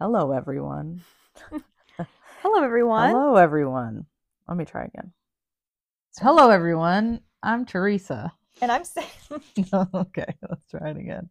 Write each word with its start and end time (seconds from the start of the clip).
Hello, 0.00 0.32
everyone. 0.32 1.02
Hello, 2.40 2.62
everyone. 2.64 3.10
Hello, 3.10 3.36
everyone. 3.36 4.06
Let 4.48 4.56
me 4.56 4.64
try 4.64 4.84
again. 4.84 5.12
Hello, 6.16 6.48
everyone. 6.48 7.20
I'm 7.42 7.66
Theresa. 7.66 8.32
And 8.62 8.72
I'm 8.72 8.82
Sam. 8.82 9.04
okay, 9.94 10.34
let's 10.48 10.70
try 10.70 10.88
it 10.88 10.96
again. 10.96 11.28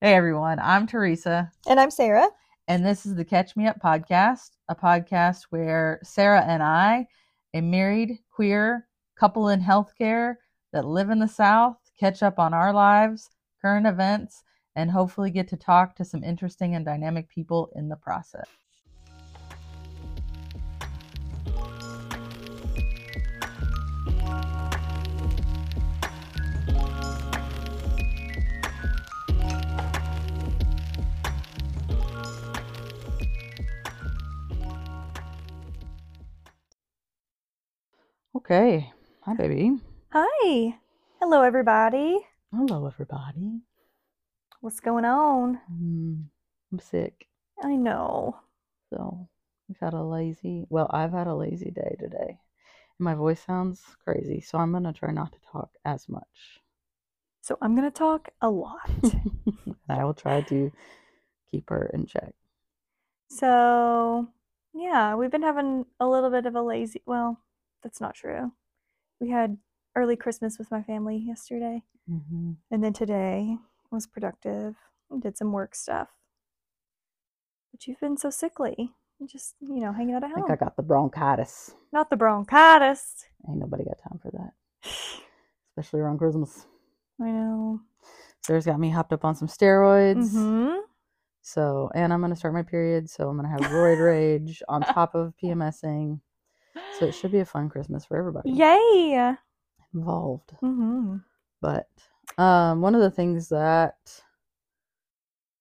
Hey, 0.00 0.14
everyone. 0.14 0.60
I'm 0.60 0.86
Theresa, 0.86 1.50
and 1.66 1.80
I'm 1.80 1.90
Sara. 1.90 2.28
and 2.68 2.86
this 2.86 3.04
is 3.04 3.16
the 3.16 3.24
Catch 3.24 3.56
Me 3.56 3.66
Up 3.66 3.80
podcast, 3.80 4.50
a 4.68 4.76
podcast 4.76 5.46
where 5.50 5.98
Sara 6.04 6.42
and 6.42 6.62
I, 6.62 7.08
a 7.52 7.60
married 7.60 8.20
queer 8.30 8.86
couple 9.18 9.48
in 9.48 9.60
healthcare 9.60 10.36
that 10.72 10.84
live 10.84 11.10
in 11.10 11.18
the 11.18 11.26
South, 11.26 11.78
catch 11.98 12.22
up 12.22 12.38
on 12.38 12.54
our 12.54 12.72
lives, 12.72 13.28
current 13.60 13.88
events, 13.88 14.44
and 14.78 14.92
hopefully 14.92 15.28
get 15.28 15.48
to 15.48 15.56
talk 15.56 15.96
to 15.96 16.04
some 16.04 16.22
interesting 16.22 16.76
and 16.76 16.84
dynamic 16.84 17.28
people 17.28 17.68
in 17.74 17.88
the 17.88 17.96
process. 17.96 18.46
Okay. 38.36 38.92
Hi, 39.22 39.34
baby. 39.34 39.76
Hi. 40.12 40.78
Hello, 41.20 41.42
everybody. 41.42 42.24
Hello, 42.52 42.86
everybody. 42.86 43.62
What's 44.60 44.78
going 44.80 45.04
on? 45.04 45.60
Mm, 45.70 46.30
I'm 46.72 46.78
sick. 46.80 47.28
I 47.62 47.76
know. 47.76 48.40
So 48.90 49.28
we've 49.68 49.78
had 49.78 49.94
a 49.94 50.02
lazy, 50.02 50.66
well, 50.68 50.88
I've 50.90 51.12
had 51.12 51.26
a 51.26 51.34
lazy 51.34 51.70
day 51.70 51.96
today. 51.98 52.40
My 52.98 53.14
voice 53.14 53.40
sounds 53.42 53.82
crazy, 54.04 54.40
so 54.40 54.58
I'm 54.58 54.72
going 54.72 54.84
to 54.84 54.92
try 54.92 55.12
not 55.12 55.32
to 55.32 55.40
talk 55.52 55.70
as 55.84 56.08
much. 56.08 56.62
So 57.40 57.58
I'm 57.60 57.74
going 57.74 57.90
to 57.90 57.96
talk 57.96 58.28
a 58.40 58.48
lot. 58.50 59.16
I 59.88 60.04
will 60.04 60.14
try 60.14 60.40
to 60.42 60.72
keep 61.50 61.70
her 61.70 61.90
in 61.92 62.06
check. 62.06 62.34
so, 63.28 64.28
yeah, 64.74 65.14
we've 65.14 65.30
been 65.30 65.42
having 65.42 65.86
a 66.00 66.08
little 66.08 66.30
bit 66.30 66.46
of 66.46 66.54
a 66.54 66.62
lazy, 66.62 67.02
well, 67.06 67.40
that's 67.82 68.00
not 68.00 68.14
true. 68.14 68.52
We 69.20 69.30
had 69.30 69.58
early 69.96 70.16
Christmas 70.16 70.58
with 70.58 70.70
my 70.70 70.82
family 70.82 71.16
yesterday. 71.18 71.82
hmm 72.06 72.52
And 72.70 72.84
then 72.84 72.94
today 72.94 73.58
was 73.90 74.06
productive. 74.06 74.76
Did 75.20 75.38
some 75.38 75.52
work 75.52 75.74
stuff. 75.74 76.08
But 77.72 77.86
you've 77.86 78.00
been 78.00 78.16
so 78.16 78.30
sickly. 78.30 78.92
Just, 79.26 79.54
you 79.60 79.80
know, 79.80 79.92
hanging 79.92 80.14
out 80.14 80.22
at 80.22 80.30
I 80.30 80.34
think 80.34 80.46
home. 80.46 80.52
I 80.52 80.56
got 80.56 80.76
the 80.76 80.82
bronchitis. 80.82 81.74
Not 81.92 82.10
the 82.10 82.16
bronchitis. 82.16 83.24
Ain't 83.48 83.58
nobody 83.58 83.84
got 83.84 83.98
time 83.98 84.18
for 84.22 84.30
that, 84.32 84.52
especially 85.76 86.00
around 86.00 86.18
Christmas. 86.18 86.66
I 87.20 87.30
know. 87.30 87.80
Sarah's 88.42 88.66
got 88.66 88.78
me 88.78 88.90
hopped 88.90 89.12
up 89.12 89.24
on 89.24 89.34
some 89.34 89.48
steroids. 89.48 90.30
hmm 90.30 90.76
So, 91.42 91.90
and 91.94 92.12
I'm 92.12 92.20
going 92.20 92.30
to 92.32 92.36
start 92.36 92.54
my 92.54 92.62
period. 92.62 93.10
So, 93.10 93.28
I'm 93.28 93.36
going 93.36 93.48
to 93.48 93.62
have 93.62 93.72
roid 93.72 94.04
rage 94.04 94.62
on 94.68 94.82
top 94.82 95.14
of 95.14 95.34
PMSing. 95.42 96.20
So, 97.00 97.06
it 97.06 97.14
should 97.14 97.32
be 97.32 97.40
a 97.40 97.44
fun 97.44 97.68
Christmas 97.68 98.04
for 98.04 98.16
everybody 98.16 98.50
Yay! 98.52 99.34
involved. 99.94 100.52
hmm 100.60 101.16
But 101.60 101.88
um, 102.38 102.80
one 102.80 102.94
of 102.94 103.00
the 103.00 103.10
things 103.10 103.48
that 103.48 103.96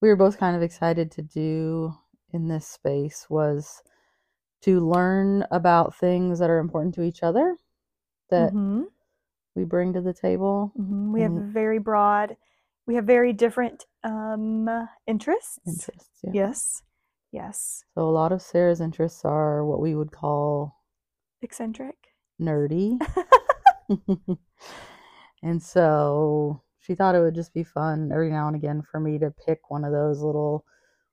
we 0.02 0.10
were 0.10 0.16
both 0.16 0.38
kind 0.38 0.56
of 0.56 0.62
excited 0.62 1.12
to 1.12 1.22
do 1.22 1.94
in 2.32 2.48
this 2.48 2.68
space 2.68 3.26
was 3.30 3.82
to 4.62 4.80
learn 4.88 5.46
about 5.52 5.96
things 5.96 6.40
that 6.40 6.50
are 6.50 6.60
important 6.60 6.94
to 6.96 7.04
each 7.04 7.24
other 7.24 7.58
that 8.30 8.52
hmm 8.52 8.84
we 9.56 9.64
bring 9.64 9.94
to 9.94 10.02
the 10.02 10.14
table. 10.14 10.72
hmm 10.76 11.12
We 11.12 11.22
have 11.22 11.32
very 11.32 11.80
broad, 11.80 12.38
we 12.86 12.96
have 12.96 13.06
very 13.06 13.34
different 13.34 13.86
um, 14.04 14.70
interests. 15.08 15.60
Interests. 15.66 16.20
Yeah. 16.24 16.32
Yes. 16.34 16.84
Yes. 17.32 17.84
So, 17.96 18.02
a 18.08 18.12
lot 18.12 18.32
of 18.32 18.42
Sara's 18.42 18.82
interests 18.82 19.26
are 19.26 19.66
what 19.66 19.82
we 19.82 19.96
would 19.96 20.12
call 20.12 20.76
Eccentric. 21.42 21.96
nerdy. 22.40 23.00
and 25.44 25.62
so 25.62 26.62
she 26.88 26.96
thought 26.96 27.16
it 27.16 27.22
would 27.22 27.36
just 27.36 27.54
be 27.54 27.66
fun 27.66 28.12
every 28.14 28.32
now 28.32 28.48
and 28.48 28.56
again 28.56 28.82
for 28.82 29.00
me 29.02 29.20
to 29.20 29.34
pick 29.46 29.70
one 29.70 29.84
of 29.84 29.92
those 29.92 30.22
little 30.22 30.66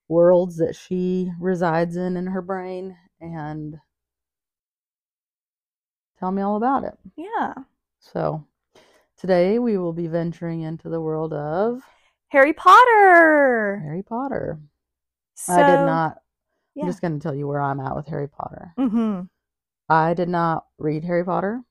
worlds 0.06 0.56
that 0.58 0.76
she 0.76 1.28
resides 1.40 1.96
in 1.96 2.16
in 2.16 2.28
her 2.28 2.40
brain 2.40 2.96
and 3.20 3.76
tell 6.20 6.30
me 6.30 6.42
all 6.42 6.56
about 6.56 6.84
it. 6.84 6.96
Yeah. 7.16 7.54
So 7.98 8.46
today 9.18 9.58
we 9.58 9.76
will 9.76 9.92
be 9.92 10.06
venturing 10.06 10.60
into 10.60 10.88
the 10.88 11.00
world 11.00 11.32
of 11.32 11.82
Harry 12.28 12.52
Potter. 12.52 13.80
Harry 13.84 14.04
Potter. 14.04 14.60
So, 15.34 15.54
I 15.54 15.58
did 15.58 15.84
not. 15.84 16.18
yeah. 16.76 16.84
I'm 16.84 16.88
just 16.88 17.00
going 17.00 17.18
to 17.18 17.22
tell 17.22 17.34
you 17.34 17.48
where 17.48 17.60
I'm 17.60 17.80
at 17.80 17.96
with 17.96 18.06
Harry 18.06 18.28
Potter. 18.28 18.72
Mm-hmm. 18.78 19.22
I 19.88 20.14
did 20.14 20.28
not 20.28 20.66
read 20.78 21.02
Harry 21.02 21.24
Potter. 21.24 21.62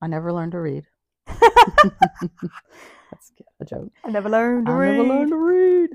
I 0.00 0.06
never 0.06 0.32
learned 0.32 0.52
to 0.52 0.60
read. 0.60 0.86
That's 3.14 3.32
a 3.60 3.64
joke. 3.64 3.92
I 4.04 4.10
never 4.10 4.28
learned 4.28 4.66
to 4.66 4.72
I 4.72 4.76
read. 4.76 4.96
never 4.96 5.08
learned 5.08 5.30
to 5.30 5.36
read. 5.36 5.90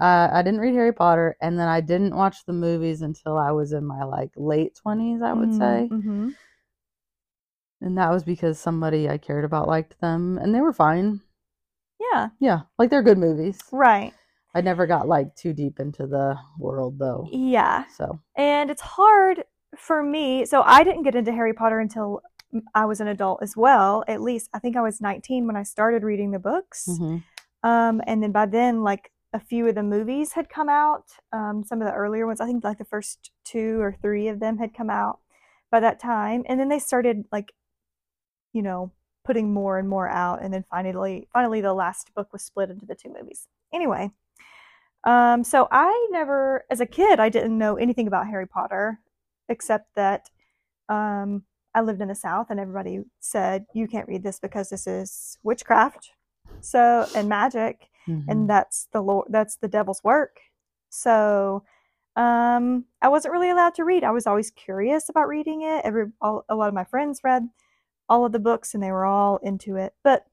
Uh, 0.00 0.28
I 0.32 0.42
didn't 0.42 0.60
read 0.60 0.74
Harry 0.74 0.92
Potter, 0.92 1.36
and 1.42 1.58
then 1.58 1.66
I 1.68 1.80
didn't 1.80 2.14
watch 2.14 2.44
the 2.46 2.52
movies 2.52 3.02
until 3.02 3.36
I 3.36 3.50
was 3.52 3.72
in 3.72 3.84
my 3.84 4.04
like 4.04 4.30
late 4.36 4.76
twenties, 4.76 5.22
I 5.22 5.32
would 5.32 5.52
say, 5.54 5.88
Mm-hmm. 5.90 6.28
and 7.80 7.98
that 7.98 8.10
was 8.10 8.22
because 8.24 8.58
somebody 8.58 9.08
I 9.08 9.18
cared 9.18 9.44
about 9.44 9.68
liked 9.68 10.00
them, 10.00 10.38
and 10.38 10.54
they 10.54 10.60
were 10.60 10.72
fine. 10.72 11.20
Yeah. 12.12 12.28
Yeah, 12.40 12.60
like 12.78 12.90
they're 12.90 13.02
good 13.02 13.18
movies. 13.18 13.58
Right. 13.72 14.14
I 14.54 14.60
never 14.60 14.86
got 14.86 15.06
like 15.08 15.34
too 15.36 15.52
deep 15.52 15.78
into 15.78 16.06
the 16.06 16.36
world 16.58 16.98
though, 16.98 17.28
Yeah. 17.30 17.84
so 17.96 18.20
And 18.36 18.70
it's 18.70 18.80
hard 18.82 19.44
for 19.76 20.02
me. 20.02 20.46
So 20.46 20.62
I 20.62 20.82
didn't 20.84 21.02
get 21.02 21.14
into 21.14 21.32
Harry 21.32 21.52
Potter 21.52 21.80
until 21.80 22.22
I 22.74 22.84
was 22.86 23.00
an 23.00 23.08
adult 23.08 23.42
as 23.42 23.56
well. 23.56 24.04
At 24.08 24.22
least 24.22 24.48
I 24.54 24.58
think 24.58 24.76
I 24.76 24.82
was 24.82 25.00
19 25.00 25.46
when 25.46 25.56
I 25.56 25.62
started 25.62 26.02
reading 26.02 26.30
the 26.30 26.38
books. 26.38 26.86
mhm. 26.88 27.22
Um, 27.62 28.00
and 28.06 28.22
then 28.22 28.32
by 28.32 28.46
then, 28.46 28.82
like 28.82 29.10
a 29.32 29.40
few 29.40 29.66
of 29.68 29.74
the 29.74 29.82
movies 29.82 30.32
had 30.32 30.48
come 30.48 30.68
out. 30.68 31.04
Um, 31.32 31.64
some 31.64 31.82
of 31.82 31.88
the 31.88 31.94
earlier 31.94 32.26
ones, 32.26 32.40
I 32.40 32.46
think 32.46 32.64
like 32.64 32.78
the 32.78 32.84
first 32.84 33.30
two 33.44 33.80
or 33.80 33.92
three 34.00 34.28
of 34.28 34.40
them 34.40 34.58
had 34.58 34.74
come 34.74 34.90
out 34.90 35.18
by 35.70 35.80
that 35.80 36.00
time. 36.00 36.44
And 36.48 36.58
then 36.58 36.68
they 36.68 36.78
started 36.78 37.24
like, 37.30 37.52
you 38.52 38.62
know, 38.62 38.92
putting 39.24 39.52
more 39.52 39.78
and 39.78 39.88
more 39.88 40.08
out. 40.08 40.42
And 40.42 40.54
then 40.54 40.64
finally, 40.70 41.28
finally, 41.32 41.60
the 41.60 41.74
last 41.74 42.14
book 42.14 42.32
was 42.32 42.42
split 42.42 42.70
into 42.70 42.86
the 42.86 42.94
two 42.94 43.12
movies. 43.12 43.46
Anyway, 43.74 44.10
um, 45.04 45.44
so 45.44 45.68
I 45.70 46.08
never, 46.10 46.64
as 46.70 46.80
a 46.80 46.86
kid, 46.86 47.20
I 47.20 47.28
didn't 47.28 47.58
know 47.58 47.76
anything 47.76 48.06
about 48.06 48.28
Harry 48.28 48.46
Potter 48.46 49.00
except 49.50 49.94
that 49.96 50.30
um, 50.88 51.42
I 51.78 51.82
lived 51.82 52.00
in 52.02 52.08
the 52.08 52.14
South 52.14 52.48
and 52.50 52.58
everybody 52.60 53.04
said, 53.20 53.66
you 53.72 53.86
can't 53.88 54.08
read 54.08 54.22
this 54.22 54.38
because 54.40 54.68
this 54.68 54.86
is 54.86 55.38
witchcraft. 55.42 56.10
So, 56.60 57.06
and 57.14 57.28
magic 57.28 57.88
Mhm. 58.08 58.24
and 58.28 58.50
that's 58.50 58.88
the 58.92 59.00
lord 59.02 59.26
that's 59.30 59.56
the 59.56 59.68
devil's 59.68 60.02
work 60.02 60.40
so 60.88 61.62
um 62.16 62.86
i 63.02 63.08
wasn't 63.08 63.32
really 63.32 63.50
allowed 63.50 63.74
to 63.74 63.84
read 63.84 64.02
i 64.02 64.10
was 64.10 64.26
always 64.26 64.50
curious 64.50 65.08
about 65.10 65.28
reading 65.28 65.60
it 65.62 65.84
every 65.84 66.06
all, 66.22 66.42
a 66.48 66.54
lot 66.54 66.68
of 66.68 66.74
my 66.74 66.84
friends 66.84 67.20
read 67.22 67.48
all 68.08 68.24
of 68.24 68.32
the 68.32 68.38
books 68.38 68.72
and 68.74 68.82
they 68.82 68.90
were 68.90 69.04
all 69.04 69.36
into 69.42 69.76
it 69.76 69.92
but 70.02 70.24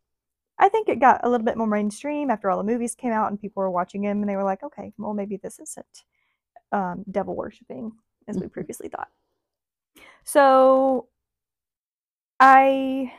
i 0.57 0.69
think 0.69 0.87
it 0.87 0.99
got 1.01 1.19
a 1.25 1.29
little 1.29 1.45
bit 1.45 1.57
more 1.57 1.67
mainstream 1.67 2.29
after 2.31 2.49
all 2.49 2.57
the 2.57 2.63
movies 2.71 2.95
came 2.95 3.11
out 3.11 3.29
and 3.29 3.41
people 3.41 3.59
were 3.61 3.69
watching 3.79 4.01
them 4.01 4.21
and 4.21 4.29
they 4.29 4.37
were 4.37 4.43
like 4.51 4.63
okay 4.63 4.93
well 4.97 5.13
maybe 5.13 5.35
this 5.37 5.59
isn't 5.59 6.03
um, 6.71 7.03
devil 7.11 7.35
worshipping 7.35 7.91
as 8.29 8.37
we 8.37 8.47
Mhm. 8.47 8.51
previously 8.53 8.87
thought 8.89 9.09
so 10.23 11.07
i 12.39 13.11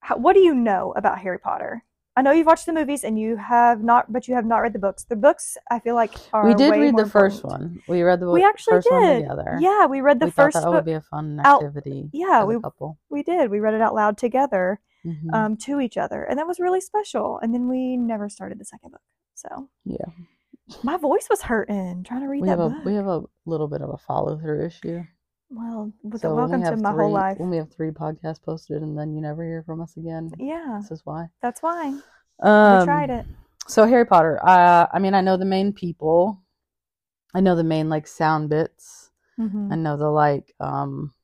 how, 0.00 0.16
what 0.16 0.34
do 0.34 0.40
you 0.40 0.54
know 0.54 0.92
about 0.96 1.18
harry 1.18 1.38
potter 1.38 1.84
I 2.14 2.20
know 2.20 2.30
you've 2.30 2.46
watched 2.46 2.66
the 2.66 2.74
movies 2.74 3.04
and 3.04 3.18
you 3.18 3.38
have 3.38 3.82
not, 3.82 4.12
but 4.12 4.28
you 4.28 4.34
have 4.34 4.44
not 4.44 4.58
read 4.58 4.74
the 4.74 4.78
books. 4.78 5.04
The 5.04 5.16
books, 5.16 5.56
I 5.70 5.78
feel 5.78 5.94
like, 5.94 6.12
are 6.34 6.46
we 6.46 6.52
did 6.52 6.70
read 6.72 6.94
the 6.94 7.06
first 7.06 7.36
important. 7.42 7.70
one. 7.70 7.82
We 7.88 8.02
read 8.02 8.20
the 8.20 8.30
We 8.30 8.44
actually 8.44 8.72
first 8.72 8.90
one 8.90 9.02
did. 9.02 9.20
together. 9.22 9.56
Yeah, 9.62 9.86
we 9.86 10.02
read 10.02 10.20
the 10.20 10.26
we 10.26 10.30
first 10.30 10.52
thought 10.58 10.64
that 10.64 10.70
would 10.72 10.84
be 10.84 10.92
a 10.92 11.00
fun 11.00 11.40
out- 11.42 11.62
activity. 11.64 12.10
yeah, 12.12 12.44
we 12.44 12.60
couple. 12.60 12.98
we 13.08 13.22
did. 13.22 13.50
We 13.50 13.60
read 13.60 13.72
it 13.72 13.80
out 13.80 13.94
loud 13.94 14.18
together 14.18 14.78
Mhm. 15.06 15.32
um, 15.32 15.56
to 15.64 15.80
each 15.80 15.96
other, 15.96 16.22
and 16.24 16.38
that 16.38 16.46
was 16.46 16.60
really 16.60 16.82
special. 16.82 17.38
And 17.38 17.54
then 17.54 17.66
we 17.66 17.96
never 17.96 18.28
started 18.28 18.58
the 18.60 18.66
second 18.66 18.90
book. 18.90 19.00
So 19.32 19.70
yeah, 19.86 20.04
my 20.82 20.98
voice 20.98 21.28
was 21.30 21.40
hurting 21.40 22.04
trying 22.04 22.20
to 22.20 22.28
read 22.28 22.42
we 22.42 22.48
that 22.48 22.58
have 22.58 22.72
a 22.72 22.74
book. 22.74 22.84
we 22.84 22.92
have 22.94 23.06
a 23.06 23.22
little 23.46 23.68
bit 23.68 23.80
of 23.80 23.88
a 23.88 23.96
follow 23.96 24.36
through 24.38 24.66
issue. 24.66 25.02
Well, 25.52 25.92
with 26.02 26.20
So 26.22 26.28
the 26.30 26.34
when 26.34 26.44
we 26.46 26.50
welcome 26.58 26.76
to 26.76 26.82
my 26.82 26.90
three, 26.92 27.02
whole 27.02 27.12
life. 27.12 27.38
When 27.38 27.50
we 27.50 27.56
have 27.58 27.72
three 27.72 27.90
podcasts 27.90 28.42
posted 28.42 28.82
and 28.82 28.98
then 28.98 29.14
you 29.14 29.20
never 29.20 29.44
hear 29.44 29.62
from 29.64 29.80
us 29.80 29.96
again, 29.96 30.30
Yeah, 30.38 30.78
this 30.80 30.90
is 30.90 31.02
why. 31.04 31.28
that's 31.40 31.62
why 31.62 31.98
Um, 32.40 32.78
we 32.80 32.84
tried 32.84 33.10
it. 33.10 33.26
So 33.68 33.86
Harry 33.86 34.04
Potter. 34.06 34.40
Uh, 34.44 34.86
I 34.92 34.98
mean, 34.98 35.14
I 35.14 35.20
know 35.20 35.36
the 35.36 35.44
main 35.44 35.72
people. 35.72 36.42
I 37.34 37.40
know 37.40 37.54
the 37.54 37.64
main 37.64 37.88
like 37.88 38.06
sound 38.06 38.50
bits. 38.50 39.10
Mhm. 39.38 39.72
I 39.72 39.76
know 39.76 39.96
the 39.96 40.08
like 40.10 40.54
um 40.60 41.14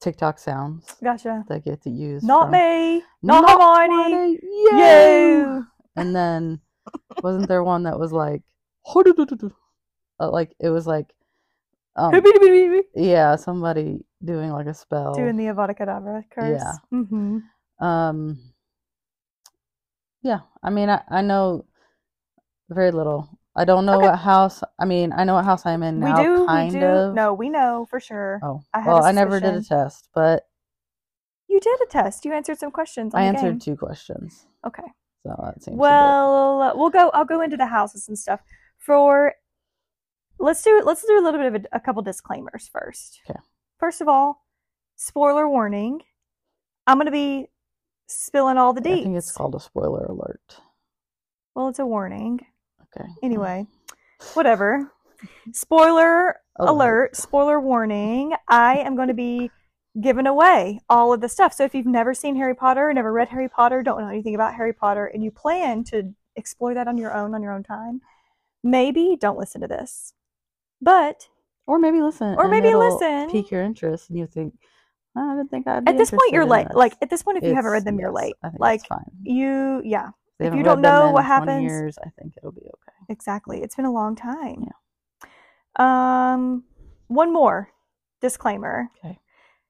TikTok 0.00 0.38
sounds 0.38 0.94
Gotcha. 1.02 1.44
that 1.48 1.64
get 1.64 1.82
to 1.82 1.90
use. 1.90 2.22
Not 2.22 2.44
from- 2.44 2.52
me. 2.52 3.02
Not, 3.22 3.48
Hermione. 3.48 4.12
Hermione, 4.12 4.38
You. 4.42 4.76
You. 4.76 5.66
And 5.96 6.14
then 6.14 6.60
wasn't 7.22 7.48
there 7.48 7.64
one 7.64 7.84
that 7.84 7.98
was 7.98 8.12
like, 8.12 8.42
uh, 8.94 10.30
like 10.30 10.54
it 10.60 10.68
was 10.68 10.86
like, 10.86 11.14
um, 11.96 12.22
yeah, 12.94 13.36
somebody 13.36 14.04
doing 14.24 14.50
like 14.50 14.66
a 14.66 14.74
spell. 14.74 15.14
Doing 15.14 15.36
the 15.36 15.44
Avada 15.44 15.76
Kedavra 15.76 16.22
curse. 16.30 16.60
Yeah. 16.60 16.72
hmm 16.90 17.38
Um, 17.80 18.38
yeah, 20.22 20.40
I 20.62 20.70
mean, 20.70 20.88
I, 20.88 21.02
I 21.10 21.20
know 21.22 21.66
very 22.70 22.90
little. 22.90 23.28
I 23.56 23.64
don't 23.64 23.86
know 23.86 23.94
Okay. 23.98 24.06
what 24.06 24.18
house. 24.18 24.62
I 24.80 24.84
mean, 24.84 25.12
I 25.12 25.24
know 25.24 25.34
what 25.34 25.44
house 25.44 25.64
I'm 25.66 25.82
in 25.82 26.00
now. 26.00 26.18
We 26.18 26.24
do. 26.24 26.46
kind 26.46 26.72
we 26.74 26.80
do. 26.80 26.86
of. 26.86 27.14
No, 27.14 27.34
we 27.34 27.48
know 27.50 27.86
for 27.88 28.00
sure. 28.00 28.40
Oh, 28.42 28.62
I 28.72 28.84
well, 28.86 29.04
I 29.04 29.12
never 29.12 29.38
did 29.38 29.54
a 29.54 29.62
test, 29.62 30.08
but 30.14 30.46
You 31.48 31.60
did 31.60 31.80
a 31.82 31.86
test. 31.86 32.24
You 32.24 32.32
answered 32.32 32.58
some 32.58 32.72
questions. 32.72 33.14
On 33.14 33.20
I 33.20 33.24
answered 33.26 33.50
game. 33.52 33.60
two 33.60 33.76
questions, 33.76 34.46
Okay. 34.66 34.82
so 35.22 35.34
that 35.44 35.62
seems. 35.62 35.78
Well, 35.78 36.72
we'll 36.76 36.90
go. 36.90 37.10
I'll 37.10 37.24
go 37.24 37.42
into 37.42 37.56
the 37.56 37.66
houses 37.66 38.08
and 38.08 38.18
stuff. 38.18 38.40
For 38.78 39.34
let's 40.38 40.62
do 40.62 40.78
it. 40.78 40.86
let's 40.86 41.04
do 41.04 41.18
a 41.18 41.22
little 41.22 41.40
bit 41.40 41.54
of 41.54 41.64
a, 41.72 41.76
a 41.76 41.80
couple 41.80 42.02
disclaimers 42.02 42.68
first. 42.72 43.20
Okay. 43.28 43.38
First 43.78 44.00
of 44.00 44.08
all, 44.08 44.44
spoiler 44.96 45.48
warning. 45.48 46.00
I'm 46.86 46.98
going 46.98 47.06
to 47.06 47.12
be 47.12 47.48
spilling 48.06 48.58
all 48.58 48.72
the 48.72 48.80
I 48.80 49.02
think 49.02 49.16
it's 49.16 49.32
called 49.32 49.54
a 49.54 49.60
spoiler 49.60 50.04
alert. 50.04 50.60
Well, 51.54 51.68
it's 51.68 51.78
a 51.78 51.86
warning. 51.86 52.40
Okay. 52.82 53.08
Anyway, 53.22 53.66
whatever. 54.34 54.90
Spoiler 55.52 56.36
alert, 56.58 57.16
spoiler 57.16 57.60
warning. 57.60 58.34
I 58.48 58.78
am 58.78 58.96
going 58.96 59.08
to 59.08 59.14
be 59.14 59.50
giving 60.00 60.26
away 60.26 60.80
all 60.88 61.12
of 61.12 61.20
the 61.20 61.28
stuff. 61.28 61.52
So 61.54 61.64
if 61.64 61.74
you've 61.74 61.86
never 61.86 62.14
seen 62.14 62.36
Harry 62.36 62.54
Potter, 62.54 62.92
never 62.92 63.12
read 63.12 63.28
Harry 63.28 63.48
Potter, 63.48 63.82
don't 63.82 64.00
know 64.00 64.08
anything 64.08 64.34
about 64.34 64.54
Harry 64.54 64.72
Potter, 64.72 65.06
and 65.06 65.22
you 65.22 65.30
plan 65.30 65.84
to 65.84 66.14
explore 66.36 66.74
that 66.74 66.88
on 66.88 66.98
your 66.98 67.14
own, 67.14 67.34
on 67.34 67.42
your 67.42 67.52
own 67.52 67.62
time, 67.62 68.00
maybe 68.62 69.16
don't 69.18 69.38
listen 69.38 69.60
to 69.60 69.68
this. 69.68 70.12
But 70.84 71.28
Or 71.66 71.78
maybe 71.78 72.00
listen. 72.02 72.34
Or 72.36 72.46
maybe 72.48 72.74
listen. 72.74 73.30
Pique 73.30 73.50
your 73.50 73.62
interest, 73.62 74.10
and 74.10 74.18
you 74.18 74.26
think, 74.26 74.54
"Oh, 75.16 75.32
I 75.32 75.36
didn't 75.36 75.50
think 75.50 75.66
I'd. 75.66 75.84
Be 75.84 75.90
at 75.92 75.96
this 75.98 76.10
point, 76.10 76.30
you're 76.32 76.44
late. 76.44 76.68
this." 76.68 76.76
Like 76.76 76.94
at 77.00 77.08
this 77.10 77.22
point, 77.22 77.38
if 77.38 77.44
you 77.44 77.54
haven't 77.54 77.70
read 77.72 77.84
them, 77.84 77.98
you're 77.98 78.12
late. 78.12 78.34
I 78.42 78.50
think 78.50 78.60
Like 78.60 78.86
fine. 78.86 79.10
you, 79.22 79.80
yeah, 79.84 80.10
They 80.38 80.46
if 80.48 80.54
you 80.54 80.62
don't 80.62 80.80
know 80.82 81.10
what 81.10 81.24
happens- 81.24 81.62
years, 81.62 81.96
I 82.04 82.10
think 82.18 82.34
it'll 82.36 82.52
be 82.52 82.60
okay. 82.76 82.96
exactly. 83.08 83.62
It's 83.62 83.74
been 83.76 83.86
a 83.86 83.92
long 83.92 84.14
time. 84.14 84.64
Yeah. 84.68 86.34
Um, 86.34 86.64
one 87.08 87.32
more 87.32 87.70
disclaimer. 88.20 88.88
Okay. 88.98 89.18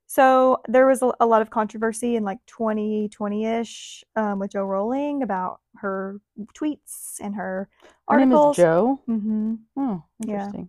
So 0.06 0.61
there 0.69 0.87
was 0.87 1.02
a, 1.02 1.12
a 1.20 1.26
lot 1.26 1.43
of 1.43 1.50
controversy 1.50 2.14
in 2.16 2.25
like 2.25 2.38
2020-ish 2.46 4.05
um, 4.16 4.38
with 4.38 4.52
Jo 4.52 4.64
Rowling 4.64 5.22
about 5.22 5.61
her 5.76 6.20
tweets 6.56 7.19
and 7.20 7.34
her 7.34 7.69
Her 8.08 8.19
name 8.19 8.32
articles. 8.32 8.58
is 8.58 8.62
Jo. 8.64 9.00
hmm 9.06 9.55
Oh, 9.76 10.02
interesting. 10.22 10.52
Sorry. 10.52 10.69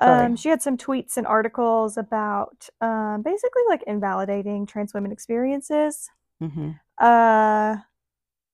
Um, 0.00 0.36
she 0.36 0.48
had 0.48 0.62
some 0.62 0.76
tweets 0.76 1.16
and 1.16 1.26
articles 1.26 1.96
about 1.96 2.68
um, 2.80 3.22
basically 3.22 3.62
like 3.68 3.82
invalidating 3.86 4.64
trans 4.66 4.94
women 4.94 5.10
experiences. 5.12 6.08
hmm 6.40 6.70
Uh, 6.98 7.76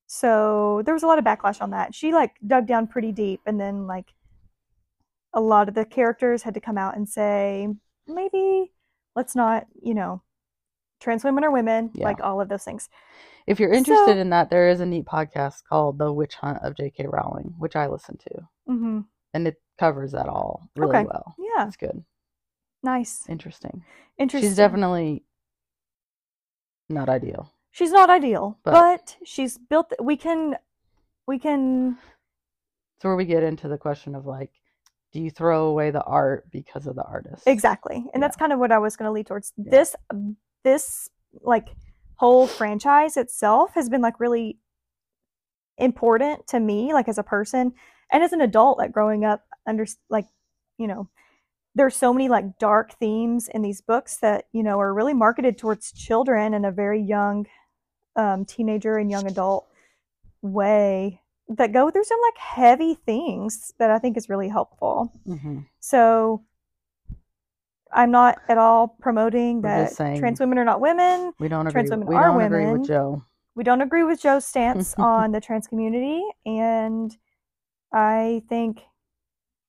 so 0.06 0.82
there 0.84 0.94
was 0.94 1.02
a 1.02 1.06
lot 1.06 1.18
of 1.18 1.24
backlash 1.24 1.60
on 1.60 1.70
that. 1.70 1.94
She 1.94 2.12
like 2.12 2.36
dug 2.46 2.66
down 2.66 2.86
pretty 2.86 3.12
deep, 3.12 3.40
and 3.46 3.60
then 3.60 3.86
like 3.86 4.14
a 5.32 5.40
lot 5.40 5.68
of 5.68 5.74
the 5.74 5.84
characters 5.84 6.42
had 6.42 6.54
to 6.54 6.60
come 6.60 6.78
out 6.78 6.96
and 6.96 7.08
say, 7.08 7.68
maybe 8.06 8.72
let's 9.16 9.34
not, 9.34 9.66
you 9.82 9.94
know, 9.94 10.22
trans 11.00 11.24
women 11.24 11.42
are 11.44 11.50
women, 11.50 11.90
Yeah. 11.94 12.04
like 12.04 12.20
all 12.22 12.40
of 12.40 12.48
those 12.48 12.64
things. 12.64 12.88
If 13.46 13.58
you're 13.60 13.72
interested 13.72 14.14
So- 14.14 14.18
in 14.18 14.30
that, 14.30 14.48
there 14.50 14.68
is 14.70 14.80
a 14.80 14.86
neat 14.86 15.06
podcast 15.06 15.64
called 15.68 15.98
The 15.98 16.12
Witch 16.12 16.36
Hunt 16.36 16.58
of 16.62 16.76
J.K. 16.76 17.06
Rowling, 17.08 17.54
which 17.58 17.76
I 17.76 17.86
listen 17.88 18.16
to, 18.18 18.48
hmm 18.66 19.00
and 19.34 19.48
it 19.48 19.56
covers 19.78 20.12
that 20.12 20.28
all 20.28 20.68
really 20.76 20.96
Okay. 20.96 21.04
well. 21.04 21.34
Yeah, 21.38 21.66
It's 21.66 21.76
good, 21.76 22.04
nice, 22.82 23.28
interesting. 23.28 23.84
interesting. 24.18 24.48
She's 24.50 24.56
definitely 24.56 25.24
not 26.88 27.08
ideal. 27.08 27.50
she's 27.70 27.90
not 27.92 28.08
ideal, 28.10 28.58
But- 28.62 28.72
but, 28.72 29.16
she's 29.24 29.58
built. 29.58 29.92
We 30.00 30.16
can, 30.16 30.56
we 31.26 31.38
can. 31.40 31.98
It's 32.96 33.04
where 33.04 33.16
we 33.16 33.24
get 33.24 33.42
into 33.42 33.66
the 33.66 33.78
question 33.78 34.14
of 34.14 34.26
like, 34.26 34.52
do 35.12 35.20
you 35.20 35.30
throw 35.30 35.66
away 35.66 35.90
the 35.90 36.02
art 36.04 36.48
because 36.52 36.86
of 36.86 36.94
the 36.94 37.02
artist? 37.04 37.42
Exactly. 37.46 38.04
And 38.14 38.22
that's 38.22 38.36
kind 38.36 38.52
of 38.52 38.58
what 38.60 38.70
I 38.70 38.78
was 38.78 38.96
going 38.96 39.08
to 39.08 39.12
lead 39.12 39.26
towards. 39.26 39.52
Yeah. 39.56 39.70
This 39.70 39.96
um, 40.10 40.36
this 40.62 41.08
like 41.42 41.68
whole 42.16 42.46
franchise 42.46 43.16
itself 43.16 43.72
has 43.74 43.88
been 43.88 44.00
like 44.02 44.20
really 44.20 44.58
important 45.78 46.46
to 46.46 46.60
me 46.60 46.92
like 46.92 47.08
as 47.08 47.18
a 47.18 47.22
person 47.24 47.72
and 48.12 48.22
as 48.22 48.32
an 48.32 48.40
adult 48.40 48.78
like 48.78 48.92
growing 48.92 49.24
up 49.24 49.44
under 49.66 49.86
like 50.10 50.26
you 50.78 50.86
know 50.86 51.08
there's 51.74 51.96
so 51.96 52.12
many 52.12 52.28
like 52.28 52.58
dark 52.58 52.92
themes 52.98 53.48
in 53.48 53.62
these 53.62 53.80
books 53.80 54.18
that 54.18 54.46
you 54.52 54.62
know 54.62 54.78
are 54.80 54.94
really 54.94 55.14
marketed 55.14 55.58
towards 55.58 55.92
children 55.92 56.54
in 56.54 56.64
a 56.64 56.72
very 56.72 57.00
young 57.00 57.46
um, 58.16 58.44
teenager 58.44 58.96
and 58.96 59.10
young 59.10 59.26
adult 59.26 59.66
way 60.42 61.20
that 61.48 61.72
go 61.72 61.90
through 61.90 62.04
some 62.04 62.20
like 62.22 62.38
heavy 62.38 62.94
things 63.06 63.72
that 63.78 63.90
I 63.90 63.98
think 63.98 64.16
is 64.16 64.28
really 64.28 64.48
helpful. 64.48 65.12
hmm 65.26 65.60
So 65.80 66.44
I'm 67.92 68.10
not 68.10 68.38
at 68.48 68.58
all 68.58 68.88
promoting 68.88 69.62
We're 69.62 69.88
that 69.90 69.96
trans 70.18 70.40
women 70.40 70.58
are 70.58 70.64
not 70.64 70.80
women. 70.80 71.32
We 71.38 71.48
don't 71.48 71.66
agree. 71.66 71.72
Trans 71.72 71.90
women 71.90 72.08
we 72.08 72.16
are 72.16 72.32
don't 72.32 72.42
agree 72.42 72.64
women. 72.64 72.80
with 72.80 72.88
Jo. 72.88 73.22
We 73.54 73.62
don't 73.62 73.82
agree 73.82 74.02
with 74.02 74.20
Jo's 74.20 74.44
stance 74.44 74.94
on 74.98 75.30
the 75.30 75.40
trans 75.40 75.68
community. 75.68 76.22
And 76.44 77.16
I 77.92 78.42
think, 78.48 78.80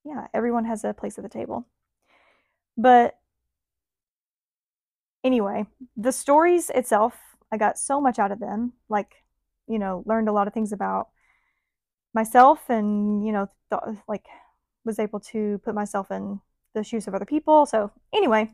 yeah, 0.06 0.28
everyone 0.34 0.66
has 0.66 0.84
a 0.84 0.94
place 0.94 1.18
at 1.18 1.24
the 1.24 1.30
table. 1.30 1.68
But 2.78 3.18
anyway, 5.24 5.66
the 5.98 6.12
stories 6.12 6.70
itself, 6.70 7.18
I 7.52 7.58
got 7.58 7.80
so 7.80 8.00
much 8.00 8.20
out 8.20 8.32
of 8.32 8.40
them. 8.40 8.74
Like, 8.88 9.16
you 9.68 9.80
know, 9.80 10.04
learned 10.06 10.30
a 10.30 10.32
lot 10.32 10.48
of 10.48 10.54
things 10.54 10.72
about 10.72 11.10
myself 12.14 12.70
and, 12.70 13.26
you 13.26 13.32
know, 13.34 13.50
like 14.08 14.26
was 14.86 15.00
able 15.00 15.20
to 15.20 15.60
put 15.66 15.74
myself 15.74 16.12
in 16.12 16.40
the 16.76 16.84
shoes 16.84 17.08
of 17.08 17.16
other 17.16 17.26
people. 17.26 17.66
So, 17.66 17.92
anyway, 18.14 18.52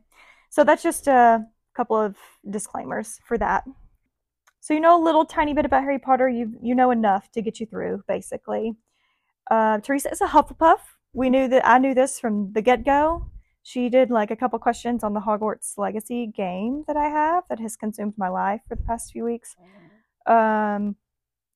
so 0.50 0.64
that's 0.64 0.84
just 0.84 1.08
a 1.08 1.46
couple 1.76 1.98
of 1.98 2.16
disclaimers 2.50 3.20
for 3.26 3.38
that. 3.38 3.66
So 4.62 4.76
you 4.76 4.80
know 4.80 5.02
a 5.02 5.04
little 5.04 5.26
tiny 5.26 5.54
bit 5.54 5.66
about 5.66 5.82
Harry 5.82 5.98
Potter. 5.98 6.30
You 6.30 6.54
you 6.62 6.76
know 6.76 6.92
enough 6.92 7.32
to 7.32 7.42
get 7.42 7.60
you 7.60 7.66
through, 7.66 8.04
basically. 8.08 8.74
Uh, 9.50 9.80
Theresa 9.80 10.12
is 10.12 10.22
a 10.22 10.28
Hufflepuff. 10.28 10.80
We 11.14 11.30
knew 11.30 11.48
that. 11.50 11.68
I 11.68 11.78
knew 11.78 11.94
this 11.94 12.20
from 12.20 12.54
the 12.54 12.62
get 12.62 12.86
go. 12.86 13.28
She 13.64 13.90
did 13.90 14.10
like 14.10 14.32
a 14.32 14.36
couple 14.36 14.58
questions 14.60 15.04
on 15.04 15.14
the 15.14 15.20
Hogwarts 15.20 15.78
Legacy 15.78 16.26
game 16.28 16.84
that 16.88 16.98
I 16.98 17.10
have 17.10 17.44
that 17.50 17.60
has 17.60 17.76
consumed 17.76 18.16
my 18.18 18.30
life 18.30 18.62
for 18.68 18.76
the 18.76 18.84
past 18.84 19.12
few 19.12 19.24
weeks. 19.24 19.56
Um, 20.26 20.96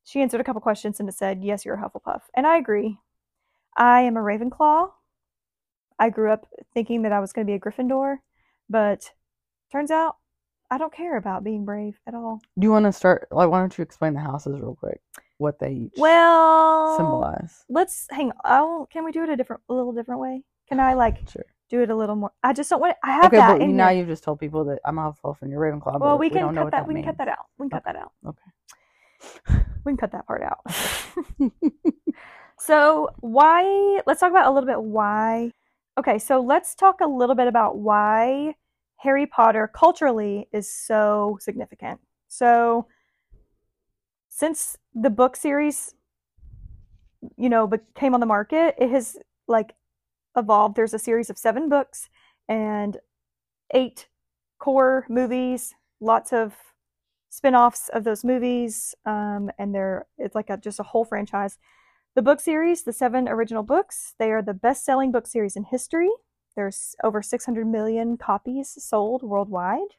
she 0.03 0.21
answered 0.21 0.41
a 0.41 0.43
couple 0.43 0.61
questions 0.61 0.99
and 0.99 1.09
it 1.09 1.13
said, 1.13 1.43
"Yes, 1.43 1.65
you're 1.65 1.75
a 1.75 1.81
Hufflepuff," 1.81 2.21
and 2.35 2.45
I 2.45 2.57
agree. 2.57 2.99
I 3.75 4.01
am 4.01 4.17
a 4.17 4.21
Ravenclaw. 4.21 4.91
I 5.97 6.09
grew 6.09 6.31
up 6.31 6.47
thinking 6.73 7.01
that 7.03 7.11
I 7.11 7.19
was 7.19 7.33
going 7.33 7.47
to 7.47 7.49
be 7.49 7.55
a 7.55 7.59
Gryffindor, 7.59 8.17
but 8.69 9.11
turns 9.71 9.91
out 9.91 10.17
I 10.69 10.77
don't 10.77 10.93
care 10.93 11.17
about 11.17 11.43
being 11.43 11.65
brave 11.65 11.99
at 12.05 12.13
all. 12.13 12.41
Do 12.59 12.65
you 12.65 12.71
want 12.71 12.85
to 12.85 12.91
start? 12.91 13.27
Like, 13.31 13.49
why 13.49 13.59
don't 13.59 13.77
you 13.77 13.81
explain 13.81 14.13
the 14.13 14.19
houses 14.19 14.59
real 14.59 14.75
quick? 14.75 15.01
What 15.37 15.59
they 15.59 15.71
each 15.73 15.93
Well, 15.97 16.95
symbolize? 16.97 17.65
let's 17.69 18.07
hang. 18.09 18.31
Oh, 18.45 18.87
can 18.91 19.03
we 19.03 19.11
do 19.11 19.23
it 19.23 19.29
a 19.29 19.35
different, 19.35 19.61
a 19.69 19.73
little 19.73 19.91
different 19.91 20.21
way? 20.21 20.43
Can 20.69 20.79
I 20.79 20.93
like 20.93 21.27
Sure. 21.29 21.45
do 21.69 21.81
it 21.81 21.89
a 21.89 21.95
little 21.95 22.15
more? 22.15 22.31
I 22.41 22.53
just 22.53 22.69
don't 22.69 22.79
want. 22.79 22.95
I 23.03 23.11
have 23.11 23.25
Okay, 23.25 23.37
that 23.37 23.59
but 23.59 23.67
now 23.67 23.89
here. 23.89 23.99
you've 23.99 24.07
just 24.07 24.23
told 24.23 24.39
people 24.39 24.63
that 24.65 24.79
I'm 24.85 24.97
a 24.97 25.11
Hufflepuff 25.11 25.41
and 25.41 25.51
you're 25.51 25.59
Ravenclaw. 25.61 25.99
well, 25.99 26.17
we 26.17 26.29
can 26.29 26.41
don't 26.41 26.55
cut 26.55 26.65
that. 26.65 26.71
that 26.71 26.87
we 26.87 26.93
can 26.95 27.03
cut 27.03 27.17
that 27.17 27.27
out. 27.27 27.45
We 27.57 27.65
can 27.65 27.69
cut 27.71 27.83
that 27.85 27.95
out. 27.97 28.11
Okay. 28.25 29.61
We 29.85 29.91
can 29.91 29.97
cut 29.97 30.11
that 30.13 30.25
part 30.25 30.41
out. 30.41 30.59
so 32.59 33.09
why? 33.19 34.01
Let's 34.07 34.19
talk 34.19 34.31
about 34.31 34.47
a 34.47 34.51
little 34.51 34.67
bit 34.67 34.81
why. 34.81 35.51
Okay, 35.97 36.17
so 36.19 36.39
let's 36.41 36.75
talk 36.75 37.01
a 37.01 37.07
little 37.07 37.35
bit 37.35 37.47
about 37.47 37.77
why 37.77 38.55
Harry 38.97 39.25
Potter 39.27 39.69
culturally 39.73 40.47
is 40.51 40.71
so 40.73 41.37
significant. 41.39 41.99
So 42.27 42.87
since 44.35 44.77
the 44.93 45.09
book 45.09 45.37
series, 45.37 45.95
you 47.37 47.47
know, 47.47 47.71
came 47.95 48.13
on 48.13 48.19
the 48.19 48.25
market, 48.25 48.75
it 48.77 48.89
has 48.89 49.15
like 49.47 49.75
evolved. 50.35 50.75
There's 50.75 50.93
a 50.93 50.99
series 50.99 51.29
of 51.29 51.37
seven 51.37 51.69
books 51.69 52.09
and 52.49 52.97
eight 53.73 54.09
core 54.59 55.05
movies, 55.07 55.73
lots 56.01 56.33
of 56.33 56.53
spin-offs 57.29 57.89
of 57.89 58.03
those 58.03 58.25
movies 58.25 58.95
um, 59.05 59.51
and 59.57 59.73
they're 59.75 60.05
it's 60.17 60.35
like 60.35 60.49
a, 60.49 60.57
just 60.57 60.79
a 60.79 60.83
whole 60.83 61.05
franchise 61.05 61.57
The 62.15 62.21
book 62.21 62.41
series, 62.41 62.83
the 62.83 62.93
seven 62.93 63.29
original 63.29 63.63
books, 63.63 64.15
they 64.19 64.31
are 64.31 64.41
the 64.41 64.53
best 64.53 64.85
selling 64.85 65.11
book 65.13 65.27
series 65.27 65.55
in 65.55 65.65
history. 65.65 66.11
There's 66.55 66.95
over 67.03 67.21
600 67.21 67.67
million 67.67 68.17
copies 68.17 68.83
sold 68.83 69.23
worldwide. 69.23 69.95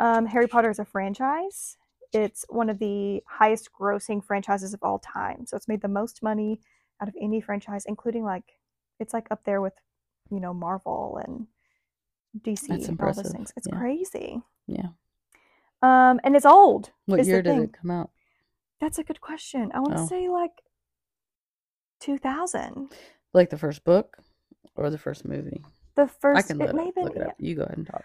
Um, 0.00 0.26
Harry 0.26 0.48
Potter 0.48 0.70
is 0.70 0.80
a 0.80 0.84
franchise. 0.84 1.76
It's 2.12 2.44
one 2.48 2.70
of 2.70 2.78
the 2.78 3.22
highest 3.28 3.70
grossing 3.78 4.24
franchises 4.24 4.74
of 4.74 4.80
all 4.82 4.98
time. 4.98 5.46
So 5.46 5.56
it's 5.56 5.68
made 5.68 5.82
the 5.82 5.88
most 5.88 6.22
money 6.22 6.60
out 7.00 7.08
of 7.08 7.14
any 7.20 7.40
franchise, 7.40 7.84
including 7.86 8.24
like, 8.24 8.44
it's 9.00 9.12
like 9.12 9.26
up 9.30 9.44
there 9.44 9.60
with, 9.60 9.74
you 10.30 10.40
know, 10.40 10.54
Marvel 10.54 11.20
and 11.24 11.46
DC 12.42 12.68
That's 12.68 12.88
and 12.88 13.00
all 13.00 13.12
those 13.12 13.32
things. 13.32 13.52
It's 13.56 13.66
yeah. 13.70 13.78
crazy. 13.78 14.42
Yeah. 14.66 14.88
Um, 15.82 16.20
and 16.24 16.34
it's 16.34 16.46
old. 16.46 16.90
What 17.06 17.24
year 17.24 17.42
did 17.42 17.58
it 17.58 17.74
come 17.80 17.90
out? 17.90 18.10
That's 18.80 18.98
a 18.98 19.04
good 19.04 19.20
question. 19.20 19.70
I 19.74 19.80
want 19.80 19.96
to 19.96 20.02
Oh. 20.02 20.06
say 20.06 20.28
like 20.28 20.62
2000. 22.00 22.90
Like 23.32 23.50
the 23.50 23.58
first 23.58 23.84
book 23.84 24.18
or 24.74 24.90
the 24.90 24.98
first 24.98 25.24
movie? 25.26 25.62
The 25.94 26.08
first, 26.08 26.38
I 26.38 26.42
can 26.42 26.60
it 26.60 26.66
look, 26.66 26.76
may 26.76 26.82
it, 26.82 26.86
have 26.86 26.94
been 26.94 27.04
look 27.04 27.16
it 27.16 27.20
yeah. 27.20 27.28
up. 27.28 27.34
You 27.38 27.54
go 27.54 27.62
ahead 27.62 27.78
and 27.78 27.86
talk. 27.86 28.04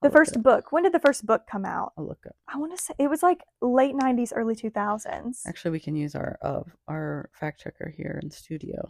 The 0.00 0.08
I'll 0.08 0.10
look 0.10 0.18
first 0.18 0.42
book. 0.42 0.72
When 0.72 0.82
did 0.82 0.92
the 0.92 1.00
first 1.00 1.26
book 1.26 1.46
come 1.46 1.64
out? 1.64 1.92
I'll 1.96 2.06
look 2.06 2.24
up. 2.26 2.34
I 2.48 2.58
want 2.58 2.76
to 2.76 2.82
say 2.82 2.94
it 2.98 3.08
was 3.08 3.22
like 3.22 3.42
late 3.60 3.94
90s, 3.94 4.32
early 4.34 4.54
2000s. 4.54 5.40
Actually, 5.46 5.70
we 5.72 5.80
can 5.80 5.94
use 5.94 6.14
our 6.14 6.38
uh, 6.42 6.62
our 6.88 7.30
fact 7.32 7.60
checker 7.60 7.92
here 7.94 8.18
in 8.22 8.30
studio. 8.30 8.88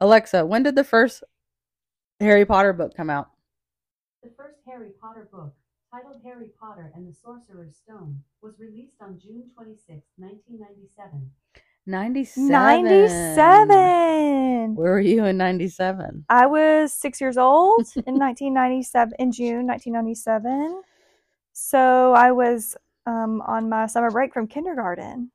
Alexa, 0.00 0.44
when 0.44 0.62
did 0.62 0.74
the 0.74 0.84
first 0.84 1.22
Harry 2.20 2.44
Potter 2.44 2.72
book 2.72 2.94
come 2.96 3.10
out? 3.10 3.30
The 4.22 4.30
first 4.36 4.58
Harry 4.66 4.90
Potter 5.00 5.28
book, 5.32 5.54
titled 5.92 6.20
Harry 6.24 6.48
Potter 6.60 6.92
and 6.94 7.06
the 7.06 7.14
Sorcerer's 7.14 7.76
Stone, 7.76 8.20
was 8.40 8.54
released 8.58 8.96
on 9.00 9.18
June 9.20 9.44
26, 9.54 10.02
1997. 10.16 11.30
97. 11.86 12.48
97. 12.48 14.74
Where 14.74 14.92
were 14.92 15.00
you 15.00 15.24
in 15.24 15.36
97? 15.36 16.24
I 16.28 16.46
was 16.46 16.92
six 16.94 17.20
years 17.20 17.36
old 17.36 17.80
in 18.06 18.14
1997, 18.18 19.14
in 19.18 19.32
June 19.32 19.66
1997. 19.66 20.82
So 21.52 22.12
I 22.14 22.32
was 22.32 22.76
um, 23.06 23.42
on 23.46 23.68
my 23.68 23.86
summer 23.86 24.10
break 24.10 24.32
from 24.32 24.46
kindergarten. 24.46 25.30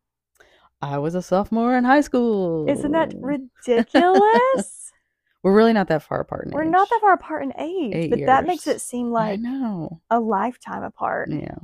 I 0.82 0.98
was 1.00 1.16
a 1.16 1.22
sophomore 1.22 1.76
in 1.76 1.84
high 1.84 2.02
school. 2.02 2.70
Isn't 2.70 2.92
that 2.94 3.14
ridiculous? 3.20 4.92
We're 5.44 5.56
really 5.56 5.74
not 5.74 5.88
that 5.90 6.04
far 6.04 6.22
apart 6.22 6.48
in 6.48 6.52
We're 6.52 6.64
age. 6.64 6.72
not 6.72 6.90
that 6.90 7.00
far 7.02 7.14
apart 7.14 7.44
in 7.44 7.54
age, 7.60 7.94
Eight 7.96 8.10
but 8.10 8.20
that 8.26 8.48
makes 8.48 8.68
it 8.68 8.82
seem 8.82 9.08
I 9.08 9.10
like 9.32 9.40
know. 9.40 10.02
a 10.10 10.20
lifetime 10.20 10.84
apart. 10.84 11.30
Yeah. 11.32 11.56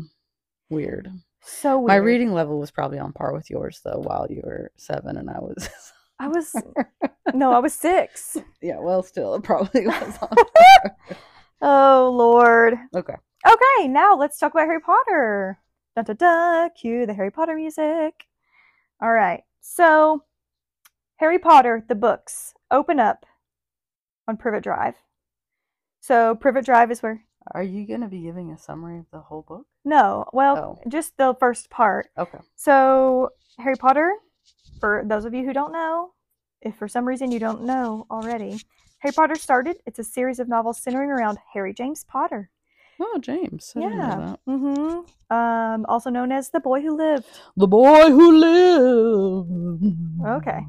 Weird. 0.69 1.09
So 1.43 1.77
weird. 1.77 1.87
My 1.87 1.95
reading 1.95 2.33
level 2.33 2.59
was 2.59 2.71
probably 2.71 2.99
on 2.99 3.13
par 3.13 3.33
with 3.33 3.49
yours 3.49 3.81
though 3.83 3.99
while 3.99 4.27
you 4.29 4.41
were 4.43 4.71
seven 4.77 5.17
and 5.17 5.29
I 5.29 5.39
was 5.39 5.69
I 6.19 6.27
was 6.27 6.55
no, 7.33 7.51
I 7.51 7.59
was 7.59 7.73
six. 7.73 8.37
Yeah, 8.61 8.79
well 8.79 9.03
still 9.03 9.35
it 9.35 9.43
probably 9.43 9.87
was 9.87 10.17
on 10.21 10.37
Oh 11.61 12.13
Lord. 12.15 12.75
Okay. 12.95 13.15
Okay, 13.45 13.87
now 13.87 14.15
let's 14.15 14.37
talk 14.37 14.53
about 14.53 14.67
Harry 14.67 14.79
Potter. 14.79 15.59
Da 15.95 16.01
da 16.01 16.13
da. 16.13 16.69
Cue 16.69 17.05
the 17.05 17.13
Harry 17.13 17.31
Potter 17.31 17.55
music. 17.55 18.25
All 19.01 19.11
right. 19.11 19.43
So, 19.61 20.23
Harry 21.17 21.39
Potter, 21.39 21.83
the 21.87 21.95
books, 21.95 22.53
open 22.71 22.99
up 22.99 23.25
on 24.27 24.37
Privet 24.37 24.63
Drive. 24.63 24.95
So, 25.99 26.35
Privet 26.35 26.65
Drive 26.65 26.91
is 26.91 27.03
where. 27.03 27.23
Are 27.51 27.63
you 27.63 27.85
gonna 27.85 28.07
be 28.07 28.21
giving 28.21 28.51
a 28.51 28.57
summary 28.57 28.99
of 28.99 29.05
the 29.11 29.19
whole 29.19 29.41
book? 29.43 29.65
No, 29.85 30.25
well, 30.33 30.57
Oh. 30.57 30.89
just 30.89 31.17
the 31.17 31.35
first 31.39 31.69
part. 31.69 32.09
Okay. 32.17 32.39
So, 32.55 33.29
Harry 33.59 33.75
Potter, 33.75 34.13
for 34.79 35.03
those 35.05 35.25
of 35.25 35.33
you 35.33 35.43
who 35.45 35.53
don't 35.53 35.73
know, 35.73 36.13
if 36.61 36.75
for 36.77 36.87
some 36.87 37.05
reason 37.05 37.31
you 37.31 37.39
don't 37.39 37.63
know 37.63 38.05
already, 38.09 38.59
Harry 38.99 39.13
Potter 39.13 39.35
started. 39.35 39.77
It's 39.85 39.99
a 39.99 40.03
series 40.03 40.39
of 40.39 40.47
novels 40.47 40.77
centering 40.81 41.09
around 41.11 41.37
Harry 41.53 41.73
James 41.73 42.05
Potter. 42.05 42.49
Oh, 42.99 43.17
James. 43.19 43.73
I 43.75 43.79
yeah. 43.81 44.35
Mm-hmm. 44.47 45.35
Um, 45.35 45.85
also 45.89 46.09
known 46.09 46.31
as 46.31 46.49
the 46.51 46.59
boy 46.61 46.81
who 46.81 46.95
lived. 46.95 47.27
The 47.57 47.67
boy 47.67 48.09
who 48.11 48.37
lived. 48.37 49.85
Okay. 50.25 50.59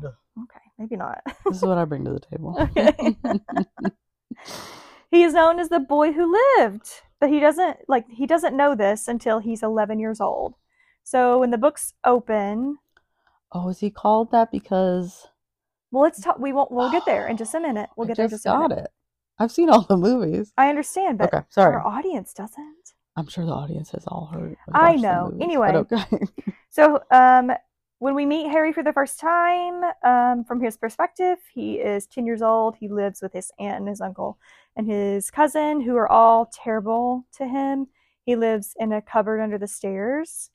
Okay, 0.43 0.61
maybe 0.79 0.97
not. 0.97 1.21
This 1.47 1.59
is 1.59 1.63
what 1.63 1.79
I 1.79 1.85
bring 1.85 2.05
to 2.07 2.13
the 2.13 2.21
table. 2.21 2.57
Okay. 2.77 3.17
he 5.15 5.23
is 5.23 5.35
known 5.35 5.59
as 5.59 5.69
the 5.69 5.81
boy 5.81 6.13
who 6.13 6.37
lived, 6.59 6.89
but 7.21 7.31
he 7.31 7.41
doesn't 7.41 7.79
like 7.89 8.07
he 8.09 8.27
doesn't 8.27 8.57
know 8.57 8.75
this 8.75 9.09
until 9.09 9.39
he's 9.39 9.63
11 9.63 9.99
years 9.99 10.21
old. 10.21 10.55
So 11.03 11.39
when 11.39 11.51
the 11.51 11.59
books 11.59 11.95
open, 12.05 12.79
oh, 13.53 13.69
is 13.69 13.81
he 13.81 13.91
called 13.91 14.31
that 14.33 14.51
because 14.51 15.29
well, 15.91 16.03
let's 16.03 16.21
talk. 16.21 16.39
We 16.39 16.53
won't. 16.53 16.73
We'll 16.73 16.91
get 16.91 17.05
there 17.07 17.29
in 17.29 17.37
just 17.37 17.55
a 17.55 17.61
minute. 17.61 17.89
We'll 17.97 18.07
I 18.07 18.09
get 18.09 18.17
there 18.17 18.25
in 18.27 18.31
just 18.31 18.45
just 18.45 18.55
a 18.55 18.59
got 18.59 18.73
it. 18.73 18.89
I've 19.39 19.53
seen 19.53 19.71
all 19.71 19.83
the 19.83 19.97
movies. 19.97 20.53
I 20.57 20.69
understand, 20.69 21.19
but 21.19 21.33
okay, 21.33 21.45
sorry. 21.51 21.75
our 21.75 21.87
audience 21.87 22.33
doesn't. 22.35 22.95
I'm 23.17 23.29
sure 23.29 23.45
the 23.47 23.53
audience 23.53 23.91
has 23.91 24.05
all 24.09 24.27
heard. 24.33 24.57
I 24.73 24.97
know. 24.97 25.37
Anyway. 25.41 25.69
okay. 25.69 26.05
So, 26.71 27.01
um, 27.13 27.53
when 27.99 28.15
we 28.15 28.27
meet 28.27 28.51
Harry 28.51 28.73
for 28.73 28.83
the 28.83 28.93
first 28.93 29.19
time, 29.19 29.83
um, 30.05 30.45
from 30.45 30.61
his 30.61 30.77
perspective, 30.77 31.39
he 31.53 31.75
is 31.77 32.07
10 32.07 32.27
years 32.27 32.43
old. 32.43 32.77
He 32.77 32.89
lives 32.89 33.23
with 33.23 33.33
his 33.33 33.51
aunt 33.59 33.79
and 33.79 33.89
his 33.89 34.01
uncle 34.01 34.39
and 34.77 34.87
his 34.91 35.31
cousin, 35.31 35.81
who 35.81 35.97
are 35.97 36.11
all 36.11 36.47
terrible 36.53 37.25
to 37.37 37.47
him. 37.47 37.87
He 38.25 38.37
lives 38.37 38.75
in 38.79 38.93
a 38.93 39.01
cupboard 39.03 39.41
under 39.41 39.59
the 39.59 39.69
stairs 39.69 40.51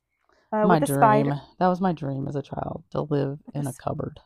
uh, 0.51 0.65
my 0.67 0.75
with 0.75 0.83
a 0.83 0.85
dream. 0.87 0.99
spider. 0.99 1.41
That 1.59 1.67
was 1.67 1.79
my 1.81 1.93
dream 1.93 2.27
as 2.27 2.35
a 2.35 2.41
child 2.41 2.83
to 2.91 3.01
live 3.01 3.39
in 3.53 3.67
a 3.67 3.73
cupboard. 3.73 4.19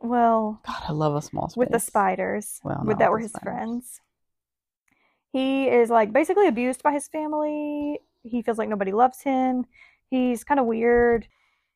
Well, 0.00 0.60
God, 0.66 0.82
I 0.88 0.92
love 0.92 1.14
a 1.14 1.22
small 1.22 1.48
space. 1.48 1.56
with 1.58 1.70
the 1.70 1.78
spiders, 1.78 2.58
Well, 2.64 2.82
with 2.84 2.98
that 2.98 3.10
were 3.12 3.20
his 3.20 3.30
spiders. 3.30 3.44
friends. 3.44 4.00
He 5.32 5.68
is 5.68 5.88
like 5.90 6.12
basically 6.12 6.48
abused 6.48 6.82
by 6.82 6.92
his 6.92 7.08
family. 7.08 8.00
He 8.24 8.42
feels 8.42 8.58
like 8.58 8.68
nobody 8.68 8.92
loves 8.92 9.22
him. 9.22 9.64
He's 10.10 10.44
kind 10.44 10.60
of 10.60 10.66
weird. 10.66 11.26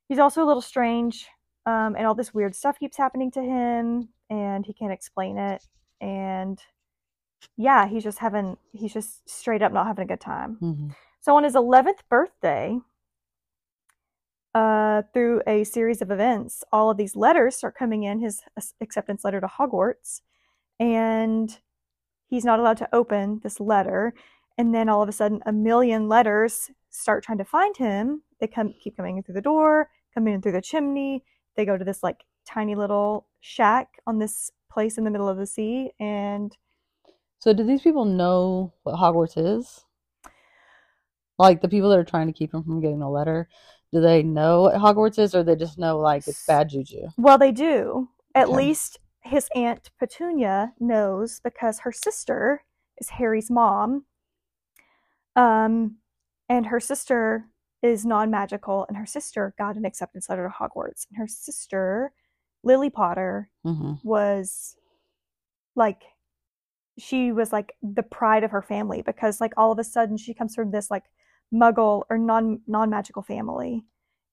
He's 0.09 0.19
also 0.19 0.43
a 0.43 0.47
little 0.47 0.63
strange, 0.63 1.27
um, 1.67 1.97
and 1.97 2.07
all 2.07 2.15
this 2.15 2.33
weird 2.35 2.55
stuff 2.55 2.79
keeps 2.79 2.97
happening 2.97 3.31
to 3.33 3.43
him, 3.43 4.09
and 4.31 4.65
he 4.65 4.73
can't 4.73 4.93
explain 4.93 5.37
it. 5.39 5.67
And 6.01 6.61
yeah, 7.57 7.87
he's 7.87 8.05
just 8.05 8.19
having 8.19 8.57
he's 8.73 8.93
just 8.93 9.29
straight 9.29 9.63
up 9.63 9.73
not 9.73 9.87
having 9.87 10.05
a 10.05 10.09
good 10.09 10.21
time. 10.21 10.59
Mhm. 10.63 10.95
So 11.21 11.37
on 11.37 11.45
his 11.45 11.55
11th 11.57 12.09
birthday, 12.09 12.79
uh, 14.55 15.03
through 15.13 15.43
a 15.47 15.65
series 15.65 16.01
of 16.01 16.11
events, 16.11 16.65
all 16.73 16.91
of 16.91 16.97
these 16.97 17.15
letters 17.17 17.57
start 17.57 17.77
coming 17.77 18.05
in, 18.05 18.21
his 18.21 18.43
acceptance 18.81 19.25
letter 19.25 19.41
to 19.41 19.47
Hogwarts, 19.47 20.23
and 20.81 21.61
he's 22.29 22.45
not 22.45 22.61
allowed 22.61 22.79
to 22.79 22.95
open 22.95 23.41
this 23.43 23.61
letter. 23.61 24.15
And 24.59 24.75
then 24.75 24.89
all 24.89 25.03
of 25.03 25.09
a 25.09 25.13
sudden, 25.13 25.43
a 25.47 25.53
million 25.53 26.09
letters 26.09 26.71
start 26.91 27.25
trying 27.25 27.39
to 27.39 27.45
find 27.45 27.77
him. 27.77 28.23
They 28.41 28.47
come, 28.47 28.75
keep 28.81 28.97
coming 28.97 29.19
in 29.19 29.23
through 29.23 29.35
the 29.35 29.43
door, 29.43 29.91
coming 30.17 30.35
in 30.35 30.43
through 30.43 30.53
the 30.53 30.63
chimney. 30.63 31.23
They 31.57 31.65
go 31.67 31.77
to 31.77 31.85
this 31.85 32.03
like 32.03 32.25
tiny 32.47 32.75
little 32.75 33.27
shack 33.41 33.99
on 34.07 34.19
this 34.19 34.51
place 34.71 34.97
in 34.99 35.05
the 35.05 35.11
middle 35.11 35.29
of 35.29 35.37
the 35.37 35.47
sea, 35.47 35.91
and 36.01 36.57
So, 37.39 37.53
do 37.53 37.65
these 37.65 37.83
people 37.83 38.05
know 38.05 38.73
what 38.83 38.97
Hogwarts 38.97 39.37
is? 39.37 39.85
Like 41.39 41.61
the 41.61 41.69
people 41.69 41.91
that 41.91 41.99
are 41.99 42.05
trying 42.05 42.29
to 42.29 42.33
keep 42.33 42.55
him 42.55 42.63
from 42.65 42.81
getting 42.81 42.99
the 42.99 43.09
letter, 43.09 43.49
do 43.93 44.01
they 44.01 44.23
know 44.23 44.63
what 44.63 44.75
Hogwarts 44.77 45.19
is, 45.19 45.35
or 45.35 45.43
they 45.43 45.55
just 45.57 45.79
know 45.79 45.99
like 45.99 46.25
it's 46.27 46.47
bad 46.47 46.71
juju? 46.71 47.09
Well, 47.19 47.37
they 47.39 47.53
do. 47.53 48.09
At 48.35 48.49
Okay. 48.49 48.57
least 48.57 48.99
his 49.21 49.49
aunt 49.55 49.91
Petunia 49.99 50.73
knows 50.81 51.41
because 51.41 51.81
her 51.81 51.93
sister 51.93 52.65
is 52.99 53.11
Harry's 53.11 53.51
mom. 53.51 54.05
Um, 55.35 55.97
and 56.49 56.67
her 56.67 56.81
sister 56.81 57.49
is 57.87 58.05
non-magical, 58.05 58.87
and 58.89 58.97
her 58.97 59.07
sister 59.07 59.55
got 59.59 59.77
an 59.77 59.85
acceptance 59.85 60.29
letter 60.29 60.47
to 60.47 60.55
Hogwarts. 60.65 61.07
And 61.09 61.19
her 61.19 61.29
sister, 61.29 62.13
Lily 62.63 62.91
Potter, 62.91 63.51
hmm 63.65 63.95
was 64.03 64.77
like 65.75 66.03
she 66.99 67.31
was 67.33 67.53
like 67.53 67.75
the 67.83 68.03
pride 68.03 68.43
of 68.43 68.51
her 68.51 68.63
family 68.63 69.03
because 69.03 69.41
like 69.41 69.53
all 69.57 69.71
of 69.71 69.79
a 69.79 69.85
sudden 69.85 70.17
she 70.17 70.33
comes 70.33 70.55
from 70.55 70.71
this 70.71 70.91
like 70.91 71.05
muggle 71.53 72.03
or 72.09 72.19
non 72.19 72.61
non-magical 72.67 73.23
family 73.23 73.85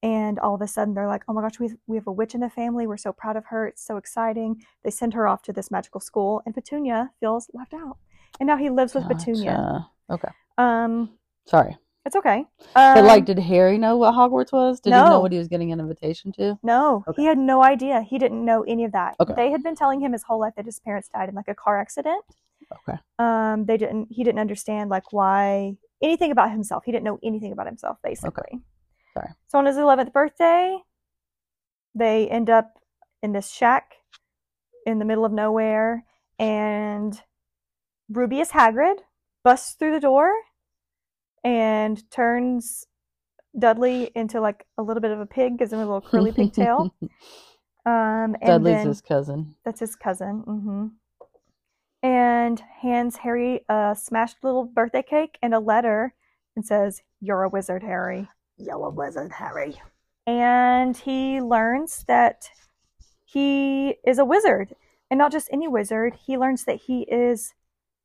and 0.02 0.40
all 0.40 0.56
of 0.56 0.62
a 0.62 0.68
sudden 0.68 0.94
they're 0.94 1.08
like 1.08 1.24
oh 1.28 1.34
my 1.34 1.42
gosh 1.42 1.60
we, 1.60 1.70
we 1.88 1.98
have 1.98 2.08
a 2.08 2.12
witch 2.12 2.34
in 2.34 2.42
the 2.42 2.50
family. 2.50 2.88
We're 2.88 2.98
so 2.98 3.12
proud 3.14 3.36
of 3.36 3.46
her. 3.48 3.68
It's 3.68 3.86
so 3.86 3.98
exciting. 3.98 4.64
They 4.84 4.92
send 4.92 5.14
her 5.14 5.28
off 5.28 5.42
to 5.44 5.54
this 5.54 5.70
magical 5.72 6.00
school 6.00 6.42
and 6.46 6.56
petunia 6.56 7.12
feels 7.20 7.50
left 7.54 7.74
out. 7.74 7.98
And 8.40 8.48
now 8.48 8.58
he 8.58 8.70
lives 8.70 8.94
with 8.96 9.08
petunia. 9.08 9.88
Okay, 10.10 10.30
um 10.58 11.12
sorry. 11.46 11.78
It's 12.06 12.16
okay 12.18 12.46
But 12.74 12.98
Um, 13.00 13.06
like, 13.06 13.26
did 13.26 13.40
Harry 13.40 13.78
know 13.78 13.98
what 13.98 14.14
Hogwarts 14.14 14.52
was? 14.52 14.80
Did 14.80 14.94
he 14.94 15.00
know 15.00 15.20
what 15.22 15.32
he 15.32 15.38
was 15.38 15.48
getting 15.48 15.72
an 15.72 15.80
invitation 15.80 16.32
to? 16.34 16.60
No, 16.64 17.04
Okay. 17.08 17.22
he 17.22 17.28
had 17.28 17.38
no 17.38 17.64
idea. 17.64 18.02
He 18.02 18.18
didn't 18.18 18.44
know 18.44 18.64
any 18.64 18.84
of 18.84 18.92
that. 18.92 19.16
Okay. 19.20 19.34
They 19.36 19.52
had 19.52 19.64
been 19.64 19.76
telling 19.76 20.02
him 20.02 20.12
his 20.12 20.24
whole 20.24 20.40
life 20.40 20.54
that 20.58 20.66
his 20.66 20.80
parents 20.80 21.08
died 21.08 21.30
in 21.30 21.36
like 21.36 21.48
a 21.48 21.56
car 21.56 21.80
accident. 21.80 22.24
Okay. 22.72 23.00
Um, 23.20 23.66
they 23.66 23.78
didn't. 23.78 24.08
He 24.12 24.24
didn't 24.24 24.40
understand 24.40 24.90
like 24.90 25.14
why 25.14 25.78
anything 26.02 26.32
about 26.32 26.52
himself. 26.52 26.84
He 26.86 26.92
didn't 26.92 27.06
know 27.06 27.20
anything 27.24 27.52
about 27.52 27.68
himself, 27.68 27.98
basically. 28.04 28.44
Okay. 28.54 28.60
Sorry. 29.14 29.30
So 29.48 29.60
on 29.60 29.66
his 29.66 29.78
eleventh 29.78 30.12
birthday, 30.12 30.78
they 31.96 32.28
end 32.30 32.50
up 32.50 32.80
in 33.22 33.32
this 33.32 33.50
shack 33.50 33.94
in 34.86 35.00
the 35.00 35.06
middle 35.06 35.24
of 35.26 35.32
nowhere, 35.32 36.04
and 36.40 37.22
Rubeus 38.12 38.52
Hagrid 38.52 38.98
busts 39.44 39.74
through 39.74 39.92
the 39.94 40.00
door 40.00 40.32
and 41.44 42.10
turns 42.12 42.86
Dudley 43.58 44.12
into 44.16 44.42
like 44.42 44.66
a 44.78 44.82
little 44.84 45.02
bit 45.02 45.12
of 45.12 45.20
a 45.20 45.26
pig, 45.26 45.58
gives 45.58 45.74
him 45.74 45.80
a 45.80 45.86
little 45.86 46.02
curly 46.02 46.32
pigtail. 46.32 46.94
Um, 47.86 48.38
and 48.42 48.46
Dudley's 48.46 48.76
then, 48.78 48.88
his 48.88 49.02
cousin. 49.02 49.56
that's 49.66 49.82
his 49.82 49.98
cousin. 49.98 50.40
hmm 50.46 50.88
And 52.02 52.58
hands 52.82 53.18
Harry 53.18 53.66
a 53.68 53.94
smashed 54.00 54.38
little 54.42 54.64
birthday 54.64 55.04
cake 55.04 55.38
and 55.42 55.54
a 55.54 55.60
letter 55.60 56.14
and 56.56 56.66
says, 56.66 57.02
You're 57.20 57.44
a 57.44 57.50
wizard, 57.50 57.84
Harry. 57.84 58.30
You're 58.58 58.86
a 58.86 58.90
wizard, 58.90 59.34
Harry. 59.34 59.82
And 60.26 60.96
he 60.96 61.42
learns 61.42 62.06
that 62.08 62.50
he 63.26 63.96
is 64.06 64.18
a 64.18 64.24
wizard. 64.24 64.76
And 65.12 65.18
not 65.18 65.34
just 65.34 65.50
any 65.52 65.68
wizard, 65.68 66.16
he 66.26 66.38
learns 66.38 66.64
that 66.64 66.84
he 66.88 67.02
is 67.02 67.54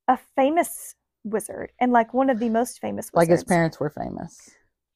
a 0.09 0.16
famous 0.16 0.97
wizard 1.25 1.72
and 1.80 1.92
like 1.92 2.14
one 2.14 2.30
of 2.30 2.38
the 2.38 2.48
most 2.48 2.80
famous 2.80 3.10
Like 3.12 3.28
his 3.28 3.44
parents 3.44 3.78
were 3.80 3.90
famous. 3.90 4.50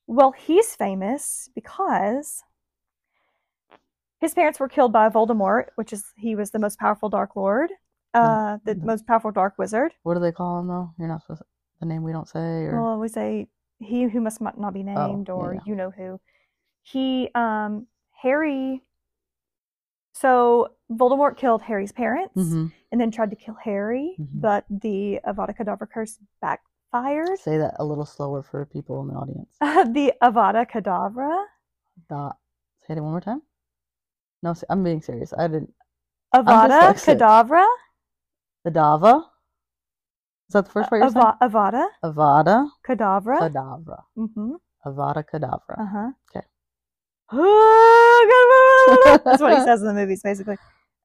Well, 0.07 0.33
he's 0.33 0.75
famous 0.75 1.49
because 1.55 2.43
his 4.21 4.35
parents 4.35 4.61
were 4.61 4.69
killed 4.69 4.93
by 4.93 5.09
Voldemort, 5.09 5.67
which 5.76 5.93
is 5.93 6.05
he 6.17 6.35
was 6.35 6.50
the 6.50 6.59
most 6.59 6.79
powerful 6.79 7.09
Dark 7.09 7.35
Lord, 7.37 7.73
uh, 8.14 8.59
the 8.64 8.75
Mhm. 8.75 8.85
most 8.85 9.07
powerful 9.07 9.33
Dark 9.33 9.55
Wizard. 9.59 9.95
What 10.02 10.14
do 10.14 10.21
they 10.21 10.33
call 10.33 10.61
him 10.61 10.69
though? 10.69 10.91
You're 10.99 11.09
not 11.09 11.23
supposed 11.23 11.41
to, 11.43 11.47
the 11.81 11.87
name 11.87 12.02
we 12.02 12.12
don't 12.12 12.29
say 12.29 12.67
or 12.67 12.73
Well, 12.73 12.99
we 13.00 13.09
say 13.09 13.49
he 13.81 14.05
who 14.05 14.21
must 14.21 14.41
not 14.41 14.73
be 14.73 14.83
named, 14.83 15.29
yeah, 15.29 15.35
or 15.35 15.55
yeah. 15.55 15.61
you 15.67 15.75
know 15.75 15.91
who. 15.91 16.21
He, 16.83 17.31
um, 17.35 17.87
Harry. 18.12 18.83
So 20.12 20.73
Voldemort 20.90 21.37
killed 21.37 21.62
Harry's 21.62 21.92
parents, 21.92 22.35
Mhm. 22.37 22.73
and 22.92 23.00
then 23.00 23.11
tried 23.11 23.31
to 23.31 23.37
kill 23.37 23.54
Harry, 23.54 24.14
Mhm. 24.21 24.40
but 24.40 24.64
the 24.69 25.21
Avada 25.26 25.57
Kedavra 25.57 25.88
curse 25.90 26.19
backfired. 26.40 27.38
say 27.38 27.57
that 27.59 27.75
a 27.78 27.85
little 27.85 28.04
slower 28.04 28.42
for 28.42 28.66
people 28.66 29.00
in 29.00 29.09
the 29.09 29.14
audience. 29.14 29.57
the 29.97 30.12
Avada 30.23 30.66
Kedavra, 30.71 31.47
Dot. 32.09 32.37
Say 32.87 32.95
it 32.95 33.00
one 33.00 33.12
more 33.12 33.21
time. 33.21 33.42
No, 34.42 34.54
I'm 34.69 34.83
being 34.83 35.00
serious. 35.00 35.33
I 35.33 35.47
didn't. 35.49 35.73
Avada. 36.35 36.92
Kedavra. 36.95 37.64
The 38.64 38.71
Dava. 38.71 39.25
Is 40.49 40.52
that 40.54 40.64
the 40.66 40.71
first 40.71 40.90
part 40.90 41.00
you're 41.00 41.11
saying? 41.11 41.25
Ava- 41.26 41.38
Avada 41.49 41.88
Avada 42.04 42.71
Kedavra. 42.87 43.38
Kedavra. 43.38 44.02
mm-hmm. 44.19 44.52
Avada 44.85 45.23
Kedavra. 45.25 45.76
Uh 45.78 45.87
huh. 45.87 46.11
Okay. 46.31 46.47
That's 49.25 49.41
what 49.43 49.57
he 49.59 49.65
says 49.65 49.81
in 49.81 49.87
the 49.89 49.95
movies, 49.95 50.23
basically. 50.23 50.57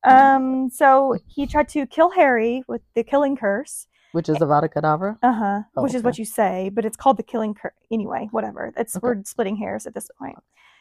Um, 0.04 0.70
so 0.70 1.18
he 1.28 1.46
tried 1.48 1.70
to 1.70 1.86
kill 1.88 2.12
Harry 2.12 2.64
with 2.68 2.82
the 2.96 3.04
killing 3.04 3.36
curse. 3.36 3.88
Which 4.14 4.30
is 4.30 4.38
Avada 4.38 4.72
Kedavra. 4.74 5.18
Uh 5.22 5.34
huh. 5.34 5.62
Oh, 5.76 5.84
which 5.84 5.94
is 5.94 6.02
what 6.02 6.18
you 6.18 6.26
say, 6.26 6.70
but 6.74 6.86
it's 6.86 6.96
called 6.98 7.18
the 7.18 7.24
killing 7.24 7.54
curse. 7.54 7.74
Anyway, 7.92 8.30
whatever. 8.32 8.74
It's 8.78 8.96
Okay. 8.96 9.06
we're 9.06 9.24
splitting 9.26 9.58
hairs 9.58 9.86
at 9.86 9.94
this 9.94 10.10
point. 10.20 10.38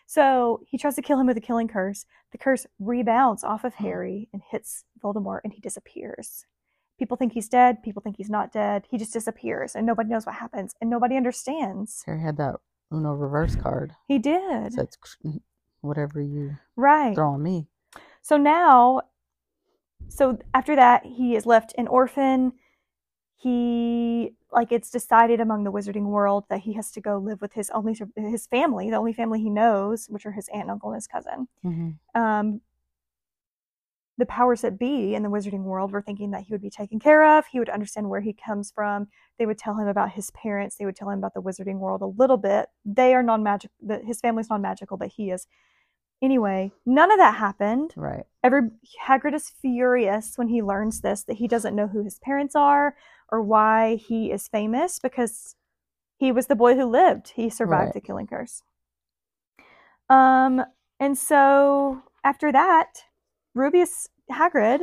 So 0.07 0.61
he 0.71 0.79
tries 0.79 0.95
to 0.95 1.03
kill 1.03 1.19
him 1.19 1.27
with 1.27 1.35
the 1.35 1.41
killing 1.41 1.67
curse. 1.67 2.07
The 2.31 2.39
curse 2.39 2.67
rebounds 2.79 3.43
off 3.43 3.65
of 3.65 3.75
Harry 3.75 4.29
and 4.33 4.41
hits 4.51 4.85
Voldemort, 5.03 5.41
and 5.43 5.53
he 5.53 5.61
disappears. 5.61 6.47
People 6.99 7.17
think 7.17 7.33
he's 7.33 7.49
dead. 7.49 7.83
People 7.83 8.01
think 8.01 8.17
he's 8.17 8.31
not 8.31 8.53
dead. 8.53 8.87
He 8.89 8.97
just 8.97 9.13
disappears, 9.13 9.75
and 9.75 9.85
nobody 9.85 10.09
knows 10.09 10.25
what 10.25 10.37
happens, 10.37 10.75
and 10.81 10.89
nobody 10.89 11.17
understands. 11.17 12.05
Harry 12.07 12.21
had 12.23 12.37
that 12.37 12.55
Uno 12.93 13.13
reverse 13.15 13.57
card. 13.57 13.93
He 14.07 14.19
did. 14.19 14.75
So 14.75 14.83
it's 14.83 14.97
whatever 15.87 16.21
you 16.21 16.57
right. 16.77 17.15
throw 17.15 17.33
on 17.33 17.43
me. 17.43 17.69
So 18.23 18.37
now, 18.37 19.03
so 20.09 20.39
after 20.55 20.77
that, 20.77 21.05
he 21.05 21.37
is 21.37 21.47
left 21.47 21.75
an 21.79 21.89
orphan. 21.89 22.53
He 23.37 24.35
like 24.51 24.73
it's 24.73 24.91
decided 24.91 25.41
among 25.41 25.65
the 25.65 25.73
wizarding 25.73 26.07
world 26.07 26.45
that 26.49 26.61
he 26.61 26.73
has 26.75 26.91
to 26.93 27.01
go 27.01 27.19
live 27.19 27.41
with 27.41 27.53
his 27.53 27.71
only 27.71 27.97
his 28.17 28.47
family, 28.47 28.91
the 28.91 28.97
only 28.97 29.13
family 29.13 29.41
he 29.41 29.51
knows, 29.51 30.07
which 30.09 30.27
are 30.27 30.33
his 30.33 30.49
aunt, 30.53 30.71
uncle, 30.71 30.91
and 30.91 30.97
his 30.97 31.07
cousin. 31.07 31.49
hmm 31.63 31.91
Um, 32.15 32.61
the 34.19 34.27
powers 34.27 34.63
that 34.63 34.79
be 34.79 35.15
in 35.15 35.23
the 35.23 35.29
wizarding 35.29 35.65
world 35.65 35.93
were 35.93 36.01
thinking 36.01 36.31
that 36.31 36.43
he 36.43 36.53
would 36.53 36.63
be 36.63 36.71
taken 36.71 36.99
care 36.99 37.37
of. 37.37 37.47
He 37.47 37.59
would 37.59 37.69
understand 37.69 38.09
where 38.09 38.23
he 38.23 38.33
comes 38.33 38.71
from. 38.71 39.09
They 39.39 39.45
would 39.45 39.59
tell 39.59 39.75
him 39.75 39.89
about 39.89 40.13
his 40.13 40.31
parents. 40.31 40.77
They 40.77 40.87
would 40.87 40.97
tell 40.97 41.11
him 41.11 41.19
about 41.19 41.35
the 41.35 41.43
wizarding 41.43 41.79
world 41.79 42.01
a 42.01 42.07
little 42.07 42.39
bit. 42.39 42.71
They 42.85 43.15
are 43.15 43.23
non 43.23 43.43
magic. 43.43 43.71
His 44.05 44.21
family's 44.21 44.49
non 44.49 44.63
magical, 44.63 44.97
but 44.97 45.09
he 45.09 45.31
is. 45.31 45.47
Anyway, 46.23 46.73
none 46.87 47.11
of 47.11 47.19
that 47.19 47.37
happened 47.37 47.93
Right. 47.97 48.25
every 48.43 48.71
Hagrid 49.07 49.35
is 49.35 49.51
furious 49.51 50.39
when 50.39 50.49
he 50.49 50.63
learns 50.63 51.03
this 51.03 51.23
that 51.25 51.37
he 51.37 51.47
doesn't 51.47 51.77
know 51.77 51.89
who 51.89 52.03
his 52.03 52.19
parents 52.19 52.57
are 52.57 52.97
or 53.31 53.43
why 53.43 53.97
he 53.97 54.31
is 54.33 54.49
famous 54.49 54.99
because 54.99 55.57
he 56.19 56.33
was 56.33 56.47
the 56.47 56.57
boy 56.57 56.75
who 56.75 56.87
lived. 56.87 57.33
He 57.37 57.51
survived 57.51 57.87
Right. 57.89 57.95
the 57.95 58.01
killing 58.01 58.27
curse. 58.27 58.63
Um, 60.09 60.65
and 60.99 61.19
so 61.19 62.03
after 62.25 62.51
that, 62.53 63.05
Rubeus 63.55 64.09
Hagrid 64.31 64.81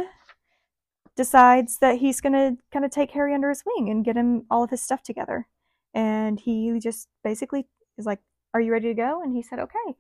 decides 1.16 1.80
that 1.80 1.98
he's 1.98 2.22
gonna 2.22 2.58
kind 2.72 2.86
of 2.86 2.92
take 2.92 3.12
Harry 3.12 3.34
under 3.34 3.50
his 3.50 3.64
wing 3.66 3.90
and 3.90 4.06
get 4.06 4.18
him 4.18 4.46
all 4.52 4.64
of 4.64 4.70
his 4.70 4.82
stuff 4.82 5.02
together. 5.04 5.48
And 5.94 6.40
he 6.40 6.80
just 6.80 7.08
basically 7.24 7.68
is 7.98 8.06
like, 8.06 8.20
"Are 8.54 8.62
you 8.62 8.72
ready 8.72 8.88
to 8.88 8.94
go?" 8.94 9.22
And 9.22 9.34
he 9.36 9.42
said, 9.42 9.60
"Okay." 9.60 9.96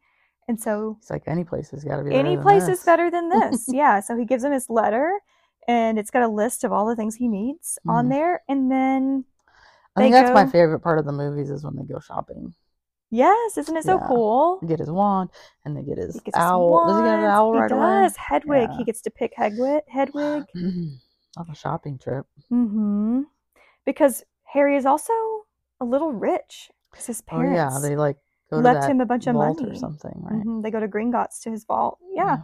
And 0.47 0.59
so 0.59 0.97
It's 0.99 1.09
like 1.09 1.23
any 1.27 1.43
place 1.43 1.69
has 1.71 1.83
got 1.83 1.97
to 1.97 2.03
be. 2.03 2.13
any 2.13 2.37
place 2.37 2.67
is 2.67 2.83
better 2.83 3.09
than 3.09 3.29
this. 3.29 3.65
yeah. 3.71 3.99
So 4.01 4.17
he 4.17 4.25
gives 4.25 4.43
him 4.43 4.51
his 4.51 4.69
letter 4.69 5.11
and 5.67 5.97
it's 5.97 6.11
got 6.11 6.23
a 6.23 6.27
list 6.27 6.63
of 6.63 6.71
all 6.73 6.85
the 6.85 6.95
things 6.95 7.15
he 7.15 7.27
needs 7.27 7.79
on 7.87 8.07
Mhm. 8.07 8.09
there. 8.09 8.43
And 8.49 8.69
then, 8.71 9.25
I 9.95 10.01
think 10.01 10.13
that's 10.13 10.33
my 10.33 10.45
favorite 10.45 10.79
part 10.81 10.99
of 10.99 11.05
the 11.05 11.11
movies 11.13 11.49
is 11.49 11.63
when 11.63 11.75
they 11.75 11.83
go 11.83 11.99
shopping. 11.99 12.53
yes, 13.09 13.57
isn't 13.59 13.77
it 13.77 13.83
so 13.83 13.99
Yeah. 13.99 14.07
cool? 14.07 14.59
Get 14.65 14.79
his 14.79 14.89
wand 14.91 15.29
and 15.63 15.77
they 15.77 15.83
get 15.83 15.97
his 15.99 16.15
He 16.15 16.19
gets 16.21 16.35
his 16.35 16.43
owl. 16.43 16.87
Does 16.87 16.97
he 16.97 17.03
get 17.03 17.19
an 17.19 17.25
owl 17.25 17.53
He 17.53 17.59
right 17.59 17.69
does. 17.69 18.17
Hedwig. 18.17 18.69
Yeah. 18.71 18.77
He 18.77 18.83
gets 18.83 19.01
to 19.03 19.11
pick 19.11 19.33
Hedwig. 19.37 19.83
Hedwig. 19.87 20.45
away? 20.55 20.99
Love 21.37 21.49
a 21.49 21.55
shopping 21.55 21.97
trip. 21.99 22.25
Mm-hmm. 22.51 23.21
Because 23.85 24.23
Harry 24.45 24.75
is 24.77 24.85
also 24.85 25.13
a 25.79 25.85
little 25.85 26.11
rich 26.11 26.71
because 26.91 27.05
his 27.05 27.21
parents. 27.21 27.51
Oh 27.51 27.55
parents 27.55 27.75
yeah, 27.83 27.87
they 27.89 27.95
like 27.95 28.17
go 28.61 28.73
left 28.73 28.89
him 28.89 29.01
a 29.01 29.05
bunch 29.05 29.27
of 29.27 29.35
money 29.35 29.65
or 29.69 29.75
something, 29.75 30.13
right? 30.23 30.43
Mhm, 30.45 30.61
They 30.63 30.71
go 30.71 30.79
to 30.79 30.87
Gringotts 30.87 31.41
to 31.43 31.51
his 31.51 31.65
vault. 31.65 31.99
Yeah. 32.11 32.43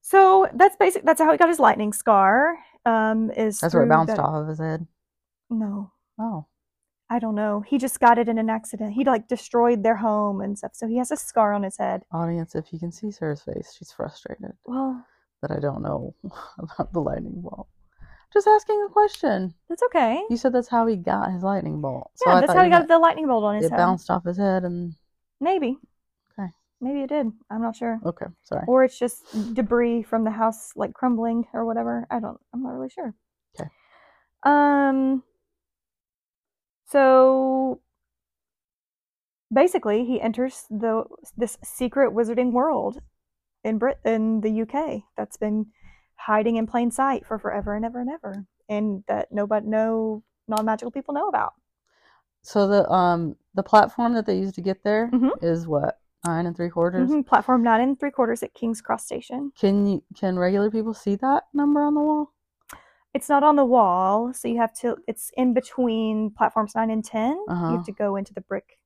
So 0.00 0.48
that's 0.54 0.76
basic. 0.76 1.04
That's 1.04 1.20
how 1.20 1.30
he 1.30 1.38
got 1.38 1.48
his 1.48 1.60
lightning 1.60 1.92
scar. 1.92 2.56
Um, 2.84 3.30
is 3.30 3.60
That's 3.60 3.74
where 3.74 3.84
it 3.84 3.88
bounced 3.88 4.08
that- 4.16 4.18
off 4.18 4.34
of 4.34 4.48
his 4.48 4.58
head. 4.58 4.86
No, 5.50 5.92
Oh, 6.18 6.46
I 7.10 7.18
don't 7.18 7.34
know. 7.34 7.60
He 7.60 7.78
just 7.78 8.00
got 8.00 8.18
it 8.18 8.28
in 8.28 8.38
an 8.38 8.48
accident. 8.50 8.94
He 8.94 9.04
like 9.04 9.28
destroyed 9.28 9.82
their 9.82 9.96
home 9.96 10.40
and 10.40 10.56
stuff. 10.58 10.74
So 10.74 10.86
he 10.88 10.96
has 10.96 11.10
a 11.10 11.16
scar 11.16 11.52
on 11.52 11.62
his 11.62 11.76
head. 11.76 12.04
audience, 12.10 12.54
if 12.54 12.72
you 12.72 12.78
can 12.78 12.90
see 12.90 13.10
Sara's 13.10 13.42
face, 13.42 13.74
she's 13.76 13.92
frustrated 13.92 14.52
Well, 14.64 15.04
that 15.42 15.50
I 15.50 15.60
don't 15.60 15.82
know 15.82 16.14
about 16.58 16.92
the 16.92 17.00
lightning 17.00 17.40
bolt. 17.42 17.68
Just 18.32 18.46
asking 18.46 18.84
a 18.88 18.92
question. 18.92 19.54
that's 19.68 19.82
okay. 19.84 20.22
You 20.30 20.36
said 20.36 20.52
that's 20.52 20.68
how 20.68 20.86
he 20.86 20.96
got 20.96 21.32
his 21.32 21.42
lightning 21.42 21.80
bolt. 21.80 22.10
So 22.14 22.30
yeah, 22.30 22.36
I 22.36 22.40
that's 22.40 22.52
how 22.52 22.64
he 22.64 22.70
got 22.70 22.78
meant 22.78 22.88
the 22.88 22.98
lightning 22.98 23.26
bolt 23.26 23.44
on 23.44 23.56
his 23.56 23.66
it 23.66 23.70
head. 23.70 23.78
It 23.78 23.82
bounced 23.82 24.10
off 24.10 24.24
his 24.24 24.38
head 24.38 24.64
and 24.64 24.94
Maybe. 25.42 25.76
Okay. 26.38 26.48
Maybe 26.80 27.00
it 27.00 27.08
did. 27.08 27.26
I'm 27.50 27.60
not 27.62 27.74
sure. 27.74 27.98
okay, 28.06 28.26
sorry. 28.44 28.64
Or 28.68 28.84
it's 28.84 28.96
just 28.96 29.24
debris 29.54 30.04
from 30.04 30.22
the 30.22 30.30
house 30.30 30.70
like 30.76 30.94
crumbling 30.94 31.46
or 31.52 31.66
whatever. 31.66 32.06
I 32.10 32.20
don't. 32.20 32.40
I'm 32.54 32.62
not 32.62 32.70
really 32.70 32.90
sure. 32.90 33.12
Okay. 33.58 33.68
Um. 34.44 35.24
So 36.86 37.80
basically, 39.52 40.04
he 40.04 40.20
enters 40.20 40.64
the 40.70 41.04
this 41.36 41.58
secret 41.64 42.12
wizarding 42.14 42.52
world 42.52 43.02
in 43.64 43.78
Brit 43.78 43.98
in 44.04 44.42
the 44.42 44.62
UK 44.62 45.02
that's 45.16 45.36
been 45.36 45.66
hiding 46.16 46.56
in 46.56 46.66
plain 46.66 46.90
sight 46.90 47.26
for 47.26 47.38
forever 47.38 47.74
and 47.74 47.84
ever 47.84 48.00
and 48.00 48.10
ever, 48.10 48.44
and 48.68 49.04
that 49.08 49.30
nobody, 49.32 49.66
no 49.66 50.22
non 50.48 50.64
magical 50.64 50.90
people 50.90 51.14
know 51.14 51.28
about. 51.28 51.54
So 52.42 52.66
the 52.66 52.90
um 52.90 53.36
the 53.54 53.62
platform 53.62 54.14
that 54.14 54.26
they 54.26 54.38
used 54.38 54.54
to 54.56 54.60
get 54.62 54.82
there 54.82 55.10
is 55.40 55.64
Mhm. 55.66 55.68
what 55.68 56.00
nine 56.24 56.46
and 56.46 56.56
three 56.56 56.70
quarters. 56.70 57.10
Mhm, 57.10 57.26
Platform 57.26 57.62
nine 57.62 57.80
and 57.80 57.98
three 58.00 58.10
quarters 58.10 58.42
at 58.42 58.54
King's 58.54 58.80
Cross 58.80 59.04
Station. 59.04 59.52
Can 59.56 59.86
you 59.86 60.02
can 60.16 60.38
regular 60.38 60.70
people 60.70 60.94
see 60.94 61.14
that 61.16 61.44
number 61.52 61.82
on 61.82 61.94
the 61.94 62.00
wall? 62.00 62.32
It's 63.14 63.28
not 63.28 63.42
on 63.44 63.56
the 63.56 63.64
wall, 63.64 64.32
so 64.32 64.48
you 64.48 64.56
have 64.58 64.72
to. 64.80 64.96
It's 65.06 65.30
in 65.36 65.52
between 65.52 66.30
platforms 66.30 66.74
nine 66.74 66.90
and 66.90 67.04
10 67.04 67.34
You 67.36 67.44
Uh-huh. 67.48 67.72
have 67.76 67.84
to 67.84 67.92
go 67.92 68.16
into 68.16 68.32
the 68.34 68.40
brick. 68.40 68.78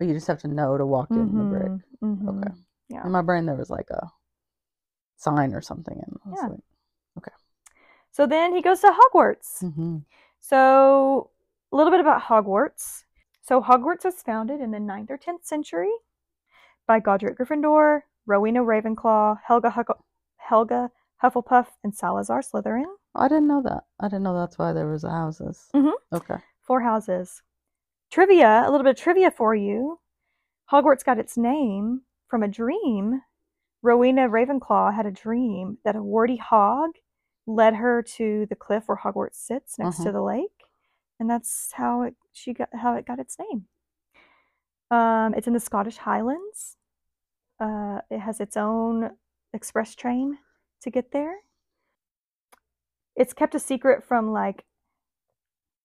Or 0.00 0.06
you 0.06 0.14
just 0.14 0.26
have 0.28 0.40
to 0.40 0.48
know 0.48 0.78
to 0.78 0.86
walk 0.86 1.10
in 1.10 1.36
the 1.36 1.44
brick. 1.44 1.72
Mhm, 2.02 2.18
mhm. 2.22 2.28
Okay. 2.46 2.54
Yeah. 2.88 3.04
In 3.04 3.12
my 3.12 3.20
brain 3.22 3.44
there 3.46 3.54
was 3.56 3.68
like 3.70 3.90
a 3.90 4.10
sign 5.20 5.54
or 5.54 5.60
something 5.60 5.98
and 6.04 6.34
Yeah. 6.36 6.46
like, 6.48 6.60
So 8.12 8.26
then 8.26 8.52
he 8.54 8.60
goes 8.62 8.80
to 8.80 8.88
Hogwarts. 8.88 9.62
mhm. 9.62 10.04
So 10.40 11.30
a 11.70 11.76
little 11.76 11.92
bit 11.92 12.00
about 12.00 12.22
Hogwarts. 12.22 13.04
So 13.40 13.60
Hogwarts 13.62 14.04
was 14.04 14.22
founded 14.22 14.60
in 14.60 14.72
the 14.72 14.80
9th 14.80 15.10
or 15.10 15.16
10th 15.18 15.44
century 15.44 15.92
by 16.88 16.98
Godric 16.98 17.38
Gryffindor, 17.38 18.02
Rowena 18.26 18.64
Ravenclaw, 18.64 19.38
Helga 19.46 19.70
Hug- 19.70 20.02
Helga 20.36 20.90
Hufflepuff, 21.22 21.68
and 21.84 21.94
Salazar 21.94 22.40
Slytherin. 22.40 22.92
I 23.14 23.28
didn't 23.28 23.46
know 23.46 23.62
that. 23.62 23.84
I 24.00 24.08
didn't 24.08 24.24
know 24.24 24.34
that's 24.34 24.58
why 24.58 24.72
there 24.72 24.88
was 24.88 25.02
the 25.02 25.10
houses. 25.10 25.70
Mhm. 25.74 25.92
Okay. 26.12 26.38
Four 26.62 26.80
houses. 26.80 27.42
Trivia, 28.10 28.62
a 28.66 28.70
little 28.70 28.82
bit 28.84 28.96
of 28.98 29.02
trivia 29.02 29.30
for 29.30 29.54
you. 29.54 30.00
Hogwarts 30.72 31.04
got 31.04 31.18
its 31.18 31.36
name 31.36 32.02
from 32.26 32.42
a 32.42 32.48
dream. 32.48 33.22
Rowena 33.82 34.28
Ravenclaw 34.28 34.94
had 34.94 35.06
a 35.06 35.10
dream 35.10 35.78
that 35.84 35.96
a 35.96 36.02
warty 36.02 36.36
hog 36.36 36.90
led 37.46 37.74
her 37.74 38.02
to 38.02 38.46
the 38.46 38.56
cliff 38.56 38.84
where 38.86 38.98
Hogwarts 38.98 39.36
sits 39.36 39.78
next 39.78 39.98
to 40.02 40.10
Mhm. 40.10 40.12
the 40.12 40.22
lake, 40.22 40.64
and 41.18 41.28
that's 41.30 41.72
how 41.72 42.02
it 42.02 42.16
she 42.32 42.52
got 42.52 42.72
how 42.74 42.94
it 42.94 43.06
got 43.06 43.18
its 43.18 43.38
name. 43.38 43.66
Um, 44.90 45.34
it's 45.34 45.46
in 45.46 45.52
the 45.52 45.60
Scottish 45.60 45.96
Highlands. 45.98 46.76
Uh, 47.58 48.00
it 48.10 48.18
has 48.20 48.40
its 48.40 48.56
own 48.56 49.16
express 49.52 49.94
train 49.94 50.38
to 50.80 50.90
get 50.90 51.10
there. 51.12 51.40
It's 53.16 53.32
kept 53.32 53.54
a 53.54 53.58
secret 53.58 54.02
from 54.04 54.32
like 54.32 54.64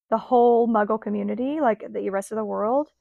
the 0.10 0.18
whole 0.18 0.68
Muggle 0.68 1.02
community, 1.02 1.60
like 1.60 1.92
the 1.92 2.10
rest 2.10 2.32
of 2.32 2.36
the 2.36 2.46
world. 2.46 2.92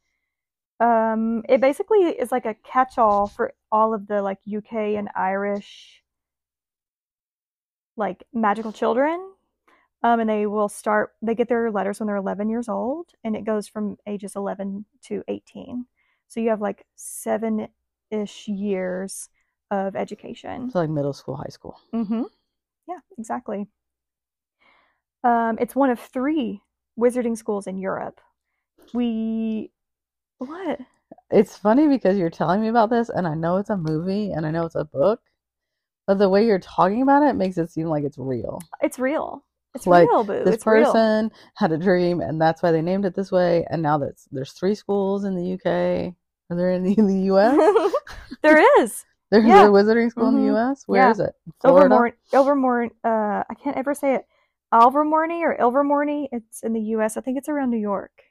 Um, 0.80 1.44
it 1.48 1.60
basically 1.60 2.00
is 2.00 2.32
like 2.32 2.46
a 2.46 2.54
catch-all 2.54 3.28
for 3.28 3.54
all 3.70 3.94
of 3.94 4.06
the 4.06 4.22
like 4.22 4.38
UK 4.46 4.96
and 4.96 5.08
Irish 5.14 6.02
like 7.96 8.24
magical 8.32 8.72
children. 8.72 9.30
Um, 10.02 10.20
and 10.20 10.28
they 10.28 10.46
will 10.46 10.68
start, 10.68 11.14
they 11.22 11.34
get 11.34 11.48
their 11.48 11.70
letters 11.70 11.98
when 11.98 12.08
they're 12.08 12.16
11 12.16 12.50
years 12.50 12.68
old, 12.68 13.06
and 13.24 13.34
it 13.34 13.44
goes 13.44 13.66
from 13.66 13.96
ages 14.06 14.36
11 14.36 14.84
to 15.04 15.24
18. 15.28 15.86
So 16.28 16.40
you 16.40 16.50
have 16.50 16.60
like 16.60 16.84
seven 16.94 17.68
ish 18.10 18.46
years 18.46 19.30
of 19.70 19.96
education. 19.96 20.70
So 20.70 20.80
like 20.80 20.90
middle 20.90 21.14
school, 21.14 21.36
high 21.36 21.48
school. 21.48 21.80
Mm-hmm. 21.94 22.24
Yeah, 22.86 22.98
exactly. 23.18 23.66
Um, 25.22 25.56
it's 25.58 25.74
one 25.74 25.88
of 25.88 25.98
three 25.98 26.60
wizarding 26.98 27.36
schools 27.36 27.66
in 27.66 27.78
Europe. 27.78 28.20
We 28.92 29.70
what? 30.44 30.80
It's 31.30 31.56
funny 31.56 31.88
because 31.88 32.16
you're 32.18 32.30
telling 32.30 32.60
me 32.62 32.68
about 32.68 32.90
this, 32.90 33.08
and 33.10 33.26
I 33.26 33.34
know 33.34 33.56
it's 33.58 33.70
a 33.70 33.76
movie 33.76 34.32
and 34.32 34.46
I 34.46 34.50
know 34.50 34.64
it's 34.66 34.74
a 34.74 34.84
book, 34.84 35.20
but 36.06 36.18
the 36.18 36.28
way 36.28 36.46
you're 36.46 36.58
talking 36.58 37.02
about 37.02 37.22
it 37.22 37.34
makes 37.36 37.58
it 37.58 37.70
seem 37.70 37.88
like 37.88 38.04
it's 38.04 38.18
real. 38.18 38.60
It's 38.82 38.98
real. 38.98 39.44
It's 39.74 39.86
Like, 39.86 40.08
real, 40.08 40.24
boo. 40.24 40.34
This 40.44 40.54
it's 40.54 40.66
real. 40.66 40.92
person 40.92 41.30
had 41.56 41.72
a 41.72 41.78
dream, 41.78 42.20
and 42.20 42.40
that's 42.40 42.62
why 42.62 42.72
they 42.72 42.82
named 42.82 43.04
it 43.04 43.14
this 43.14 43.32
way. 43.32 43.66
And 43.70 43.82
now 43.82 43.98
that's 43.98 44.28
there's 44.32 44.52
three 44.52 44.74
schools 44.74 45.24
in 45.24 45.34
the 45.34 45.54
UK. 45.54 46.14
Are 46.50 46.56
there 46.56 46.70
in 46.70 46.84
the, 46.84 46.94
in 46.98 47.06
the 47.06 47.34
US? 47.34 47.92
there 48.42 48.82
is 48.82 49.04
There's 49.30 49.44
Yeah. 49.46 49.64
a 49.64 49.68
wizarding 49.70 50.10
school 50.10 50.28
in 50.28 50.34
Mhm. 50.34 50.46
the 50.48 50.54
US. 50.56 50.84
Where 50.86 51.00
Yeah. 51.00 51.10
is 51.10 51.20
it? 51.20 51.34
Florida. 51.60 51.96
Ilvermorny. 51.96 52.12
Ilvermorny. 52.32 52.90
Uh, 53.04 53.44
I 53.48 53.54
can't 53.62 53.76
ever 53.76 53.94
say 53.94 54.14
it. 54.14 54.26
Alvermorny 54.72 55.42
or 55.42 55.56
Ilvermorny. 55.56 56.28
It's 56.32 56.62
in 56.62 56.72
the 56.72 56.80
U.S. 56.80 57.16
I 57.16 57.20
think 57.20 57.38
it's 57.38 57.48
around 57.48 57.70
New 57.70 57.78
York. 57.78 58.23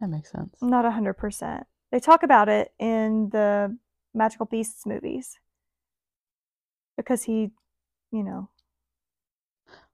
That 0.00 0.08
makes 0.08 0.30
sense. 0.30 0.56
Not 0.62 0.90
hundred 0.90 1.14
percent. 1.14 1.66
They 1.92 2.00
talk 2.00 2.22
about 2.22 2.48
it 2.48 2.72
in 2.78 3.28
the 3.30 3.76
Magical 4.14 4.46
Beasts 4.46 4.86
movies 4.86 5.38
because 6.96 7.22
he, 7.24 7.50
you 8.12 8.22
know, 8.22 8.48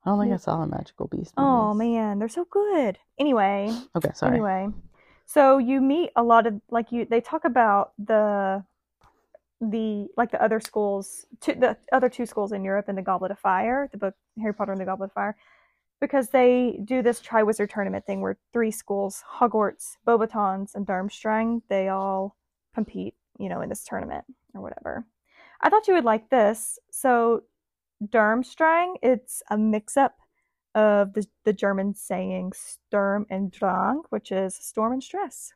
I 0.04 0.10
don't 0.10 0.20
think. 0.20 0.32
I 0.32 0.36
saw 0.36 0.60
the 0.60 0.66
Magical 0.66 1.08
Beast. 1.08 1.34
Oh 1.36 1.74
man, 1.74 2.18
they're 2.18 2.28
so 2.28 2.46
good. 2.50 2.98
Anyway, 3.18 3.74
Okay, 3.96 4.10
sorry. 4.14 4.34
anyway, 4.34 4.68
so 5.24 5.58
you 5.58 5.80
meet 5.80 6.10
a 6.16 6.22
lot 6.22 6.46
of 6.46 6.60
like 6.70 6.92
you. 6.92 7.04
They 7.08 7.20
talk 7.20 7.44
about 7.44 7.92
the 7.98 8.64
the 9.60 10.06
like 10.16 10.30
the 10.30 10.42
other 10.42 10.60
schools, 10.60 11.24
two, 11.40 11.54
the 11.54 11.76
other 11.90 12.08
two 12.10 12.26
schools 12.26 12.52
in 12.52 12.62
Europe 12.62 12.88
in 12.88 12.94
the 12.94 13.02
Goblet 13.02 13.30
of 13.32 13.38
Fire, 13.38 13.88
the 13.90 13.98
book 13.98 14.14
Harry 14.40 14.54
Potter 14.54 14.72
and 14.72 14.80
the 14.80 14.84
Goblet 14.84 15.08
of 15.10 15.14
Fire, 15.14 15.36
because 16.00 16.28
they 16.28 16.80
do 16.84 17.02
this 17.02 17.20
Triwizard 17.20 17.70
tournament 17.70 18.06
thing 18.06 18.20
where 18.20 18.38
three 18.52 18.70
schools, 18.70 19.22
Hogwarts, 19.38 19.96
Beauxbatons, 20.06 20.74
and 20.74 20.86
Durmstrang, 20.86 21.62
they 21.68 21.88
all 21.88 22.36
compete, 22.74 23.14
you 23.38 23.48
know, 23.48 23.60
in 23.60 23.68
this 23.68 23.84
tournament 23.84 24.24
or 24.54 24.60
whatever. 24.60 25.06
I 25.60 25.70
thought 25.70 25.88
you 25.88 25.94
would 25.94 26.04
like 26.04 26.28
this. 26.28 26.78
So 26.90 27.42
Durmstrang, 28.04 28.96
it's 29.02 29.42
a 29.50 29.56
mix-up 29.56 30.16
of 30.74 31.14
the, 31.14 31.26
the 31.44 31.54
German 31.54 31.94
saying 31.94 32.52
Sturm 32.54 33.26
and 33.30 33.50
Drang, 33.50 34.02
which 34.10 34.30
is 34.30 34.54
storm 34.54 34.92
and 34.92 35.02
stress. 35.02 35.54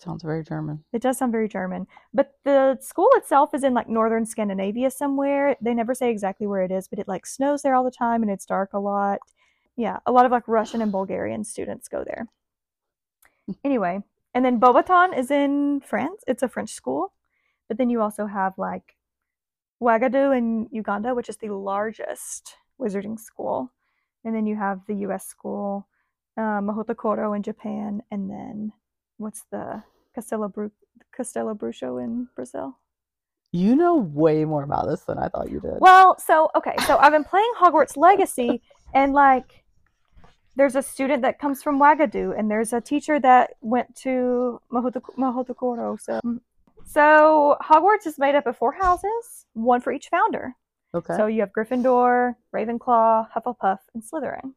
Sounds 0.00 0.22
very 0.22 0.42
German. 0.42 0.82
It 0.94 1.02
does 1.02 1.18
sound 1.18 1.32
very 1.32 1.46
German. 1.46 1.86
But 2.14 2.32
the 2.44 2.78
school 2.80 3.10
itself 3.16 3.52
is 3.52 3.64
in 3.64 3.74
like 3.74 3.88
northern 3.88 4.24
Scandinavia 4.24 4.90
somewhere. 4.90 5.56
They 5.60 5.74
never 5.74 5.94
say 5.94 6.10
exactly 6.10 6.46
where 6.46 6.62
it 6.62 6.72
is, 6.72 6.88
but 6.88 6.98
it 6.98 7.06
like 7.06 7.26
snows 7.26 7.60
there 7.60 7.74
all 7.74 7.84
the 7.84 7.90
time 7.90 8.22
and 8.22 8.30
it's 8.30 8.46
dark 8.46 8.72
a 8.72 8.78
lot. 8.78 9.18
Yeah, 9.76 9.98
a 10.06 10.12
lot 10.12 10.24
of 10.24 10.32
like 10.32 10.48
Russian 10.48 10.80
and 10.80 10.90
Bulgarian 10.90 11.44
students 11.44 11.88
go 11.88 12.04
there. 12.04 12.26
Anyway, 13.64 14.00
and 14.32 14.44
then 14.44 14.60
Beauxbaton 14.60 15.18
is 15.18 15.30
in 15.30 15.80
France. 15.80 16.22
It's 16.28 16.44
a 16.44 16.48
French 16.48 16.70
school. 16.70 17.12
But 17.68 17.78
then 17.78 17.90
you 17.90 18.00
also 18.00 18.26
have 18.26 18.54
like 18.56 18.96
Ouagadougou 19.82 20.36
in 20.36 20.68
Uganda, 20.70 21.14
which 21.14 21.28
is 21.28 21.36
the 21.36 21.50
largest 21.50 22.54
wizarding 22.80 23.18
school. 23.18 23.72
And 24.24 24.34
then 24.34 24.46
you 24.46 24.56
have 24.56 24.80
the 24.86 24.94
US 25.06 25.26
school, 25.26 25.88
uh, 26.36 26.60
Mahoutokoro 26.60 27.34
in 27.34 27.42
Japan, 27.42 28.02
and 28.10 28.30
then 28.30 28.72
what's 29.20 29.44
the 29.52 29.82
Castelo, 30.16 30.52
Bru- 30.52 30.72
Castelo 31.16 31.56
Bruxo 31.56 32.02
in 32.02 32.28
Brazil? 32.34 32.78
You 33.52 33.76
know 33.76 33.96
way 33.96 34.44
more 34.44 34.62
about 34.62 34.88
this 34.88 35.02
than 35.02 35.18
I 35.18 35.28
thought 35.28 35.50
you 35.50 35.60
did. 35.60 35.74
Well, 35.80 36.18
so 36.18 36.50
okay, 36.54 36.74
so 36.86 36.96
I've 36.98 37.12
been 37.12 37.24
playing 37.24 37.52
Hogwarts 37.60 37.96
Legacy, 37.96 38.62
and 38.94 39.12
like, 39.12 39.64
there's 40.56 40.76
a 40.76 40.82
student 40.82 41.22
that 41.22 41.38
comes 41.38 41.62
from 41.62 41.78
Ouagadougou, 41.80 42.38
and 42.38 42.50
there's 42.50 42.72
a 42.72 42.80
teacher 42.80 43.18
that 43.20 43.54
went 43.60 43.94
to 43.96 44.60
Mahoto- 44.72 45.02
Mahoutokoro. 45.18 46.00
So, 46.00 46.20
mm. 46.24 46.38
so 46.86 47.56
Hogwarts 47.60 48.06
is 48.06 48.18
made 48.18 48.34
up 48.36 48.46
of 48.46 48.56
four 48.56 48.72
houses, 48.72 49.46
one 49.52 49.80
for 49.80 49.92
each 49.92 50.08
founder. 50.08 50.54
okay. 50.94 51.16
So 51.16 51.26
you 51.26 51.40
have 51.40 51.50
Gryffindor, 51.52 52.34
Ravenclaw, 52.54 53.28
Hufflepuff, 53.34 53.78
and 53.94 54.02
Slytherin. 54.02 54.54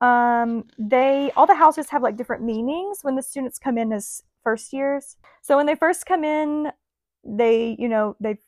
Um, 0.00 0.64
they 0.78 1.30
all 1.36 1.46
the 1.46 1.54
houses 1.54 1.88
have 1.90 2.02
like 2.02 2.16
different 2.16 2.42
meanings 2.42 2.98
when 3.02 3.16
the 3.16 3.22
students 3.22 3.58
come 3.58 3.78
in 3.78 3.92
as 3.92 4.22
first 4.44 4.72
years. 4.72 5.16
So 5.42 5.56
when 5.56 5.66
they 5.66 5.74
first 5.74 6.06
come 6.06 6.24
in, 6.24 6.70
they 7.24 7.76
you 7.78 7.88
know 7.88 8.16
they 8.20 8.38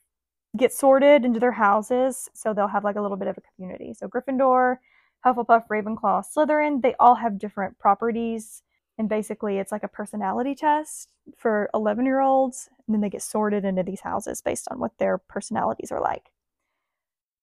get 0.56 0.72
sorted 0.72 1.24
into 1.24 1.40
their 1.40 1.52
houses, 1.52 2.28
so 2.34 2.52
they'll 2.52 2.68
have 2.68 2.84
like 2.84 2.96
a 2.96 3.02
little 3.02 3.16
bit 3.16 3.28
of 3.28 3.38
a 3.38 3.42
community. 3.54 3.94
So 3.94 4.08
Gryffindor, 4.08 4.76
Hufflepuff, 5.24 5.68
Ravenclaw, 5.68 6.24
Slytherin, 6.36 6.82
they 6.82 6.94
all 7.00 7.14
have 7.14 7.38
different 7.38 7.78
properties, 7.78 8.62
and 8.98 9.08
basically 9.08 9.58
it's 9.58 9.72
like 9.72 9.84
a 9.84 9.88
personality 9.88 10.54
test 10.54 11.12
for 11.36 11.70
11 11.74 12.04
year 12.04 12.20
olds, 12.20 12.68
and 12.86 12.94
then 12.94 13.00
they 13.00 13.10
get 13.10 13.22
sorted 13.22 13.64
into 13.64 13.82
these 13.82 14.00
houses 14.00 14.42
based 14.42 14.68
on 14.70 14.78
what 14.78 14.98
their 14.98 15.18
personalities 15.18 15.92
are 15.92 16.00
like. 16.00 16.30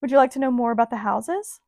Would 0.01 0.11
you 0.11 0.17
like 0.17 0.31
to 0.31 0.39
know 0.39 0.51
more 0.51 0.71
about 0.71 0.89
the 0.91 0.97
houses? 0.97 1.59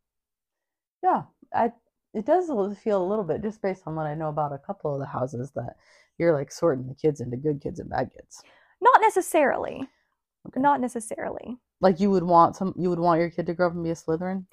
yeah, 1.03 1.23
I 1.53 1.71
it 2.17 2.25
does 2.25 2.47
feel 2.79 3.01
a 3.03 3.07
little 3.07 3.23
bit 3.23 3.41
just 3.43 3.61
based 3.61 3.83
on 3.85 3.95
what 3.95 4.07
I 4.07 4.15
know 4.15 4.29
about 4.29 4.51
a 4.53 4.57
couple 4.57 4.93
of 4.93 4.99
the 4.99 5.05
houses 5.05 5.51
that 5.55 5.75
you're 6.17 6.33
like 6.33 6.51
sorting 6.51 6.87
the 6.87 6.95
kids 6.95 7.21
into 7.21 7.37
good 7.37 7.61
kids 7.61 7.79
and 7.79 7.89
bad 7.89 8.09
kids. 8.15 8.41
Not 8.81 9.01
necessarily. 9.01 9.87
Okay. 10.47 10.59
Not 10.59 10.81
necessarily. 10.81 11.57
Like 11.79 11.99
you 11.99 12.09
would 12.09 12.23
want 12.23 12.55
some 12.55 12.73
you 12.77 12.89
would 12.89 12.99
want 12.99 13.19
your 13.19 13.29
kid 13.29 13.45
to 13.45 13.53
grow 13.53 13.67
up 13.67 13.73
and 13.73 13.83
be 13.83 13.91
a 13.91 13.95
Slytherin, 13.95 14.45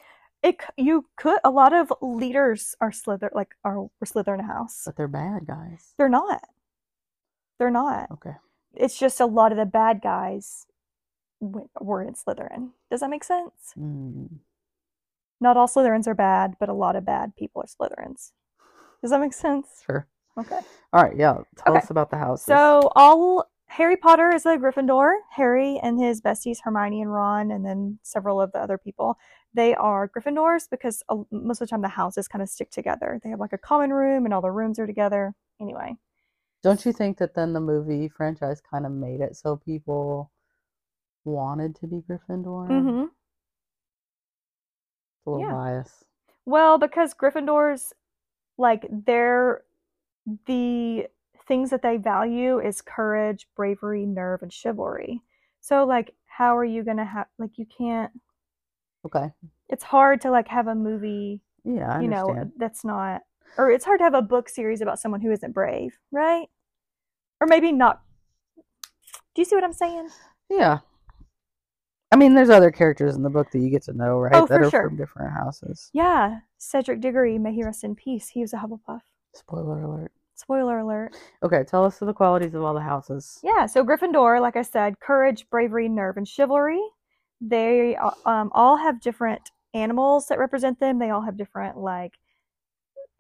It 0.43 0.57
you 0.77 1.07
could 1.17 1.39
a 1.43 1.51
lot 1.51 1.73
of 1.73 1.93
leaders 2.03 2.75
are 2.81 2.93
slither 2.93 3.31
like 3.35 3.55
are 3.65 3.79
were 3.79 3.91
Slytherin 4.05 4.45
house. 4.47 4.83
but 4.85 4.97
they're 4.97 5.09
bad 5.09 5.47
guys. 5.47 5.95
They're 5.97 6.09
not. 6.11 6.43
They're 7.59 7.71
not. 7.71 8.11
Okay. 8.11 8.35
It's 8.75 8.99
just 8.99 9.21
a 9.21 9.27
lot 9.27 9.53
of 9.53 9.59
the 9.59 9.65
bad 9.67 10.03
guys 10.03 10.67
were 11.41 12.03
in 12.03 12.15
Slytherin. 12.15 12.71
Does 12.91 13.01
that 13.01 13.11
make 13.11 13.25
sense? 13.25 13.73
Mm. 13.79 14.29
Not 15.45 15.59
all 15.59 15.69
Slytherins 15.69 16.07
are 16.09 16.15
bad, 16.15 16.55
but 16.59 16.71
a 16.71 16.73
lot 16.73 16.97
of 16.97 17.05
bad 17.05 17.37
people 17.37 17.63
are 17.63 17.67
Slytherins. 17.67 18.33
Does 19.03 19.11
that 19.11 19.21
make 19.21 19.35
sense? 19.35 19.69
Sure. 19.85 20.09
Okay. 20.39 20.59
All 20.95 21.03
right, 21.03 21.17
yeah. 21.17 21.39
Tell 21.57 21.75
Okay. 21.75 21.85
us 21.85 21.91
about 21.91 22.11
the 22.11 22.17
houses. 22.17 22.47
So 22.47 22.91
all 22.97 23.51
Harry 23.67 23.97
Potter 23.99 24.31
is 24.31 24.47
a 24.47 24.57
Gryffindor. 24.57 25.13
Harry 25.33 25.79
and 25.83 26.01
his 26.01 26.23
besties 26.23 26.59
Hermione 26.65 27.03
and 27.03 27.13
Ron, 27.13 27.51
and 27.51 27.65
then 27.67 27.99
several 28.03 28.41
of 28.41 28.53
the 28.53 28.59
other 28.59 28.79
people, 28.79 29.19
they 29.53 29.75
are 29.75 30.09
Gryffindors 30.09 30.69
because 30.71 31.03
uh, 31.11 31.17
most 31.31 31.61
of 31.61 31.69
the 31.69 31.71
time 31.71 31.83
the 31.83 31.89
houses 31.89 32.27
kind 32.27 32.43
of 32.43 32.49
stick 32.49 32.71
together. 32.71 33.21
They 33.23 33.31
have 33.31 33.41
like 33.41 33.53
a 33.53 33.59
common 33.59 33.93
room, 33.93 34.25
and 34.25 34.33
all 34.33 34.41
the 34.41 34.51
rooms 34.51 34.79
are 34.79 34.87
together. 34.87 35.35
Anyway, 35.61 35.97
Don't 36.63 36.87
you 36.87 36.93
think 36.93 37.19
that 37.19 37.35
then 37.35 37.53
the 37.53 37.61
movie 37.61 38.09
franchise 38.09 38.63
kind 38.63 38.87
of 38.87 38.93
made 38.93 39.21
it 39.21 39.37
so 39.37 39.57
people 39.57 40.31
wanted 41.25 41.77
to 41.77 41.87
be 41.87 42.03
Gryffindor? 42.09 42.67
hmm 42.69 43.05
It's 43.05 43.24
a 45.27 45.31
little 45.31 45.47
Yeah. 45.47 45.53
bias. 45.53 46.05
well 46.47 46.79
because 46.79 47.15
Gryffindors, 47.15 47.93
like 48.59 48.87
they're 48.91 49.63
the 50.47 51.07
things 51.47 51.71
that 51.71 51.83
they 51.83 51.97
value 51.99 52.59
is 52.61 52.81
courage, 52.81 53.47
bravery, 53.57 54.07
nerve, 54.07 54.43
and 54.43 54.53
chivalry. 54.53 55.21
So 55.61 55.85
like 55.85 56.15
how 56.27 56.57
are 56.57 56.65
you 56.65 56.83
gonna 56.83 57.05
have 57.05 57.27
like 57.39 57.59
you 57.59 57.67
can't 57.67 58.11
Okay. 59.07 59.31
it's 59.69 59.85
hard 59.85 60.21
to 60.23 60.31
like 60.31 60.49
have 60.49 60.67
a 60.67 60.75
movie 60.75 61.41
Yeah, 61.65 61.91
I 61.93 62.03
you 62.03 62.09
know 62.09 62.27
understand. 62.29 62.53
that's 62.59 62.85
not 62.85 63.23
or 63.57 63.71
it's 63.71 63.85
hard 63.85 63.99
to 64.01 64.05
have 64.05 64.15
a 64.15 64.23
book 64.23 64.49
series 64.49 64.81
about 64.81 64.99
someone 64.99 65.21
who 65.21 65.31
isn't 65.31 65.53
brave 65.53 65.99
right 66.11 66.49
or 67.41 67.47
maybe 67.47 67.71
not 67.71 68.01
do 69.35 69.43
you 69.43 69.45
see 69.45 69.55
what 69.55 69.63
i'm 69.65 69.73
saying 69.75 70.09
Yeah. 70.51 70.79
I 72.15 72.17
mean, 72.17 72.33
there's 72.35 72.49
other 72.49 72.71
characters 72.71 73.17
in 73.17 73.25
the 73.25 73.29
book 73.29 73.51
that 73.51 73.59
you 73.59 73.71
get 73.71 73.83
to 73.85 73.93
know, 73.93 74.19
right? 74.19 74.33
Oh, 74.35 74.47
that 74.47 74.61
for 74.61 74.67
are 74.67 74.71
sure. 74.71 74.89
from 74.89 74.97
different 74.97 75.33
houses. 75.33 75.91
yeah 75.93 76.39
cedric 76.59 77.01
diggory 77.01 77.39
may 77.39 77.53
he 77.53 77.65
rest 77.65 77.83
in 77.83 77.95
peace 77.97 78.29
he 78.29 78.41
was 78.41 78.53
a 78.55 78.57
hufflepuff 78.57 79.01
Spoiler 79.35 79.83
alert. 79.83 80.13
spoiler 80.37 80.79
alert 80.79 81.15
Okay, 81.43 81.65
tell 81.65 81.85
us 81.85 81.99
the 81.99 82.13
qualities 82.15 82.55
of 82.55 82.63
all 82.63 82.73
the 82.73 82.81
houses. 82.81 83.41
yeah 83.43 83.67
so 83.67 83.85
gryffindor 83.85 84.41
like 84.41 84.55
i 84.57 84.63
said 84.63 84.99
courage 85.01 85.45
bravery 85.51 85.89
nerve 85.89 86.17
and 86.17 86.27
chivalry 86.29 86.81
they 87.41 87.97
uh, 87.97 88.13
um, 88.27 88.51
all 88.55 88.77
have 88.77 89.01
different 89.01 89.51
animals 89.75 90.27
that 90.29 90.39
represent 90.39 90.79
them 90.81 90.99
they 91.01 91.11
all 91.11 91.21
have 91.21 91.37
different 91.37 91.77
like 91.77 92.15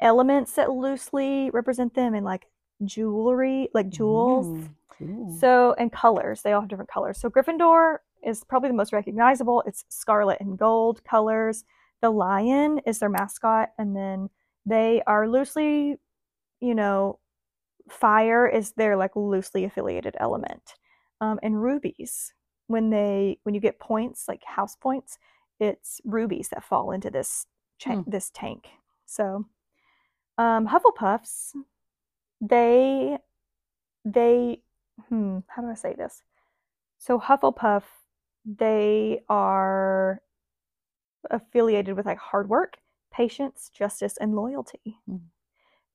elements 0.00 0.52
that 0.52 0.70
loosely 0.70 1.50
represent 1.50 1.92
them 1.94 2.14
and 2.14 2.24
like 2.24 2.46
jewelry 2.85 3.68
like 3.74 3.90
jewels 3.90 4.46
Mm, 4.46 4.68
cool. 4.88 5.37
So, 5.38 5.74
and 5.78 5.92
colors, 5.92 6.42
they 6.42 6.52
all 6.52 6.61
have 6.61 6.70
different 6.70 6.90
colors. 6.90 7.18
So, 7.18 7.28
Gryffindor 7.28 7.96
is 8.26 8.44
probably 8.44 8.68
the 8.70 8.74
most 8.76 8.92
recognizable. 8.92 9.62
It's 9.66 9.84
scarlet 9.88 10.40
and 10.40 10.58
gold 10.58 11.04
colors. 11.04 11.64
The 12.02 12.10
lion 12.10 12.80
is 12.87 12.98
their 12.98 13.08
mascot, 13.08 13.70
and 13.78 13.96
then 13.96 14.30
they 14.66 15.02
are 15.06 15.28
loosely, 15.28 15.96
you 16.60 16.74
know, 16.74 17.18
fire 17.90 18.46
is 18.46 18.72
their 18.72 18.96
like 18.96 19.16
loosely 19.16 19.64
affiliated 19.64 20.16
element. 20.20 20.74
Um, 21.20 21.38
and 21.42 21.62
rubies, 21.62 22.32
when 22.66 22.90
they 22.90 23.38
when 23.44 23.54
you 23.54 23.60
get 23.60 23.78
points 23.78 24.26
like 24.28 24.42
house 24.44 24.76
points, 24.76 25.18
it's 25.60 26.00
rubies 26.04 26.48
that 26.50 26.64
fall 26.64 26.92
into 26.92 27.10
this 27.10 27.46
cha- 27.78 27.96
Hmm. 27.96 28.10
this 28.10 28.30
tank. 28.30 28.68
So, 29.06 29.46
um, 30.38 30.68
Hufflepuffs, 30.68 31.52
they 32.40 33.18
they 34.04 34.60
hmm, 35.08 35.40
how 35.48 35.62
do 35.62 35.68
I 35.68 35.74
say 35.74 35.94
this? 35.94 36.22
So 36.98 37.18
Hufflepuff, 37.20 37.84
they 38.44 39.22
are 39.28 40.22
affiliated 41.30 41.96
with 41.96 42.07
like 42.07 42.18
hard 42.18 42.48
work, 42.48 42.78
patience, 43.11 43.70
justice, 43.72 44.16
and 44.16 44.35
loyalty. 44.35 44.98
Mhm. 45.09 45.30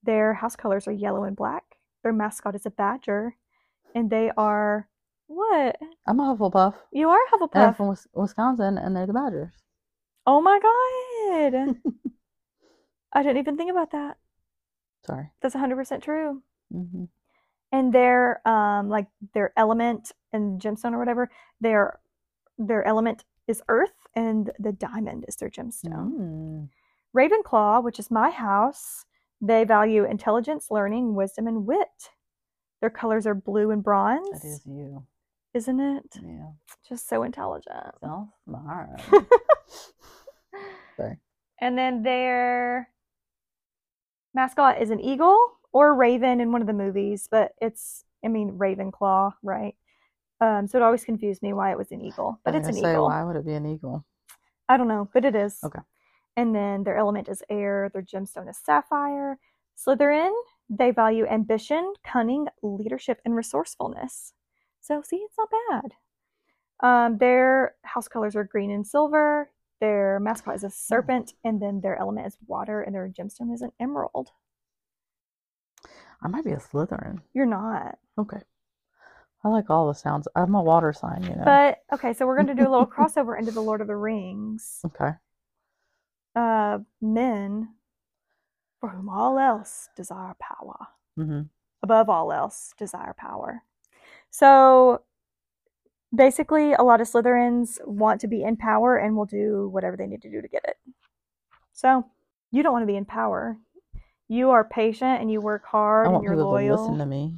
Their 0.03 0.33
house 0.33 0.55
colors 0.57 0.87
are 0.87 0.91
yellow 0.91 1.23
and 1.23 1.35
black. 1.37 1.77
Their 2.03 2.11
mascot 2.13 2.55
is 2.55 2.65
a 2.65 2.71
badger, 2.71 3.37
and 3.95 4.09
they 4.09 4.31
are 4.37 4.89
what? 5.27 5.79
I'm 6.05 6.19
a 6.19 6.23
Hufflepuff. 6.35 6.75
You 6.91 7.07
are 7.09 7.19
And 7.53 7.63
I'm 7.63 7.73
Hufflepuff. 7.73 7.75
from 7.75 7.95
Wisconsin, 8.13 8.77
and 8.77 8.93
they're 8.95 9.07
the 9.07 9.13
Badgers. 9.13 9.53
Oh 10.25 10.39
my 10.41 10.59
god! 10.61 11.75
I 13.13 13.21
didn't 13.21 13.37
even 13.37 13.55
think 13.57 13.69
about 13.69 13.91
that. 13.91 14.17
Sorry. 15.05 15.31
That's 15.41 15.55
100% 15.55 16.03
true. 16.03 16.43
hmm 16.71 17.05
and 17.71 17.93
their 17.93 18.47
um 18.47 18.89
like 18.89 19.07
their 19.33 19.53
element 19.57 20.11
and 20.33 20.61
gemstone 20.61 20.93
or 20.93 20.99
whatever 20.99 21.29
their 21.61 21.99
their 22.59 22.83
element 22.85 23.23
is 23.47 23.63
earth 23.69 24.05
and 24.15 24.51
the 24.59 24.71
diamond 24.71 25.25
is 25.27 25.35
their 25.37 25.49
gemstone 25.49 26.11
Mm. 26.13 26.69
ravenclaw 27.15 27.81
which 27.83 27.97
is 27.99 28.11
my 28.11 28.29
house 28.29 29.05
they 29.41 29.63
value 29.63 30.03
intelligence 30.03 30.67
learning 30.69 31.15
wisdom 31.15 31.47
and 31.47 31.65
wit 31.65 32.11
their 32.81 32.89
colors 32.89 33.25
are 33.25 33.33
blue 33.33 33.71
and 33.71 33.81
bronze 33.83 34.29
That 34.41 34.45
is 34.47 34.65
you. 34.65 35.05
isn't 35.53 35.79
it 35.79 36.17
Yeah. 36.21 36.51
just 36.87 37.07
so 37.09 37.23
intelligent 37.23 37.95
So 38.01 38.29
smart. 38.45 38.99
Sorry. 40.97 41.17
and 41.61 41.77
then 41.77 42.03
their 42.03 42.89
mascot 44.33 44.81
is 44.81 44.89
an 44.91 44.99
eagle 44.99 45.39
or 45.71 45.93
raven 45.95 46.39
in 46.41 46.51
one 46.51 46.61
of 46.61 46.67
the 46.67 46.73
movies 46.73 47.27
but 47.31 47.53
it's 47.61 48.03
i 48.23 48.27
mean 48.27 48.57
ravenclaw 48.57 49.33
right 49.43 49.75
um 50.41 50.67
so 50.67 50.77
it 50.77 50.81
always 50.81 51.03
confused 51.03 51.41
me 51.41 51.53
why 51.53 51.71
it 51.71 51.77
was 51.77 51.91
an 51.91 52.01
eagle 52.01 52.39
but 52.43 52.55
it's 52.55 52.67
an 52.67 52.73
say, 52.75 52.91
eagle 52.91 53.05
Why 53.05 53.23
would 53.23 53.35
it 53.35 53.45
be 53.45 53.53
an 53.53 53.65
eagle? 53.65 54.05
I 54.69 54.77
don't 54.77 54.87
know, 54.87 55.09
but 55.11 55.25
it 55.25 55.35
is. 55.35 55.57
Okay. 55.63 55.79
And 56.37 56.55
then 56.55 56.83
their 56.83 56.95
element 56.95 57.27
is 57.27 57.43
air, 57.49 57.89
their 57.91 58.03
gemstone 58.03 58.49
is 58.49 58.57
sapphire. 58.63 59.39
Slytherin, 59.75 60.31
they 60.69 60.91
value 60.91 61.25
ambition, 61.25 61.93
cunning, 62.03 62.47
leadership, 62.61 63.19
and 63.25 63.35
resourcefulness. 63.35 64.33
So, 64.79 65.01
see, 65.01 65.17
it's 65.17 65.35
not 65.37 65.49
bad. 65.69 65.91
Um, 66.81 67.17
their 67.17 67.75
house 67.83 68.07
colors 68.07 68.35
are 68.35 68.43
green 68.43 68.71
and 68.71 68.85
silver. 68.85 69.49
Their 69.81 70.19
mascot 70.19 70.55
is 70.55 70.63
a 70.63 70.69
serpent, 70.69 71.33
and 71.43 71.61
then 71.61 71.81
their 71.81 71.97
element 71.97 72.27
is 72.27 72.37
water, 72.45 72.81
and 72.81 72.93
their 72.93 73.09
gemstone 73.09 73.53
is 73.53 73.61
an 73.61 73.71
emerald. 73.79 74.29
I 76.21 76.27
might 76.27 76.43
be 76.43 76.51
a 76.51 76.57
Slytherin. 76.57 77.21
You're 77.33 77.45
not. 77.45 77.97
Okay. 78.17 78.41
I 79.43 79.47
like 79.49 79.69
all 79.69 79.87
the 79.87 79.93
sounds. 79.93 80.27
I'm 80.35 80.53
a 80.55 80.61
water 80.61 80.91
sign, 80.93 81.23
you 81.23 81.35
know. 81.35 81.43
But, 81.45 81.79
okay, 81.93 82.13
so 82.13 82.25
we're 82.27 82.35
going 82.35 82.55
to 82.55 82.61
do 82.61 82.67
a 82.67 82.71
little 82.71 82.87
crossover 82.97 83.37
into 83.39 83.51
the 83.51 83.61
Lord 83.61 83.81
of 83.81 83.87
the 83.87 83.95
Rings. 83.95 84.79
okay. 84.85 85.11
Uh, 86.35 86.79
men, 87.01 87.69
for 88.79 88.89
whom 88.89 89.09
all 89.09 89.39
else 89.39 89.89
desire 89.95 90.35
power. 90.39 90.87
hmm 91.15 91.41
above 91.81 92.09
all 92.09 92.33
else, 92.33 92.73
desire 92.77 93.15
power. 93.17 93.63
So 94.31 95.03
basically, 96.13 96.73
a 96.73 96.83
lot 96.83 96.99
of 96.99 97.07
Slytherins 97.07 97.77
want 97.87 98.19
to 98.21 98.27
be 98.27 98.43
in 98.43 98.57
power 98.57 98.97
and 98.97 99.15
will 99.15 99.25
do 99.25 99.69
whatever 99.69 99.95
they 99.95 100.05
need 100.05 100.21
to 100.23 100.29
do 100.29 100.41
to 100.41 100.47
get 100.49 100.65
it. 100.67 100.75
So 101.71 102.05
you 102.51 102.63
don't 102.63 102.73
want 102.73 102.83
to 102.83 102.87
be 102.91 102.97
in 102.97 103.05
power. 103.05 103.57
You 104.27 104.49
are 104.51 104.65
patient 104.65 105.21
and 105.21 105.31
you 105.31 105.39
work 105.39 105.65
hard 105.65 106.07
I 106.07 106.09
and 106.09 106.13
want 106.15 106.23
you're 106.25 106.33
people 106.35 106.49
loyal. 106.51 106.75
to 106.75 106.81
listen 106.83 106.97
to 106.99 107.05
me. 107.05 107.33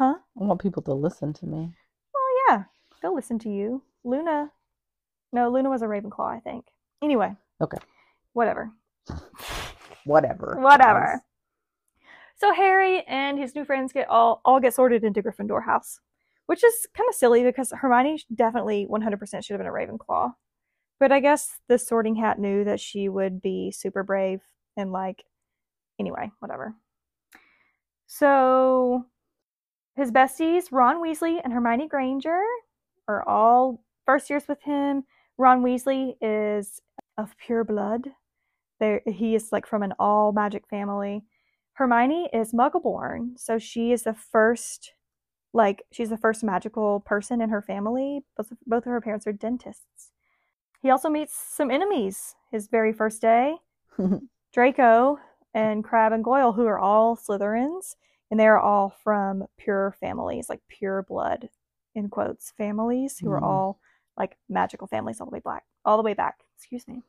Huh? 0.00 0.14
I 0.40 0.44
want 0.44 0.62
people 0.62 0.80
to 0.84 0.94
listen 0.94 1.34
to 1.34 1.46
me. 1.46 1.74
Well, 2.14 2.22
yeah, 2.48 2.64
they'll 3.02 3.14
listen 3.14 3.38
to 3.40 3.50
you. 3.50 3.82
Luna. 4.02 4.50
No, 5.30 5.50
Luna 5.50 5.68
was 5.68 5.82
a 5.82 5.84
Ravenclaw, 5.84 6.36
I 6.36 6.40
think. 6.40 6.68
Anyway. 7.02 7.36
Okay. 7.60 7.76
Whatever. 8.32 8.70
Whatever. 10.04 10.56
Whatever. 10.58 11.20
So 12.38 12.54
Harry 12.54 13.02
and 13.06 13.38
his 13.38 13.54
new 13.54 13.62
friends 13.66 13.92
get 13.92 14.08
all 14.08 14.40
all 14.46 14.58
get 14.58 14.72
sorted 14.72 15.04
into 15.04 15.22
Gryffindor 15.22 15.66
house, 15.66 16.00
which 16.46 16.64
is 16.64 16.86
kind 16.96 17.06
of 17.06 17.14
silly 17.14 17.42
because 17.42 17.70
Hermione 17.70 18.22
definitely 18.34 18.88
100% 18.90 19.20
should 19.44 19.52
have 19.52 19.58
been 19.58 19.66
a 19.66 19.70
Ravenclaw. 19.70 20.32
But 20.98 21.12
I 21.12 21.20
guess 21.20 21.58
the 21.68 21.76
Sorting 21.76 22.14
Hat 22.14 22.38
knew 22.38 22.64
that 22.64 22.80
she 22.80 23.10
would 23.10 23.42
be 23.42 23.70
super 23.70 24.02
brave 24.02 24.40
and 24.78 24.92
like 24.92 25.24
anyway, 25.98 26.30
whatever. 26.38 26.74
So 28.06 29.04
his 29.96 30.10
besties, 30.10 30.70
Ron 30.70 31.02
Weasley 31.02 31.40
and 31.42 31.52
Hermione 31.52 31.88
Granger, 31.88 32.42
are 33.08 33.28
all 33.28 33.82
first 34.06 34.30
years 34.30 34.48
with 34.48 34.62
him. 34.62 35.04
Ron 35.36 35.62
Weasley 35.62 36.14
is 36.20 36.80
of 37.18 37.36
pure 37.38 37.64
blood. 37.64 38.08
There 38.78 39.02
he 39.06 39.34
is 39.34 39.52
like 39.52 39.66
from 39.66 39.82
an 39.82 39.92
all 39.98 40.32
magic 40.32 40.66
family. 40.68 41.24
Hermione 41.74 42.28
is 42.32 42.52
Muggleborn, 42.52 43.38
so 43.38 43.58
she 43.58 43.92
is 43.92 44.02
the 44.04 44.14
first, 44.14 44.94
like 45.52 45.82
she's 45.92 46.10
the 46.10 46.16
first 46.16 46.44
magical 46.44 47.00
person 47.00 47.40
in 47.40 47.50
her 47.50 47.62
family. 47.62 48.20
Both 48.36 48.52
both 48.66 48.86
of 48.86 48.92
her 48.92 49.00
parents 49.00 49.26
are 49.26 49.32
dentists. 49.32 50.12
He 50.82 50.90
also 50.90 51.10
meets 51.10 51.34
some 51.34 51.70
enemies 51.70 52.34
his 52.50 52.68
very 52.68 52.92
first 52.92 53.20
day. 53.20 53.56
Draco 54.52 55.18
and 55.54 55.84
Crabbe 55.84 56.12
and 56.12 56.24
Goyle, 56.24 56.52
who 56.52 56.66
are 56.66 56.78
all 56.78 57.16
Slytherins, 57.16 57.96
and 58.30 58.38
they 58.38 58.46
are 58.46 58.58
all 58.58 58.90
from 59.02 59.46
pure 59.56 59.92
families, 60.00 60.48
like 60.48 60.60
pure 60.68 61.02
blood, 61.02 61.48
in 61.94 62.08
quotes, 62.08 62.52
families 62.52 63.18
who 63.18 63.30
are 63.32 63.40
Mhm. 63.40 63.44
all 63.46 63.80
like 64.16 64.36
magical 64.48 64.86
families 64.86 65.20
all 65.20 65.26
the 65.26 65.32
way 65.32 65.40
back, 65.40 65.64
all 65.84 65.96
the 65.96 66.02
way 66.02 66.14
back. 66.14 66.44
Excuse 66.56 66.86
me. 66.86 67.02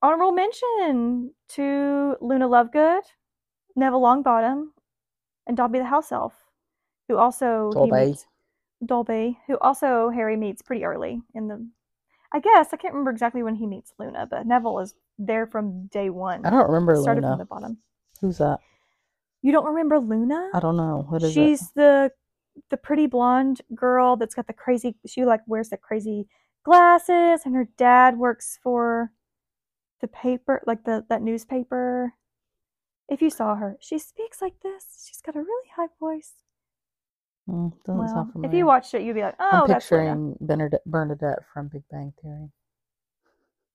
Honorable 0.00 0.32
mention 0.32 1.32
to 1.48 2.16
Luna 2.20 2.48
Lovegood, 2.48 3.02
Neville 3.76 4.00
Longbottom, 4.00 4.70
and 5.46 5.56
Dobby 5.56 5.78
the 5.78 5.84
House 5.84 6.10
Elf, 6.10 6.34
who 7.08 7.16
also 7.16 7.70
Dobby. 7.72 7.90
meets- 7.92 8.26
Dobby, 8.84 9.38
who 9.46 9.56
also 9.58 10.08
Harry 10.10 10.36
meets 10.36 10.60
pretty 10.62 10.84
early 10.84 11.22
in 11.34 11.46
the. 11.46 11.68
I 12.32 12.40
guess 12.40 12.72
I 12.72 12.76
can't 12.78 12.94
remember 12.94 13.10
exactly 13.12 13.42
when 13.42 13.54
he 13.56 13.66
meets 13.66 13.92
Luna, 13.98 14.26
but 14.26 14.46
Neville 14.46 14.80
is 14.80 14.94
there 15.18 15.46
from 15.46 15.86
day 15.86 16.10
one. 16.10 16.44
I 16.44 16.50
don't 16.50 16.66
remember 16.66 16.96
started 16.96 17.20
Luna. 17.22 17.32
from 17.34 17.38
the 17.38 17.44
bottom. 17.44 17.82
Who's 18.20 18.38
that? 18.38 18.58
You 19.42 19.52
don't 19.52 19.66
remember 19.66 19.98
Luna? 19.98 20.50
I 20.54 20.60
don't 20.60 20.76
know. 20.76 21.04
What 21.08 21.22
is 21.22 21.32
She's 21.32 21.62
it? 21.62 21.68
the 21.74 22.12
the 22.70 22.76
pretty 22.76 23.06
blonde 23.06 23.60
girl 23.74 24.16
that's 24.16 24.34
got 24.34 24.46
the 24.46 24.52
crazy. 24.52 24.96
She 25.06 25.24
like 25.24 25.40
wears 25.46 25.70
the 25.70 25.76
crazy 25.76 26.26
glasses, 26.64 27.42
and 27.44 27.54
her 27.54 27.68
dad 27.76 28.18
works 28.18 28.58
for 28.62 29.10
the 30.00 30.08
paper, 30.08 30.62
like 30.66 30.84
the 30.84 31.04
that 31.08 31.22
newspaper. 31.22 32.14
If 33.08 33.20
you 33.20 33.30
saw 33.30 33.56
her, 33.56 33.76
she 33.80 33.98
speaks 33.98 34.40
like 34.40 34.54
this. 34.62 35.04
She's 35.06 35.20
got 35.20 35.36
a 35.36 35.40
really 35.40 35.68
high 35.76 35.88
voice. 36.00 36.32
Mm, 37.50 37.72
Well, 37.88 38.30
if 38.44 38.52
you 38.54 38.64
watched 38.64 38.94
it, 38.94 39.02
you'd 39.02 39.14
be 39.14 39.22
like, 39.22 39.34
oh, 39.40 39.62
I'm 39.62 39.68
that's 39.68 39.84
picturing 39.84 40.36
Bernadette, 40.40 40.84
Bernadette 40.86 41.40
from 41.52 41.68
Big 41.68 41.82
Bang 41.90 42.12
Theory. 42.22 42.48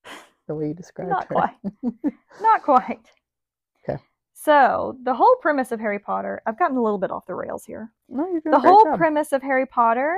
The 0.47 0.56
way 0.56 0.69
you 0.69 0.73
described 0.73 1.10
Not 1.12 1.27
her. 1.27 1.36
quite. 1.36 1.56
Not 2.41 2.63
quite. 2.63 3.12
So 4.39 4.95
the 5.04 5.15
whole 5.15 5.36
premise 5.41 5.71
of 5.71 5.80
Harry 5.80 5.97
Potter, 5.97 6.43
I've 6.45 6.60
gotten 6.60 6.78
a 6.78 6.84
little 6.84 7.00
bit 7.00 7.10
off 7.10 7.26
the 7.26 7.34
rails 7.34 7.65
here. 7.65 7.91
no, 8.08 8.39
the 8.45 8.60
whole 8.60 8.86
job. 8.86 8.97
premise 8.97 9.34
of 9.34 9.41
Harry 9.41 9.65
Potter, 9.65 10.15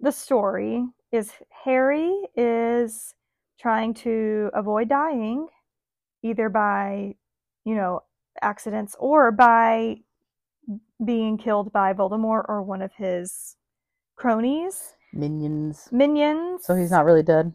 the 0.00 0.10
story 0.10 0.84
is 1.12 1.30
Harry 1.64 2.12
is 2.36 3.14
trying 3.60 3.94
to 3.94 4.50
avoid 4.54 4.88
dying, 4.88 5.46
either 6.24 6.48
by, 6.48 7.14
you 7.64 7.76
know, 7.76 8.00
accidents 8.42 8.96
or 8.98 9.30
by 9.30 9.98
being 11.04 11.38
killed 11.38 11.72
by 11.72 11.92
Voldemort 11.92 12.44
or 12.48 12.60
one 12.62 12.82
of 12.82 12.92
his 12.94 13.56
cronies, 14.16 14.96
Minions. 15.12 15.88
minions. 15.92 16.64
So 16.64 16.74
he's 16.74 16.90
not 16.90 17.04
really 17.04 17.22
dead. 17.22 17.54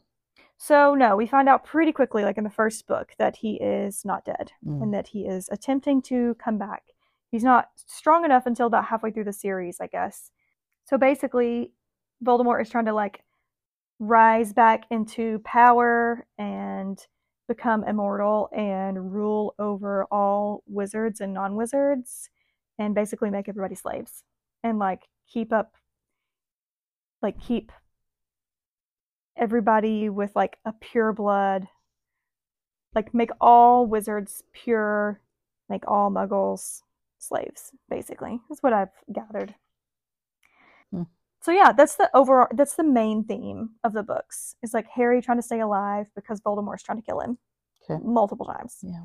So 0.57 0.95
no, 0.95 1.15
we 1.15 1.27
find 1.27 1.47
out 1.47 1.63
pretty 1.63 1.91
quickly, 1.91 2.23
like 2.23 2.37
in 2.37 2.43
the 2.43 2.49
first 2.49 2.87
book, 2.87 3.13
that 3.19 3.35
he 3.35 3.55
is 3.55 4.03
not 4.03 4.25
dead 4.25 4.51
Mm. 4.65 4.81
and 4.83 4.93
that 4.93 5.07
he 5.07 5.25
is 5.25 5.47
attempting 5.51 6.01
to 6.03 6.35
come 6.35 6.57
back. 6.57 6.83
He's 7.29 7.43
not 7.43 7.69
strong 7.75 8.25
enough 8.25 8.45
until 8.45 8.67
about 8.67 8.85
halfway 8.85 9.11
through 9.11 9.25
the 9.25 9.33
series, 9.33 9.79
I 9.79 9.87
guess. 9.87 10.31
So 10.85 10.97
basically, 10.97 11.73
Voldemort 12.23 12.61
is 12.61 12.69
trying 12.69 12.85
to 12.85 12.93
like 12.93 13.23
rise 13.99 14.53
back 14.53 14.85
into 14.89 15.39
power 15.39 16.25
and 16.37 17.05
become 17.47 17.83
immortal 17.83 18.49
and 18.55 19.13
rule 19.13 19.55
over 19.59 20.05
all 20.11 20.63
wizards 20.67 21.21
and 21.21 21.33
non-wizards 21.33 22.29
and 22.79 22.93
basically 22.95 23.29
make 23.29 23.47
everybody 23.49 23.75
slaves 23.75 24.23
and 24.63 24.79
like 24.79 25.07
keep 25.27 25.51
up 25.53 25.75
like 27.21 27.39
keep 27.39 27.71
everybody 29.37 30.09
with 30.09 30.31
like 30.35 30.57
a 30.65 30.73
pure 30.73 31.13
blood 31.13 31.67
like 32.95 33.13
make 33.13 33.31
all 33.39 33.85
wizards 33.85 34.43
pure 34.53 35.21
make 35.69 35.83
all 35.87 36.09
muggles 36.09 36.81
slaves 37.19 37.71
basically 37.89 38.39
that's 38.49 38.63
what 38.63 38.73
i've 38.73 38.89
gathered 39.13 39.55
Hmm. 40.91 41.03
so 41.41 41.51
yeah 41.51 41.73
that's 41.73 41.95
the 41.95 42.09
overall 42.15 42.47
that's 42.53 42.75
the 42.75 42.83
main 42.83 43.23
theme 43.25 43.71
of 43.83 43.91
the 43.93 44.03
books 44.03 44.55
is 44.63 44.73
like 44.73 44.87
harry 44.87 45.21
trying 45.21 45.37
to 45.37 45.41
stay 45.43 45.59
alive 45.59 46.07
because 46.15 46.39
voldemort's 46.41 46.83
trying 46.83 46.99
to 46.99 47.05
kill 47.05 47.19
him 47.19 47.37
Okay. 47.89 48.01
multiple 48.03 48.45
times 48.45 48.77
Yeah. 48.81 49.03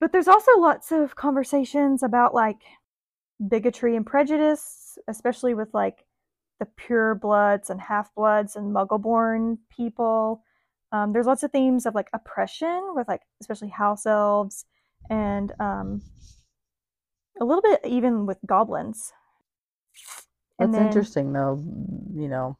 but 0.00 0.12
there's 0.12 0.28
also 0.28 0.52
lots 0.58 0.92
of 0.92 1.16
conversations 1.16 2.02
about 2.02 2.34
like 2.34 2.60
bigotry 3.48 3.96
and 3.96 4.06
prejudice, 4.06 4.98
especially 5.08 5.52
with 5.52 5.68
like 5.74 6.05
the 6.58 6.66
pure 6.66 7.14
bloods 7.14 7.70
and 7.70 7.80
half 7.80 8.14
bloods 8.14 8.56
and 8.56 8.74
muggle 8.74 9.00
born 9.00 9.58
people. 9.70 10.42
Um, 10.92 11.12
there's 11.12 11.26
lots 11.26 11.42
of 11.42 11.52
themes 11.52 11.86
of 11.86 11.94
like 11.94 12.08
oppression 12.12 12.92
with 12.94 13.08
like 13.08 13.22
especially 13.40 13.68
house 13.68 14.06
elves 14.06 14.64
and 15.10 15.52
um, 15.60 16.02
a 17.40 17.44
little 17.44 17.62
bit 17.62 17.80
even 17.84 18.26
with 18.26 18.38
goblins. 18.46 19.12
That's 20.58 20.72
then- 20.72 20.86
interesting, 20.86 21.32
though. 21.32 21.62
You 22.14 22.28
know, 22.28 22.58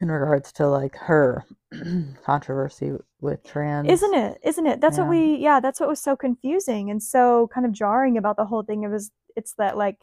in 0.00 0.10
regards 0.10 0.52
to 0.54 0.66
like 0.66 0.96
her 0.96 1.44
controversy 2.24 2.92
with 3.20 3.44
trans, 3.44 3.88
Isn't 3.88 4.14
it? 4.14 4.38
Isn't 4.42 4.66
it? 4.66 4.80
That's 4.80 4.98
what 4.98 5.08
we 5.08 5.36
yeah, 5.36 5.60
that's 5.60 5.78
what 5.78 5.88
was 5.88 6.02
so 6.02 6.16
confusing 6.16 6.90
and 6.90 7.02
so 7.02 7.48
kind 7.54 7.66
of 7.66 7.72
jarring 7.72 8.16
about 8.16 8.36
the 8.36 8.46
whole 8.46 8.62
thing. 8.62 8.82
It 8.82 8.88
was 8.88 9.10
it's 9.36 9.54
that 9.54 9.76
like 9.76 9.98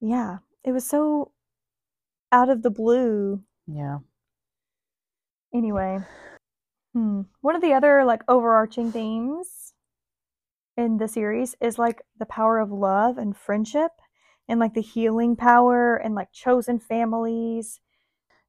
yeah, 0.00 0.38
it 0.64 0.72
was 0.72 0.88
so 0.88 1.32
out 2.32 2.48
of 2.48 2.62
the 2.62 2.70
blue. 2.70 3.42
Yeah. 3.66 3.98
Anyway. 5.54 5.98
Hmm. 6.94 7.22
One 7.40 7.54
of 7.54 7.62
the 7.62 7.72
other 7.72 8.04
like 8.04 8.22
overarching 8.28 8.90
themes 8.90 9.74
in 10.76 10.98
the 10.98 11.08
series 11.08 11.54
is 11.60 11.78
like 11.78 12.02
the 12.18 12.26
power 12.26 12.58
of 12.58 12.72
love 12.72 13.18
and 13.18 13.36
friendship 13.36 13.92
and 14.48 14.58
like 14.58 14.74
the 14.74 14.80
healing 14.80 15.36
power 15.36 15.96
and 15.96 16.14
like 16.14 16.32
chosen 16.32 16.78
families. 16.80 17.80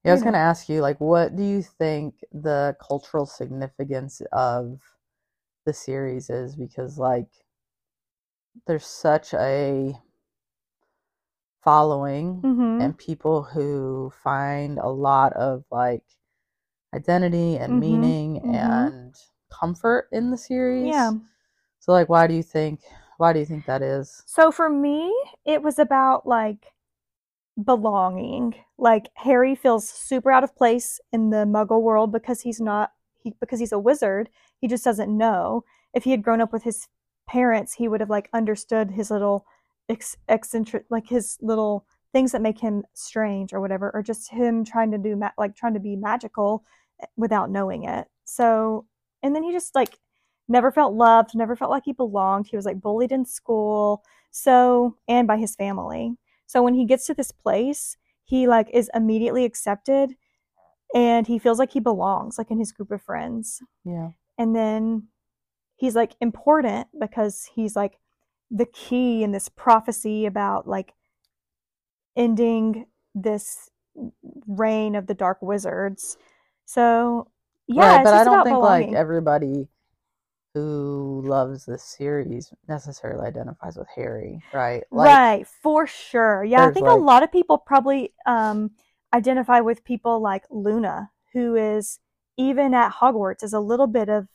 Yeah, 0.04 0.12
I 0.12 0.14
was 0.16 0.24
going 0.24 0.34
to 0.34 0.40
ask 0.40 0.68
you, 0.68 0.82
like, 0.82 1.00
what 1.00 1.36
do 1.36 1.44
you 1.44 1.62
think 1.62 2.16
the 2.32 2.76
cultural 2.82 3.28
significance 3.28 4.20
of 4.32 4.80
the 5.64 5.74
series 5.74 6.32
is? 6.32 6.56
Because, 6.56 6.98
like, 6.98 7.30
there's 8.66 8.88
such 8.88 9.36
a 9.36 9.94
following 11.64 12.42
Mhm. 12.44 12.82
and 12.82 12.98
people 12.98 13.44
who 13.44 14.12
find 14.24 14.80
a 14.80 14.90
lot 14.90 15.34
of, 15.34 15.64
like, 15.72 16.04
identity 16.94 17.58
and 17.58 17.74
Mhm, 17.74 17.80
meaning 17.80 18.42
mhm. 18.44 18.56
and 18.56 19.16
comfort 19.50 20.08
in 20.12 20.32
the 20.32 20.38
series. 20.38 20.94
Yeah. 20.94 21.12
So, 21.80 21.92
like, 21.92 22.10
why 22.10 22.28
do 22.28 22.34
you 22.34 22.44
think, 22.44 22.82
why 23.18 23.34
do 23.34 23.40
you 23.40 23.46
think 23.46 23.66
that 23.66 23.82
is? 23.82 24.24
So 24.26 24.52
for 24.52 24.70
me, 24.70 25.14
it 25.46 25.62
was 25.62 25.78
about 25.80 26.26
like 26.28 26.74
belonging. 27.64 28.56
Like 28.78 29.10
Harry 29.16 29.56
feels 29.56 29.90
super 29.90 30.32
out 30.32 30.44
of 30.44 30.56
place 30.56 31.00
in 31.12 31.30
the 31.30 31.46
muggle 31.46 31.82
world 31.82 32.12
because 32.12 32.42
he's 32.42 32.60
not 32.62 32.92
he 33.24 33.34
because 33.40 33.60
he's 33.60 33.72
a 33.72 33.80
wizard. 33.80 34.30
He 34.60 34.68
just 34.68 34.84
doesn't 34.84 35.16
know. 35.16 35.64
If 35.94 36.04
he 36.06 36.12
had 36.12 36.24
grown 36.24 36.42
up 36.42 36.54
with 36.54 36.64
his 36.64 36.88
parents, 37.28 37.74
he 37.74 37.88
would 37.88 38.00
have 38.00 38.10
like 38.10 38.30
understood 38.34 38.92
his 38.92 39.12
little 39.12 39.46
ex- 39.90 40.18
eccentric 40.28 40.86
like 40.90 41.08
his 41.08 41.38
little 41.42 41.86
things 42.14 42.32
that 42.32 42.42
make 42.42 42.60
him 42.60 42.84
strange 42.94 43.54
or 43.54 43.62
whatever 43.62 43.92
or 43.94 44.04
just 44.04 44.30
him 44.32 44.66
trying 44.66 44.92
to 44.92 44.98
do 44.98 45.16
ma- 45.16 45.32
like 45.38 45.56
trying 45.56 45.74
to 45.74 45.80
be 45.80 45.96
magical 45.96 46.64
eh, 47.02 47.06
without 47.18 47.50
knowing 47.50 47.84
it. 47.84 48.08
So 48.26 48.86
and 49.24 49.36
then 49.36 49.44
he 49.44 49.52
just 49.52 49.76
like 49.76 49.98
never 50.48 50.72
felt 50.72 50.94
loved, 50.94 51.32
never 51.34 51.56
felt 51.56 51.72
like 51.72 51.84
he 51.86 51.94
belonged. 51.94 52.48
He 52.48 52.56
was 52.56 52.66
like 52.66 52.82
bullied 52.82 53.12
in 53.12 53.26
school. 53.26 54.04
So, 54.32 54.98
and 55.08 55.28
by 55.28 55.38
his 55.38 55.56
family. 55.56 56.16
So 56.46 56.62
when 56.62 56.74
he 56.74 56.86
gets 56.86 57.06
to 57.08 57.14
this 57.14 57.32
place, 57.32 57.98
he 58.24 58.48
like 58.48 58.70
is 58.74 58.90
immediately 58.94 59.46
accepted 59.46 60.16
and 60.94 61.26
he 61.26 61.40
feels 61.40 61.60
like 61.60 61.72
he 61.72 61.80
belongs 61.80 62.38
like 62.38 62.52
in 62.52 62.60
his 62.60 62.72
group 62.72 62.92
of 62.92 63.02
friends. 63.02 63.62
Yeah. 63.86 64.10
And 64.38 64.56
then 64.56 65.08
he's 65.76 65.96
like 65.96 66.16
important 66.22 66.88
because 67.00 67.50
he's 67.54 67.76
like 67.76 67.98
the 68.52 68.66
key 68.66 69.24
in 69.24 69.32
this 69.32 69.50
prophecy 69.50 70.26
about 70.26 70.68
like 70.68 70.94
ending 72.16 72.86
this 73.16 73.70
reign 74.48 74.96
of 74.96 75.08
the 75.08 75.14
dark 75.14 75.42
wizards. 75.42 76.18
So, 76.66 77.30
yeah, 77.68 77.98
right, 77.98 78.04
but 78.04 78.14
I 78.14 78.24
don't 78.24 78.44
think 78.44 78.58
belonging. 78.58 78.92
like 78.92 78.98
everybody 78.98 79.68
who 80.54 81.24
loves 81.26 81.66
this 81.66 81.84
series 81.84 82.54
necessarily 82.68 83.26
identifies 83.26 83.78
with 83.78 83.88
Harry, 83.96 84.42
right? 84.54 84.84
Like, 84.92 85.08
right, 85.08 85.48
for 85.48 85.88
sure. 85.88 86.44
Yeah, 86.44 86.66
I 86.66 86.72
think 86.72 86.88
a 86.88 86.92
lot 86.92 87.24
of 87.24 87.32
people 87.32 87.58
probably 87.58 88.14
um, 88.26 88.72
identify 89.14 89.62
with 89.62 89.86
people 89.86 90.22
like 90.22 90.44
Luna, 90.50 91.10
who 91.34 91.56
is 91.56 92.00
even 92.38 92.74
at 92.74 92.92
Hogwarts 92.92 93.44
is 93.44 93.54
a 93.54 93.60
little 93.62 93.88
bit 93.88 94.10
of 94.10 94.28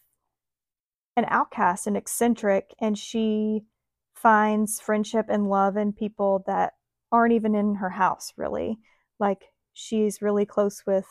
an 1.18 1.26
outcast 1.28 1.86
and 1.86 1.96
eccentric, 1.96 2.74
and 2.80 2.96
she 2.96 3.62
finds 4.16 4.80
friendship 4.80 5.26
and 5.28 5.48
love 5.48 5.76
in 5.76 5.92
people 5.92 6.42
that 6.46 6.72
aren't 7.12 7.34
even 7.34 7.54
in 7.54 7.76
her 7.76 7.90
house, 7.90 8.32
really. 8.36 8.78
Like 9.20 9.44
she's 9.72 10.22
really 10.22 10.46
close 10.46 10.82
with, 10.86 11.06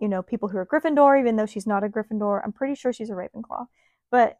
you 0.00 0.08
know, 0.08 0.22
people 0.22 0.48
who 0.48 0.58
are 0.58 0.66
Gryffindor, 0.66 1.18
even 1.18 1.36
though 1.36 1.46
she's 1.46 1.66
not 1.66 1.84
a 1.84 1.88
Gryffindor. 1.88 2.40
I'm 2.44 2.52
pretty 2.52 2.74
sure 2.74 2.92
she's 2.92 3.10
a 3.10 3.14
Ravenclaw. 3.14 3.66
But 4.10 4.38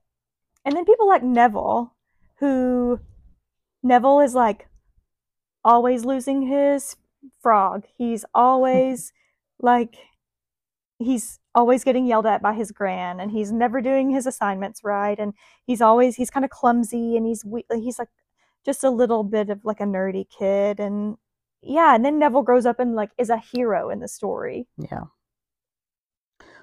and 0.65 0.77
then 0.77 0.85
people 0.85 1.09
like 1.09 1.23
Neville, 1.23 1.95
who 2.39 3.01
Neville 3.83 4.21
is 4.21 4.35
like 4.35 4.69
always 5.65 6.05
losing 6.05 6.43
his 6.43 6.97
frog. 7.41 7.85
He's 7.97 8.25
always 8.35 9.13
like 9.61 9.97
he's 10.99 11.40
always 11.55 11.85
getting 11.85 12.07
yelled 12.07 12.27
at 12.27 12.43
by 12.43 12.53
his 12.53 12.71
gran 12.73 13.19
and 13.21 13.33
he's 13.33 13.51
never 13.51 13.81
doing 13.81 14.11
his 14.11 14.27
assignments 14.27 14.83
right 14.85 15.19
and 15.19 15.35
he's 15.67 15.81
always 15.81 16.17
he's 16.17 16.31
kind 16.31 16.45
of 16.45 16.51
clumsy 16.51 17.17
and 17.17 17.27
he's 17.27 17.45
he's 17.75 17.99
like 17.99 18.09
just 18.65 18.85
a 18.85 18.91
little 18.91 19.25
bit 19.25 19.51
of 19.51 19.65
like 19.65 19.81
a 19.81 19.85
nerdy 19.85 20.25
kid 20.39 20.79
and 20.79 21.17
yeah 21.63 21.95
and 21.95 22.05
then 22.05 22.19
Neville 22.19 22.43
grows 22.43 22.67
up 22.67 22.79
and 22.79 22.95
like 22.95 23.11
is 23.19 23.31
a 23.31 23.37
hero 23.39 23.91
in 23.91 24.01
the 24.01 24.09
story. 24.09 24.67
yeah. 24.79 25.05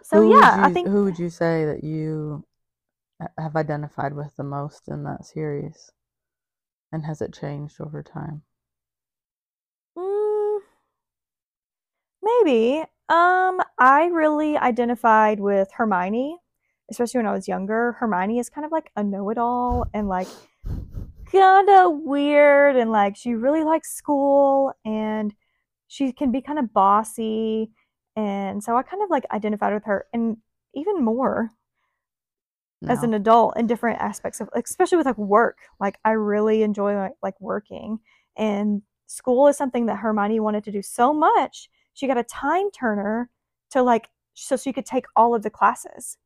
So 0.03 0.21
Who 0.21 0.31
yeah, 0.39 0.59
I 0.63 0.69
think 0.69 0.87
who 0.87 1.03
would 1.03 1.19
you 1.19 1.29
say 1.29 1.65
that 1.65 1.83
you 1.83 2.45
have 3.37 3.55
identified 3.57 4.13
with 4.13 4.35
the 4.37 4.43
most 4.43 4.87
in 4.87 5.03
that 5.03 5.25
series, 5.25 5.91
and 6.91 7.05
has 7.05 7.21
it 7.21 7.33
changed 7.33 7.81
over 7.81 8.01
time? 8.03 8.43
Mm, 9.97 10.59
maybe. 12.21 12.85
Um, 13.09 13.61
I 13.77 14.09
really 14.11 14.57
identified 14.57 15.39
with 15.39 15.69
Hermione, 15.71 16.37
especially 16.91 17.19
when 17.19 17.27
I 17.27 17.33
was 17.33 17.47
younger. 17.47 17.93
Hermione 17.93 18.39
is 18.39 18.49
kind 18.49 18.65
of 18.65 18.71
like 18.71 18.91
a 18.95 19.03
know-it-all 19.03 19.85
and 19.93 20.09
like 20.09 20.27
kind 21.31 21.69
of 21.69 21.99
weird 22.01 22.75
and 22.75 22.91
like 22.91 23.15
she 23.15 23.33
really 23.33 23.63
likes 23.63 23.93
school 23.93 24.73
and 24.85 25.33
she 25.87 26.11
can 26.11 26.31
be 26.31 26.41
kind 26.41 26.59
of 26.59 26.73
bossy. 26.73 27.71
And 28.15 28.63
so 28.63 28.75
I 28.75 28.83
kind 28.83 29.03
of 29.03 29.09
like 29.09 29.25
identified 29.31 29.73
with 29.73 29.85
her 29.85 30.05
and 30.13 30.37
even 30.73 31.03
more 31.03 31.51
as 32.87 33.01
an 33.01 33.13
adult 33.13 33.57
in 33.57 33.65
different 33.65 33.99
aspects 33.99 34.39
of 34.39 34.49
especially 34.53 34.97
with 34.97 35.07
like 35.07 35.17
work. 35.17 35.57
Like 35.79 35.97
I 36.05 36.11
really 36.11 36.61
enjoy 36.61 36.95
like, 36.95 37.13
like 37.23 37.41
working 37.41 37.99
and 38.37 38.81
school 39.07 39.47
is 39.47 39.57
something 39.57 39.87
that 39.87 39.97
Hermione 39.97 40.39
wanted 40.39 40.63
to 40.65 40.71
do 40.71 40.81
so 40.81 41.13
much. 41.13 41.69
She 41.97 42.05
got 42.05 42.17
a 42.19 42.23
time 42.23 42.69
turner 42.69 43.31
to 43.71 43.81
like 43.81 44.09
so 44.35 44.55
she 44.55 44.71
could 44.71 44.85
take 44.85 45.05
all 45.15 45.33
of 45.33 45.41
the 45.41 45.49
classes. 45.49 46.17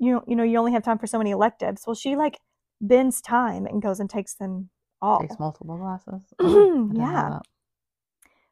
You 0.00 0.22
you 0.26 0.34
know, 0.34 0.42
you 0.42 0.58
only 0.58 0.72
have 0.72 0.82
time 0.82 0.98
for 0.98 1.06
so 1.06 1.16
many 1.18 1.30
electives. 1.30 1.84
Well, 1.86 1.94
she 1.94 2.16
like 2.16 2.40
bends 2.80 3.20
time 3.20 3.66
and 3.66 3.80
goes 3.80 4.00
and 4.00 4.10
takes 4.10 4.34
them 4.34 4.70
all. 5.00 5.20
takes 5.20 5.38
multiple 5.38 5.78
classes. 5.78 6.22
Oh, 6.40 6.46
I 6.46 6.48
didn't 6.48 6.92
know 6.92 7.00
Yeah. 7.00 7.38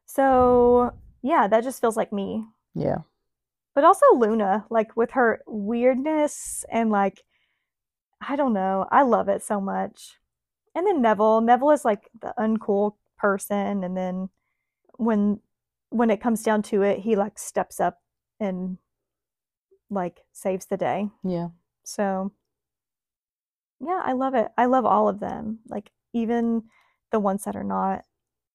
So, 0.05 0.93
yeah, 1.21 1.47
that 1.47 1.63
just 1.63 1.81
feels 1.81 1.97
like 1.97 2.13
me. 2.13 2.45
Yeah. 2.73 2.99
but 3.73 3.83
also 3.83 4.05
Luna, 4.15 4.65
like 4.69 4.95
with 4.95 5.11
her 5.11 5.41
weirdness 5.47 6.63
and 6.71 6.89
like 6.89 7.23
I 8.21 8.35
don't 8.37 8.53
know, 8.53 8.85
I 8.91 9.01
love 9.03 9.27
it 9.29 9.43
so 9.43 9.59
much. 9.59 10.15
And 10.73 10.87
then 10.87 11.01
Neville, 11.01 11.41
Neville 11.41 11.71
is 11.71 11.83
like 11.85 12.09
the 12.21 12.33
uncool 12.39 12.93
person, 13.17 13.83
and 13.83 13.95
then 13.95 14.29
when 14.97 15.39
when 15.89 16.09
it 16.09 16.21
comes 16.21 16.43
down 16.43 16.61
to 16.63 16.81
it, 16.81 16.99
he 16.99 17.15
like 17.15 17.37
steps 17.39 17.79
up 17.79 17.99
and 18.39 18.77
like 19.89 20.21
saves 20.33 20.65
the 20.65 20.77
day. 20.77 21.09
Yeah. 21.23 21.49
So 21.83 22.31
yeah, 23.79 24.01
I 24.03 24.13
love 24.13 24.33
it. 24.35 24.47
I 24.57 24.65
love 24.65 24.85
all 24.85 25.07
of 25.07 25.19
them. 25.19 25.59
Like 25.67 25.91
even 26.13 26.63
the 27.11 27.19
ones 27.19 27.43
that 27.43 27.55
are 27.55 27.63
not, 27.63 28.03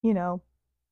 you 0.03 0.14
know, 0.14 0.43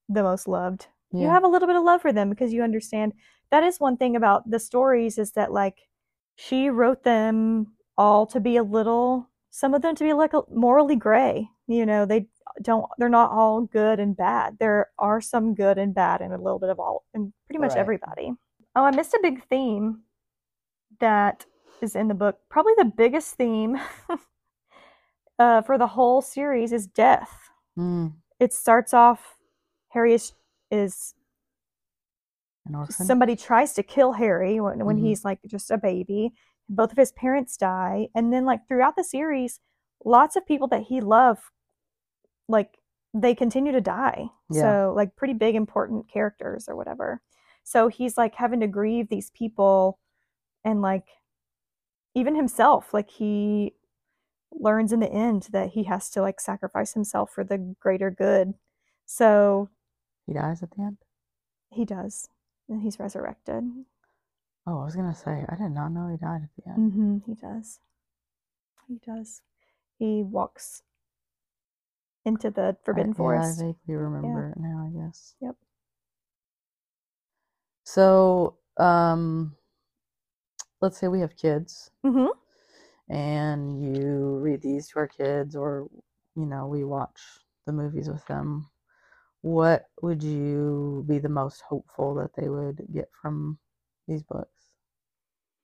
the 0.09 0.23
most 0.23 0.49
loved 0.49 0.87
Yeah. 1.13 1.23
you 1.23 1.29
have 1.29 1.45
a 1.45 1.49
little 1.49 1.69
bit 1.69 1.77
of 1.77 1.83
love 1.85 2.01
for 2.03 2.13
them 2.13 2.31
because 2.31 2.53
you 2.53 2.63
understand 2.63 3.13
that 3.51 3.63
is 3.63 3.79
one 3.81 3.97
thing 3.97 4.17
about 4.17 4.51
the 4.51 4.59
stories 4.59 5.19
is 5.19 5.33
that 5.33 5.53
like 5.53 5.89
she 6.37 6.71
wrote 6.71 7.03
them 7.03 7.75
all 7.97 8.27
to 8.27 8.41
be 8.41 8.57
a 8.57 8.63
little 8.63 9.29
some 9.51 9.75
of 9.75 9.83
them 9.83 9.95
to 9.97 10.05
be 10.05 10.13
like 10.15 10.33
a, 10.33 10.43
morally 10.51 10.97
gray 10.97 11.49
you 11.67 11.85
know 11.85 12.07
they 12.07 12.27
don't 12.63 12.87
they're 12.99 13.09
not 13.09 13.31
all 13.31 13.63
good 13.63 14.01
and 14.01 14.17
bad 14.17 14.57
there 14.59 14.89
are 14.99 15.21
some 15.21 15.55
good 15.55 15.79
and 15.79 15.95
bad 15.95 16.21
and 16.21 16.33
a 16.33 16.37
little 16.39 16.59
bit 16.59 16.71
of 16.71 16.79
all 16.81 17.05
and 17.15 17.33
pretty 17.47 17.59
much 17.59 17.71
Right. 17.71 17.79
everybody 17.81 18.33
oh 18.77 18.85
i 18.85 18.91
missed 18.91 19.15
a 19.15 19.21
big 19.23 19.45
theme 19.49 20.01
that 21.01 21.45
is 21.81 21.95
in 21.97 22.09
the 22.09 22.15
book 22.15 22.39
probably 22.49 22.73
the 22.77 22.93
biggest 22.97 23.35
theme 23.35 23.79
uh, 25.39 25.63
for 25.63 25.79
the 25.79 25.87
whole 25.87 26.21
series 26.23 26.73
is 26.73 26.87
death 26.87 27.51
Mm, 27.79 28.15
it 28.41 28.53
starts 28.53 28.93
off 28.93 29.37
Harry 29.91 30.13
is 30.13 30.33
is 30.73 31.15
an 32.67 32.75
orphan. 32.75 33.07
somebody 33.07 33.37
tries 33.37 33.73
to 33.75 33.85
kill 33.85 34.13
Harry 34.13 34.59
when, 34.59 34.85
when 34.85 34.97
Mhm. 34.97 35.01
he's 35.03 35.25
like 35.25 35.39
just 35.47 35.71
a 35.71 35.79
baby. 35.79 36.33
Both 36.69 36.91
of 36.91 36.99
his 36.99 37.13
parents 37.13 37.57
die, 37.57 38.09
and 38.17 38.33
then 38.33 38.45
like 38.45 38.67
throughout 38.67 38.97
the 38.97 39.05
series, 39.05 39.61
lots 40.05 40.35
of 40.35 40.45
people 40.45 40.67
that 40.69 40.83
he 40.83 41.01
loved, 41.01 41.43
like 42.49 42.79
they 43.15 43.35
continue 43.35 43.73
to 43.73 43.81
die. 43.81 44.27
Yeah. 44.51 44.63
So 44.63 44.93
like 44.95 45.17
pretty 45.17 45.35
big 45.35 45.55
important 45.55 46.09
characters 46.11 46.69
or 46.69 46.77
whatever. 46.77 47.21
So 47.65 47.89
he's 47.89 48.17
like 48.17 48.35
having 48.37 48.61
to 48.61 48.67
grieve 48.67 49.09
these 49.09 49.31
people, 49.31 49.99
and 50.65 50.81
like 50.83 51.07
even 52.15 52.35
himself, 52.35 52.93
like 52.95 53.11
he 53.11 53.75
learns 54.53 54.93
in 54.93 55.01
the 55.01 55.13
end 55.13 55.49
that 55.53 55.71
he 55.71 55.85
has 55.85 56.09
to 56.11 56.23
like 56.23 56.41
sacrifice 56.41 56.95
himself 56.95 57.31
for 57.31 57.45
the 57.45 57.59
greater 57.81 58.11
good. 58.11 58.55
So 59.05 59.69
he 60.27 60.33
dies 60.33 60.63
at 60.63 60.71
the 60.73 60.83
end. 60.83 60.99
he 61.71 61.85
does, 61.85 62.29
and 62.69 62.83
he's 62.83 62.99
resurrected. 62.99 63.65
Oh, 64.67 64.81
I 64.81 64.85
was 64.85 64.97
gonna 64.97 65.15
say 65.15 65.45
I 65.49 65.55
did 65.57 65.71
not 65.73 65.93
know 65.93 66.09
he 66.09 66.17
died 66.17 66.43
at 66.45 66.51
the 66.65 66.71
end. 66.71 66.93
hmm 66.93 67.17
he 67.27 67.35
does. 67.35 67.81
He 68.87 68.99
does. 69.05 69.43
He 69.99 70.23
walks 70.23 70.83
into 72.29 72.51
the 72.51 72.77
Forbidden 72.85 73.15
I, 73.15 73.17
Forest. 73.17 73.61
Yeah, 73.61 73.65
I 73.65 73.73
vaguely 73.73 73.95
remember 73.97 74.53
it 74.55 74.61
now. 74.61 74.87
I 74.87 74.91
guess. 75.07 75.35
Yep. 75.41 75.57
So, 77.85 78.59
um, 78.77 79.57
let's 80.81 80.99
say 80.99 81.09
we 81.09 81.21
have 81.21 81.37
kids, 81.37 81.91
hmm 82.05 82.27
and 83.11 83.83
you 83.83 84.39
read 84.43 84.61
these 84.63 84.89
to 84.89 84.99
our 84.99 85.09
kids, 85.09 85.57
or 85.57 85.89
you 86.37 86.47
know, 86.47 86.67
we 86.67 86.85
watch 86.85 87.21
the 87.67 87.73
movies 87.73 88.09
with 88.09 88.25
them. 88.27 88.69
What 89.41 89.87
would 90.03 90.23
you 90.23 91.05
be 91.09 91.19
the 91.19 91.29
most 91.29 91.63
hopeful 91.63 92.15
that 92.17 92.35
they 92.37 92.49
would 92.49 92.87
get 92.93 93.09
from 93.21 93.59
these 94.07 94.23
books, 94.23 94.69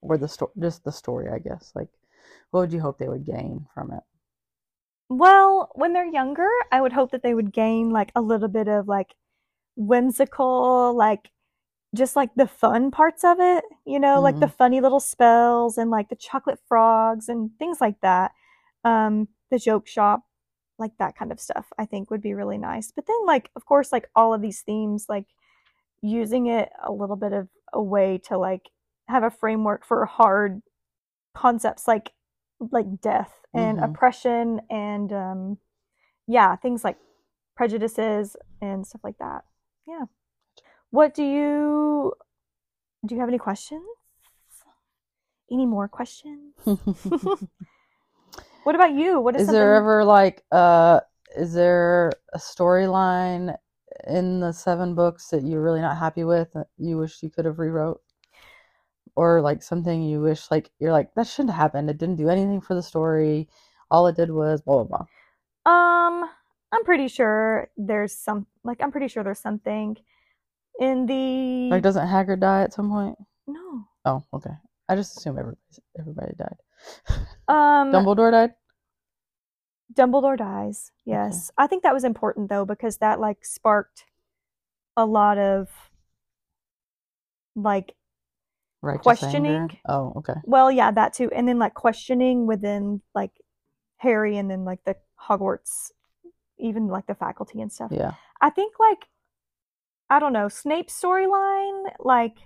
or 0.00 0.16
the 0.16 0.28
story? 0.28 0.52
Just 0.58 0.84
the 0.84 0.92
story, 0.92 1.28
I 1.28 1.38
guess. 1.38 1.72
Like, 1.74 1.90
what 2.50 2.60
would 2.60 2.72
you 2.72 2.80
hope 2.80 2.98
they 2.98 3.08
would 3.08 3.26
gain 3.26 3.66
from 3.74 3.92
it? 3.92 4.02
Well, 5.08 5.70
when 5.74 5.92
they're 5.92 6.06
younger, 6.06 6.48
I 6.72 6.80
would 6.80 6.92
hope 6.92 7.10
that 7.12 7.22
they 7.22 7.34
would 7.34 7.52
gain 7.52 7.90
like 7.90 8.10
a 8.14 8.20
little 8.22 8.48
bit 8.48 8.68
of 8.68 8.88
like 8.88 9.14
whimsical, 9.76 10.94
like 10.96 11.30
just 11.94 12.16
like 12.16 12.30
the 12.36 12.48
fun 12.48 12.90
parts 12.90 13.24
of 13.24 13.38
it, 13.40 13.64
you 13.86 14.00
know, 14.00 14.20
like 14.20 14.40
the 14.40 14.48
funny 14.48 14.80
little 14.80 15.00
spells 15.00 15.78
and 15.78 15.90
like 15.90 16.08
the 16.08 16.16
chocolate 16.16 16.58
frogs 16.68 17.28
and 17.28 17.50
things 17.58 17.80
like 17.80 18.00
that. 18.02 18.32
Um, 18.84 19.28
the 19.50 19.58
joke 19.58 19.86
shop, 19.86 20.22
like 20.78 20.92
that 20.98 21.16
kind 21.16 21.30
of 21.32 21.40
stuff, 21.40 21.66
I 21.78 21.86
think 21.86 22.10
would 22.10 22.22
be 22.22 22.34
really 22.34 22.58
nice. 22.58 22.90
But 22.90 23.06
then, 23.06 23.26
like, 23.26 23.50
of 23.56 23.64
course, 23.66 23.92
like 23.92 24.08
all 24.16 24.34
of 24.34 24.42
these 24.42 24.62
themes, 24.62 25.06
like 25.08 25.26
using 26.02 26.46
it 26.46 26.70
a 26.82 26.92
little 26.92 27.16
bit 27.16 27.32
of 27.32 27.48
a 27.72 27.82
way 27.82 28.18
to 28.28 28.38
like 28.38 28.70
have 29.08 29.22
a 29.22 29.30
framework 29.30 29.84
for 29.84 30.04
hard 30.06 30.62
concepts 31.34 31.88
like 31.88 32.12
like 32.72 33.00
death 33.00 33.32
and 33.54 33.78
Mhm. 33.78 33.84
oppression 33.84 34.60
and 34.70 35.12
um 35.12 35.58
yeah 36.26 36.56
things 36.56 36.84
like 36.84 36.98
prejudices 37.56 38.36
and 38.60 38.86
stuff 38.86 39.02
like 39.04 39.18
that. 39.18 39.44
Yeah. 39.86 40.06
What 40.90 41.14
do 41.14 41.22
you 41.24 42.14
do 43.06 43.14
you 43.14 43.20
have 43.20 43.28
any 43.28 43.38
questions? 43.38 43.84
Any 45.50 45.66
more 45.66 45.88
questions? 45.88 46.54
What 48.64 48.74
about 48.74 48.94
you? 48.94 49.20
What 49.20 49.34
is, 49.36 49.42
is 49.42 49.46
something 49.48 49.60
there 49.60 49.74
ever 49.76 50.04
like 50.04 50.42
uh 50.50 51.00
is 51.36 51.52
there 51.52 52.12
a 52.32 52.38
storyline 52.38 53.56
in 54.06 54.40
the 54.40 54.52
seven 54.52 54.94
books 54.94 55.28
that 55.28 55.42
you're 55.44 55.62
really 55.62 55.80
not 55.80 55.96
happy 55.98 56.24
with 56.24 56.52
that 56.54 56.68
you 56.78 56.96
wish 56.98 57.22
you 57.22 57.30
could 57.30 57.44
have 57.44 57.58
rewrote 57.58 58.00
or 59.16 59.40
like 59.40 59.62
something 59.62 60.02
you 60.02 60.20
wish 60.20 60.50
like 60.50 60.70
you're 60.78 60.92
like 60.92 61.14
that 61.14 61.26
shouldn't 61.26 61.50
have 61.50 61.60
happened. 61.60 61.90
It 61.90 61.98
didn't 61.98 62.16
do 62.16 62.28
anything 62.28 62.60
for 62.60 62.74
the 62.74 62.82
story. 62.82 63.48
All 63.90 64.06
it 64.06 64.16
did 64.16 64.30
was 64.30 64.60
blah 64.62 64.84
blah 64.84 65.06
blah. 65.64 65.72
Um 65.72 66.28
i'm 66.72 66.84
pretty 66.84 67.08
sure 67.08 67.70
there's 67.76 68.12
some 68.12 68.46
like 68.64 68.82
i'm 68.82 68.90
pretty 68.90 69.06
sure 69.06 69.22
there's 69.22 69.38
something 69.38 69.96
in 70.80 71.06
the 71.06 71.68
like 71.70 71.82
doesn't 71.82 72.08
Hagrid 72.08 72.40
die 72.40 72.62
at 72.62 72.72
some 72.72 72.90
point? 72.90 73.16
No. 73.46 73.84
Oh 74.04 74.24
okay. 74.34 74.50
I 74.88 74.96
just 74.96 75.16
assume 75.16 75.38
everybody 75.38 75.60
everybody 75.98 76.32
died. 76.36 76.56
Um 77.48 77.92
dumbledore 77.92 78.30
died? 78.30 78.54
Dumbledore 79.92 80.36
dies. 80.36 80.90
Yes. 81.04 81.50
I 81.56 81.66
think 81.66 81.82
that 81.82 81.94
was 81.94 82.04
important 82.04 82.48
though 82.48 82.64
because 82.64 82.98
that 82.98 83.20
like 83.20 83.44
sparked 83.44 84.06
a 84.96 85.06
lot 85.06 85.38
of 85.38 85.68
like 87.54 87.94
Righteous 88.84 89.02
Questioning? 89.02 89.62
anger? 89.62 89.76
oh 89.88 90.12
okay 90.16 90.34
well, 90.44 90.70
yeah, 90.70 90.90
that 90.90 91.14
too. 91.14 91.30
And 91.34 91.48
then 91.48 91.58
like 91.58 91.74
questioning 91.74 92.46
within 92.46 93.00
like 93.14 93.32
Harry 93.98 94.36
and 94.36 94.50
then 94.50 94.64
like 94.64 94.84
the 94.84 94.96
Hogwarts 95.28 95.90
even 96.58 96.88
like 96.88 97.06
the 97.06 97.14
faculty 97.14 97.60
and 97.60 97.72
stuff. 97.72 97.90
yeah 97.90 98.12
I 98.40 98.50
think 98.50 98.74
like 98.78 99.06
I 100.10 100.18
don't 100.18 100.32
know, 100.32 100.48
Snape's 100.48 101.00
storyline 101.00 101.90
like 101.98 102.36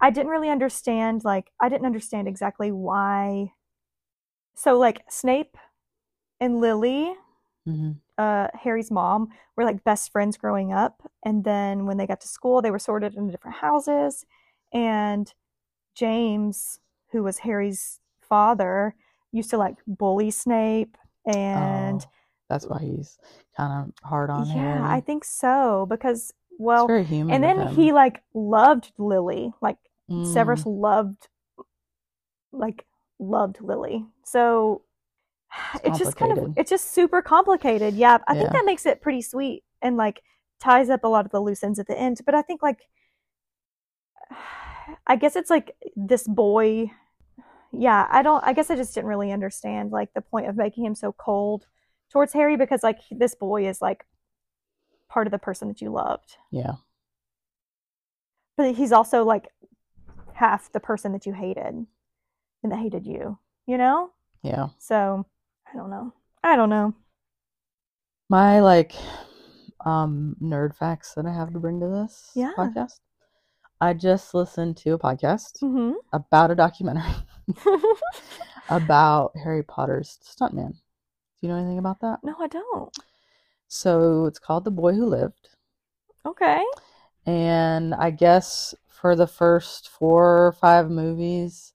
I 0.00 0.10
didn't 0.10 0.30
really 0.30 0.50
understand 0.50 1.22
like 1.24 1.50
I 1.60 1.68
didn't 1.68 1.86
understand 1.86 2.28
exactly 2.28 2.72
why 2.72 3.52
so 4.54 4.78
like 4.78 5.02
Snape 5.08 5.56
and 6.40 6.60
Lily 6.60 7.14
hmm 7.64 7.92
uh, 8.18 8.48
Harry's 8.52 8.90
mom 8.90 9.28
were 9.56 9.64
like 9.64 9.84
best 9.84 10.10
friends 10.10 10.36
growing 10.36 10.72
up. 10.72 11.08
And 11.24 11.44
then 11.44 11.86
when 11.86 11.96
they 11.96 12.06
got 12.06 12.20
to 12.22 12.28
school, 12.28 12.60
they 12.60 12.72
were 12.72 12.78
sorted 12.78 13.14
into 13.14 13.30
different 13.30 13.58
houses. 13.58 14.26
And 14.72 15.32
James, 15.98 16.80
who 17.12 17.22
was 17.22 17.38
Harry's 17.38 18.00
father, 18.20 18.94
used 19.32 19.50
to 19.50 19.58
like 19.58 19.76
bully 19.86 20.30
Snape. 20.30 20.96
And 21.26 22.00
oh, 22.00 22.10
that's 22.48 22.66
why 22.66 22.80
he's 22.80 23.18
kind 23.56 23.72
of 23.72 24.08
hard 24.08 24.30
on 24.30 24.46
him. 24.46 24.56
yeah, 24.56 24.62
Harry. 24.62 24.96
I 24.96 25.00
think 25.00 25.24
so 25.24 25.86
because, 25.88 26.30
it's 26.30 26.32
well, 26.58 26.86
very 26.86 27.04
human 27.04 27.34
and 27.34 27.44
then 27.44 27.68
he 27.74 27.92
like 27.92 28.22
loved 28.34 28.92
Lily. 28.98 29.52
Like 29.60 29.78
Mm, 30.10 30.26
Severus 30.26 30.64
loved, 30.64 31.28
like, 32.52 32.86
loved 33.18 33.60
Lily. 33.60 34.06
So 34.24 34.82
it's 35.84 35.98
just 35.98 36.16
kind 36.16 36.38
of 36.38 36.52
it's 36.56 36.70
just 36.70 36.92
super 36.92 37.22
complicated. 37.22 37.94
Yeah, 37.94 38.18
I 38.26 38.34
think 38.34 38.52
that 38.52 38.64
makes 38.64 38.86
it 38.86 39.00
pretty 39.00 39.22
sweet 39.22 39.64
and 39.82 39.96
like 39.96 40.22
ties 40.60 40.90
up 40.90 41.04
a 41.04 41.08
lot 41.08 41.24
of 41.24 41.30
the 41.30 41.40
loose 41.40 41.62
ends 41.62 41.78
at 41.78 41.86
the 41.86 41.98
end. 41.98 42.20
But 42.24 42.34
I 42.34 42.42
think 42.42 42.62
like 42.62 42.88
I 45.06 45.16
guess 45.16 45.36
it's 45.36 45.50
like 45.50 45.74
this 45.96 46.26
boy. 46.26 46.90
Yeah, 47.72 48.06
I 48.10 48.22
don't. 48.22 48.42
I 48.44 48.52
guess 48.52 48.70
I 48.70 48.76
just 48.76 48.94
didn't 48.94 49.08
really 49.08 49.30
understand 49.32 49.90
like 49.92 50.12
the 50.14 50.20
point 50.22 50.46
of 50.48 50.56
making 50.56 50.84
him 50.84 50.94
so 50.94 51.12
cold 51.12 51.66
towards 52.10 52.32
Harry 52.32 52.56
because 52.56 52.82
like 52.82 52.98
this 53.10 53.34
boy 53.34 53.68
is 53.68 53.82
like 53.82 54.04
part 55.08 55.26
of 55.26 55.30
the 55.30 55.38
person 55.38 55.68
that 55.68 55.80
you 55.80 55.90
loved, 55.90 56.36
Yeah. 56.50 56.72
but 58.56 58.74
he's 58.74 58.92
also 58.92 59.24
like 59.24 59.48
half 60.34 60.70
the 60.72 60.80
person 60.80 61.12
that 61.12 61.26
you 61.26 61.32
hated 61.32 61.64
and 62.62 62.72
that 62.72 62.78
hated 62.78 63.06
you. 63.06 63.38
You 63.66 63.78
know. 63.78 64.10
Yeah. 64.42 64.68
So 64.78 65.26
I 65.72 65.76
don't 65.76 65.90
know. 65.90 66.12
I 66.42 66.56
don't 66.56 66.70
know. 66.70 66.94
My 68.30 68.60
like 68.60 68.92
um 69.84 70.36
nerd 70.42 70.74
facts 70.74 71.14
that 71.14 71.26
I 71.26 71.32
have 71.34 71.52
to 71.52 71.58
bring 71.58 71.80
to 71.80 71.88
this 71.88 72.30
Yeah. 72.34 72.52
podcast. 72.56 73.00
I 73.80 73.94
just 73.94 74.34
listened 74.34 74.76
to 74.78 74.92
a 74.94 74.98
podcast 74.98 75.60
Mm-hmm. 75.62 75.92
about 76.12 76.50
a 76.50 76.54
documentary 76.54 77.14
about 78.68 79.32
Harry 79.42 79.62
Potter's 79.62 80.18
stuntman. 80.24 80.72
Do 80.72 81.46
you 81.46 81.48
know 81.48 81.56
anything 81.56 81.78
about 81.78 82.00
that? 82.00 82.18
no, 82.22 82.34
I 82.40 82.48
don't. 82.48 82.94
So 83.68 84.24
it's 84.26 84.38
called 84.38 84.64
The 84.64 84.70
Boy 84.70 84.94
Who 84.94 85.06
Lived. 85.06 85.50
Okay. 86.26 86.64
And 87.26 87.94
I 87.94 88.10
guess 88.10 88.74
for 88.88 89.14
the 89.14 89.26
first 89.26 89.88
four 89.88 90.46
or 90.46 90.52
five 90.52 90.90
movies, 90.90 91.72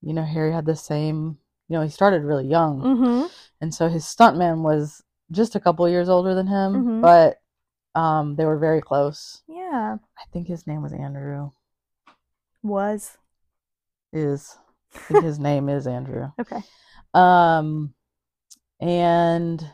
you 0.00 0.14
know, 0.14 0.22
Harry 0.22 0.52
had 0.52 0.64
the 0.66 0.76
same, 0.76 1.38
you 1.68 1.76
know, 1.76 1.82
he 1.82 1.88
started 1.90 2.22
really 2.22 2.46
young. 2.46 2.80
Mm-hmm. 2.80 3.26
And 3.60 3.74
so 3.74 3.88
his 3.88 4.04
stuntman 4.04 4.62
was 4.62 5.02
just 5.32 5.54
a 5.56 5.60
couple 5.60 5.88
years 5.88 6.08
older 6.08 6.34
than 6.34 6.46
him, 6.46 6.84
Mhm. 6.84 7.02
but 7.02 7.40
um, 7.96 8.36
they 8.36 8.44
were 8.44 8.58
very 8.58 8.82
close. 8.82 9.42
Yeah. 9.48 9.96
I 10.18 10.24
think 10.32 10.46
his 10.46 10.66
name 10.66 10.82
was 10.82 10.92
Andrew. 10.92 11.50
Was. 12.62 13.16
Is 14.12 14.56
his 15.08 15.38
name 15.40 15.68
is 15.70 15.86
Andrew. 15.86 16.30
Okay. 16.38 16.60
Um, 17.14 17.94
and 18.80 19.66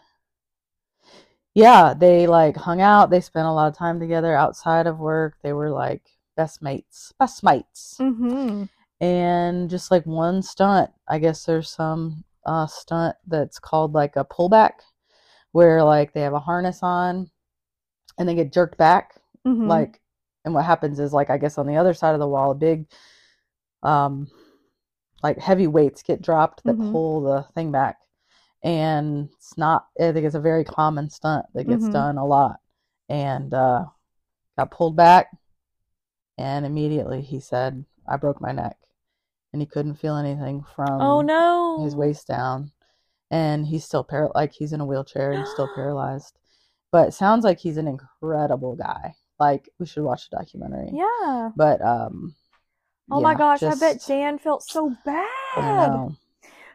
yeah, 1.55 1.95
they 1.95 2.29
like 2.29 2.57
hung 2.57 2.81
out. 2.81 3.11
They 3.11 3.21
spent 3.21 3.49
a 3.49 3.53
lot 3.53 3.67
of 3.67 3.77
time 3.77 3.99
together 3.99 4.35
outside 4.35 4.87
of 4.87 5.01
work. 5.01 5.35
They 5.43 5.53
were 5.53 5.71
like 5.71 6.03
best 6.37 6.63
mates, 6.63 7.13
best 7.19 7.43
mates. 7.43 7.97
Mm-hmm. 8.01 8.65
And 9.05 9.69
just 9.69 9.91
like 9.91 10.07
one 10.07 10.43
stunt, 10.43 10.91
I 11.09 11.19
guess 11.19 11.45
there's 11.45 11.71
some 11.71 12.25
uh 12.47 12.69
stunt 12.69 13.17
that's 13.27 13.59
called 13.59 13.95
like 13.95 14.15
a 14.15 14.25
pullback, 14.25 14.75
where 15.51 15.83
like 15.83 16.13
they 16.13 16.21
have 16.21 16.35
a 16.35 16.41
harness 16.41 16.85
on, 16.85 17.29
and 18.19 18.29
they 18.29 18.35
get 18.35 18.53
jerked 18.53 18.77
back 18.79 19.15
Mm-hmm. 19.47 19.67
like 19.69 20.01
and 20.45 20.55
what 20.55 20.65
happens 20.65 21.01
is 21.01 21.13
like 21.13 21.31
i 21.31 21.37
guess 21.39 21.59
on 21.59 21.67
the 21.67 21.77
other 21.77 21.95
side 21.95 22.15
of 22.15 22.21
the 22.21 22.29
wall 22.29 22.53
a 22.53 22.55
big 22.55 22.87
um 23.83 24.29
like 25.23 25.39
heavy 25.39 25.67
weights 25.67 26.03
get 26.03 26.23
dropped 26.23 26.63
that 26.65 26.77
Mhm. 26.77 26.93
pull 26.93 27.21
the 27.23 27.43
thing 27.55 27.73
back 27.73 27.97
and 28.63 29.29
it's 29.37 29.57
not 29.59 29.87
i 30.01 30.13
think 30.13 30.25
it's 30.27 30.37
a 30.37 30.41
very 30.41 30.65
common 30.65 31.11
stunt 31.11 31.47
that 31.55 31.65
gets 31.65 31.87
Mhm. 31.87 31.93
done 31.93 32.19
a 32.19 32.25
lot 32.25 32.61
and 33.09 33.53
uh 33.53 33.85
got 34.57 34.71
pulled 34.71 34.97
back 34.97 35.29
and 36.39 36.65
immediately 36.65 37.21
he 37.21 37.41
said 37.41 37.85
i 38.07 38.17
broke 38.17 38.41
my 38.41 38.53
neck 38.53 38.77
and 39.53 39.61
he 39.61 39.67
couldn't 39.67 39.95
feel 39.97 40.17
anything 40.17 40.65
from 40.75 41.01
oh 41.01 41.21
no. 41.23 41.83
his 41.85 41.97
waist 41.97 42.27
down 42.29 42.71
and 43.31 43.67
he's 43.67 43.85
still 43.85 44.05
par 44.05 44.31
like 44.35 44.53
he's 44.53 44.73
in 44.73 44.81
a 44.81 44.87
wheelchair 44.87 45.33
and 45.33 45.47
still 45.49 45.69
paralyzed 45.75 46.39
but 46.93 47.09
it 47.09 47.13
sounds 47.13 47.43
like 47.45 47.59
he's 47.59 47.77
an 47.79 47.89
incredible 47.89 48.77
guy 48.77 49.15
like 49.41 49.69
we 49.81 49.87
should 49.87 50.05
watch 50.05 50.29
the 50.31 50.37
documentary 50.37 50.91
Yeah. 50.93 51.51
but 51.57 51.81
um 51.83 52.35
Oh 53.11 53.21
my 53.21 53.33
yeah, 53.33 53.39
gosh, 53.39 53.63
I 53.65 53.75
bet 53.75 53.97
just- 53.97 54.09
Jan 54.09 54.39
felt 54.39 54.63
so 54.63 54.95
bad. 55.05 56.09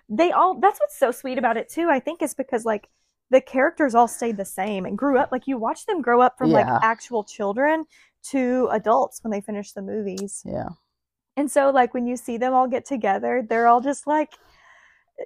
They 0.09 0.31
all 0.31 0.59
that's 0.59 0.79
what's 0.79 0.97
so 0.97 1.11
sweet 1.11 1.37
about 1.37 1.57
it 1.57 1.69
too, 1.69 1.87
I 1.89 1.99
think, 1.99 2.21
is 2.21 2.33
because 2.33 2.63
like 2.65 2.89
the 3.29 3.41
characters 3.41 3.95
all 3.95 4.07
stayed 4.07 4.37
the 4.37 4.45
same 4.45 4.85
and 4.85 4.97
grew 4.97 5.17
up 5.17 5.31
like 5.31 5.47
you 5.47 5.57
watch 5.57 5.85
them 5.85 6.01
grow 6.01 6.21
up 6.21 6.37
from 6.37 6.51
like 6.51 6.67
actual 6.83 7.23
children 7.23 7.85
to 8.31 8.67
adults 8.71 9.23
when 9.23 9.31
they 9.31 9.41
finish 9.41 9.71
the 9.71 9.81
movies. 9.81 10.43
yeah 10.45 10.69
And 11.37 11.49
so 11.49 11.69
like 11.71 11.93
when 11.93 12.07
you 12.07 12.17
see 12.17 12.37
them 12.37 12.53
all 12.53 12.67
get 12.67 12.85
together, 12.85 13.45
they're 13.47 13.67
all 13.67 13.81
just 13.81 14.05
like 14.07 14.33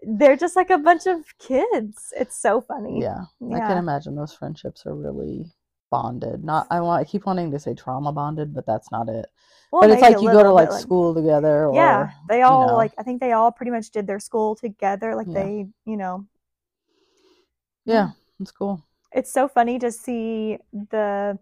they're 0.03 0.35
just 0.37 0.55
like 0.55 0.69
a 0.69 0.77
bunch 0.77 1.05
of 1.05 1.23
kids. 1.39 2.13
It's 2.17 2.35
so 2.39 2.61
funny. 2.61 3.01
yeah 3.01 3.21
i 3.53 3.59
can 3.59 3.77
imagine 3.77 4.15
those 4.15 4.33
friendships 4.33 4.85
are 4.85 4.95
really 4.95 5.45
bonded 5.89 6.43
not 6.43 6.65
i 6.71 6.79
want 6.79 7.01
i 7.01 7.03
keep 7.03 7.25
wanting 7.25 7.51
to 7.51 7.59
say 7.59 7.73
trauma 7.73 8.11
bonded 8.13 8.53
but 8.53 8.65
that's 8.65 8.91
not 8.91 9.09
it 9.09 9.25
Well, 9.71 9.81
but 9.81 9.91
it's 9.91 10.01
like 10.01 10.13
you 10.13 10.21
go 10.21 10.27
to 10.31 10.37
little 10.37 10.53
like 10.53 10.71
school 10.71 11.13
together 11.13 11.65
or 11.67 11.75
yeah, 11.75 12.11
they 12.29 12.37
you 12.37 12.43
all 12.43 12.67
know. 12.67 12.75
like 12.77 12.93
I 12.97 13.03
think 13.03 13.19
they 13.19 13.33
all 13.33 13.51
pretty 13.51 13.71
much 13.71 13.89
did 13.91 14.07
their 14.07 14.19
school 14.19 14.55
together. 14.55 15.15
Like 15.15 15.27
Yeah. 15.27 15.33
they, 15.33 15.67
you 15.85 15.97
know, 15.97 16.25
yeah 17.85 18.09
it's 18.39 18.51
cool 18.51 18.81
it's 19.11 19.31
so 19.31 19.47
funny 19.47 19.79
to 19.79 19.91
see 19.91 20.57
the 20.71 21.37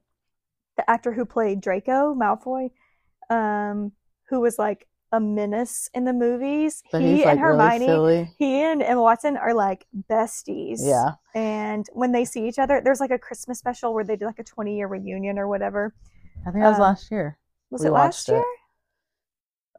the 0.77 0.89
actor 0.89 1.11
who 1.11 1.25
played 1.25 1.61
Draco 1.61 2.15
Malfoy, 2.15 2.71
um, 3.29 3.91
who 4.29 4.39
was 4.39 4.57
like 4.57 4.87
a 5.11 5.19
menace 5.19 5.89
in 5.93 6.03
the 6.05 6.13
movies. 6.13 6.83
but 6.91 7.01
he 7.01 7.23
like 7.25 7.31
and 7.31 7.39
Hermione, 7.39 7.87
really 7.87 8.35
he 8.37 8.61
and 8.61 8.81
Emma 8.83 9.01
Watson 9.01 9.37
are 9.37 9.53
like 9.53 9.85
besties. 10.09 10.79
yeah 10.81 11.13
And 11.33 11.87
when 11.93 12.11
they 12.11 12.25
see 12.25 12.47
each 12.47 12.59
other, 12.59 12.81
there's 12.83 12.99
like 12.99 13.11
a 13.11 13.17
Christmas 13.19 13.57
special 13.59 13.93
where 13.93 14.03
they 14.03 14.15
do 14.15 14.25
like 14.25 14.39
a 14.39 14.43
20 14.43 14.75
year 14.77 14.87
reunion 14.87 15.39
or 15.39 15.47
whatever. 15.47 15.93
i 16.45 16.51
think 16.51 16.63
that 16.63 16.69
was 16.69 16.77
Um, 16.77 16.81
last 16.83 17.09
year 17.11 17.37
Was 17.71 17.83
it 17.83 17.91
last 17.91 18.27
watched 18.27 18.29
it. 18.29 18.33
year? 18.33 18.45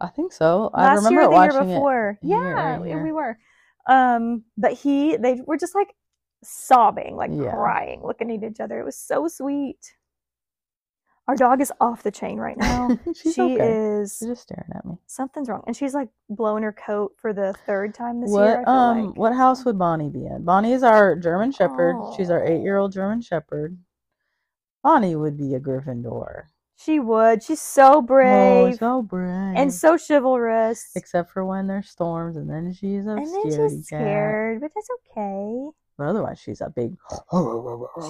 i 0.00 0.08
think 0.08 0.32
so 0.32 0.70
i 0.74 0.94
remember 0.94 1.20
year, 1.20 1.28
the 1.28 1.30
watching 1.30 1.52
year 1.54 1.62
it 1.62 1.74
before. 1.74 2.18
here, 2.22 2.80
yeah, 2.86 3.02
we 3.02 3.12
were. 3.12 3.38
Um, 3.86 4.44
but 4.56 4.72
he, 4.72 5.16
they 5.16 5.40
were 5.46 5.56
just 5.56 5.74
like 5.74 5.94
sobbing, 6.42 7.16
like 7.16 7.30
Yeah. 7.32 7.50
crying, 7.52 8.00
looking 8.02 8.30
at 8.30 8.42
each 8.50 8.60
other. 8.60 8.80
It 8.80 8.84
was 8.84 8.96
so 8.96 9.28
sweet. 9.28 9.94
Our 11.30 11.36
dog 11.36 11.60
is 11.60 11.70
off 11.80 12.02
the 12.02 12.10
chain 12.10 12.38
right 12.38 12.56
now. 12.56 12.98
she's 13.14 13.34
she 13.36 13.40
okay 13.42 14.00
is 14.00 14.16
she's 14.18 14.26
just 14.30 14.42
staring 14.42 14.68
at 14.74 14.84
me 14.84 14.98
something's 15.06 15.48
wrong, 15.48 15.62
and 15.64 15.76
she's 15.76 15.94
like 15.94 16.08
blowing 16.28 16.64
her 16.64 16.72
coat 16.72 17.12
for 17.18 17.32
the 17.32 17.54
third 17.66 17.94
time 17.94 18.20
this 18.20 18.32
year. 18.32 18.58
What 18.64 18.66
um 18.68 19.06
like. 19.06 19.16
what 19.16 19.32
house 19.32 19.64
would 19.64 19.78
Bonnie 19.78 20.08
be 20.08 20.26
in? 20.26 20.42
Bonnie 20.44 20.72
is 20.72 20.82
our 20.82 21.14
German 21.14 21.52
Shepherd. 21.52 21.94
She's 22.16 22.30
our 22.30 22.44
eight 22.44 22.62
year 22.62 22.78
old 22.78 22.90
German 22.92 23.20
Shepherd. 23.20 23.78
Bonnie 24.82 25.14
would 25.14 25.38
be 25.38 25.54
a 25.54 25.60
Gryffindor. 25.60 26.46
She 26.74 26.98
would. 26.98 27.44
She's 27.44 27.60
so 27.60 28.02
brave 28.02 28.72
Oh, 28.74 28.76
so 28.76 29.02
brave. 29.02 29.54
and 29.56 29.72
so 29.72 29.96
chivalrous. 29.96 30.90
except 30.96 31.30
for 31.30 31.44
when 31.44 31.68
there's 31.68 31.88
storms, 31.90 32.36
and 32.36 32.50
then 32.50 32.72
she's 32.72 33.06
a 33.06 33.10
and 33.10 33.18
then 33.24 33.42
she's 33.44 33.88
cat. 33.88 34.00
scared, 34.00 34.60
but 34.62 34.72
that's 34.74 34.88
okay. 35.16 35.68
But 35.96 36.08
otherwise, 36.08 36.40
she's 36.40 36.60
a 36.60 36.70
big. 36.70 36.96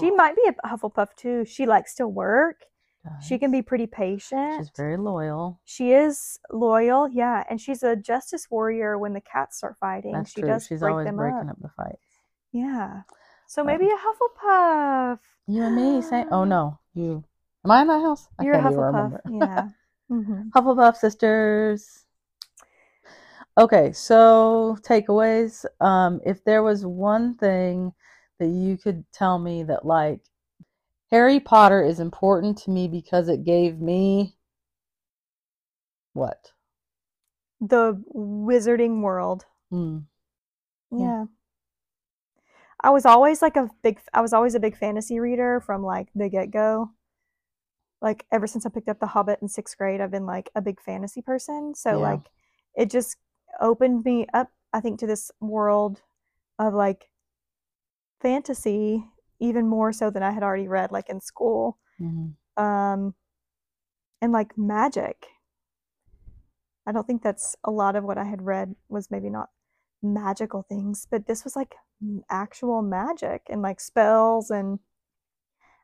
She 0.01 0.11
might 0.11 0.37
be 0.37 0.49
a 0.49 0.67
Hufflepuff 0.67 1.09
too. 1.17 1.45
She 1.45 1.67
likes 1.67 1.95
to 1.97 2.09
work. 2.09 2.65
She 3.23 3.39
can 3.39 3.51
be 3.51 3.63
pretty 3.63 3.87
patient. 3.87 4.57
She's 4.59 4.71
very 4.77 4.97
loyal. 4.97 5.61
She 5.65 5.93
is 5.93 6.39
loyal, 6.51 7.09
yeah, 7.09 7.45
and 7.49 7.61
she's 7.61 7.83
a 7.83 7.97
justice 7.97 8.51
warrior 8.51 8.99
when 8.99 9.13
the 9.13 9.21
cats 9.21 9.59
start 9.59 9.77
fighting. 9.79 10.15
That's 10.15 10.33
she 10.33 10.41
true. 10.41 10.49
does 10.49 10.67
She's 10.69 10.81
break 10.81 10.93
always 10.93 11.07
them 11.07 11.17
breaking 11.19 11.41
up. 11.41 11.51
up 11.51 11.61
the 11.61 11.69
fight. 11.69 11.99
Yeah. 12.53 13.03
So 13.47 13.63
Um, 13.63 13.67
maybe 13.69 13.87
a 13.87 13.97
Hufflepuff. 13.97 15.19
You 15.47 15.65
and 15.65 15.75
me 15.77 16.03
say. 16.03 16.25
"Oh 16.31 16.45
no, 16.45 16.79
you." 16.95 17.25
Am 17.65 17.71
I 17.71 17.83
in 17.83 17.89
that 17.89 18.01
house? 18.01 18.29
I 18.39 18.45
You're 18.45 18.55
a 18.57 18.63
Hufflepuff. 18.63 19.21
Yeah. 19.31 19.69
hmm 20.09 20.49
Hufflepuff 20.55 20.97
sisters. 20.97 22.05
Okay, 23.59 23.93
so 23.93 24.77
takeaways. 24.83 25.65
Um, 25.81 26.21
if 26.25 26.43
there 26.45 26.63
was 26.63 26.87
one 26.87 27.35
thing 27.37 27.93
that 28.39 28.49
you 28.49 28.77
could 28.79 29.05
tell 29.13 29.39
me 29.39 29.63
that 29.65 29.85
like 29.85 30.21
Harry 31.11 31.41
Potter 31.41 31.83
is 31.83 32.01
important 32.01 32.57
to 32.59 32.71
me 32.71 32.89
because 32.89 33.29
it 33.29 33.45
gave 33.45 33.81
me 33.81 34.37
what? 36.13 36.53
The 37.61 38.03
wizarding 38.15 39.03
world. 39.03 39.47
Hmm. 39.71 39.99
Yeah. 40.91 40.99
Yeah. 40.99 41.25
I 42.81 42.91
was 42.91 43.05
always 43.05 43.43
like 43.43 43.57
a 43.57 43.69
big 43.83 44.01
I 44.15 44.21
was 44.21 44.33
always 44.33 44.55
a 44.55 44.61
big 44.61 44.77
fantasy 44.77 45.21
reader 45.21 45.61
from 45.61 45.83
like 45.83 46.09
the 46.15 46.29
get-go. 46.29 46.91
Like 48.01 48.25
ever 48.33 48.47
since 48.47 48.65
I 48.65 48.71
picked 48.71 48.89
up 48.89 48.99
The 48.99 49.07
Hobbit 49.09 49.41
in 49.43 49.49
6th 49.49 49.77
grade, 49.77 50.01
I've 50.01 50.11
been 50.11 50.27
like 50.27 50.51
a 50.55 50.63
big 50.63 50.81
fantasy 50.81 51.21
person. 51.23 51.75
So 51.75 52.01
Yeah. 52.01 52.01
like 52.01 52.21
it 52.75 52.91
just 52.91 53.17
opened 53.61 54.05
me 54.05 54.27
up 54.33 54.51
I 54.73 54.81
think 54.81 55.01
to 55.01 55.07
this 55.07 55.31
world 55.41 56.01
of 56.59 56.75
like 56.75 57.11
fantasy 58.21 59.05
even 59.41 59.67
more 59.67 59.93
so 59.93 60.11
than 60.11 60.23
I 60.23 60.31
had 60.33 60.43
already 60.43 60.69
read 60.69 60.93
like 60.93 61.09
in 61.09 61.21
school. 61.21 61.79
Mhm. 62.01 62.35
Um 62.57 63.15
and 64.23 64.33
like 64.33 64.57
magic. 64.57 65.27
I 66.87 66.93
don't 66.93 67.07
think 67.07 67.23
that's 67.23 67.57
a 67.65 67.71
lot 67.71 67.97
of 67.97 68.05
what 68.05 68.19
I 68.19 68.25
had 68.25 68.43
read 68.43 68.75
was 68.89 69.11
maybe 69.11 69.31
not 69.31 69.51
magical 70.03 70.63
things, 70.63 71.07
but 71.11 71.27
this 71.27 71.45
was 71.45 71.57
like 71.57 71.75
actual 72.31 72.83
magic 72.83 73.43
and 73.51 73.63
like 73.63 73.81
spells 73.81 74.51
and 74.51 74.79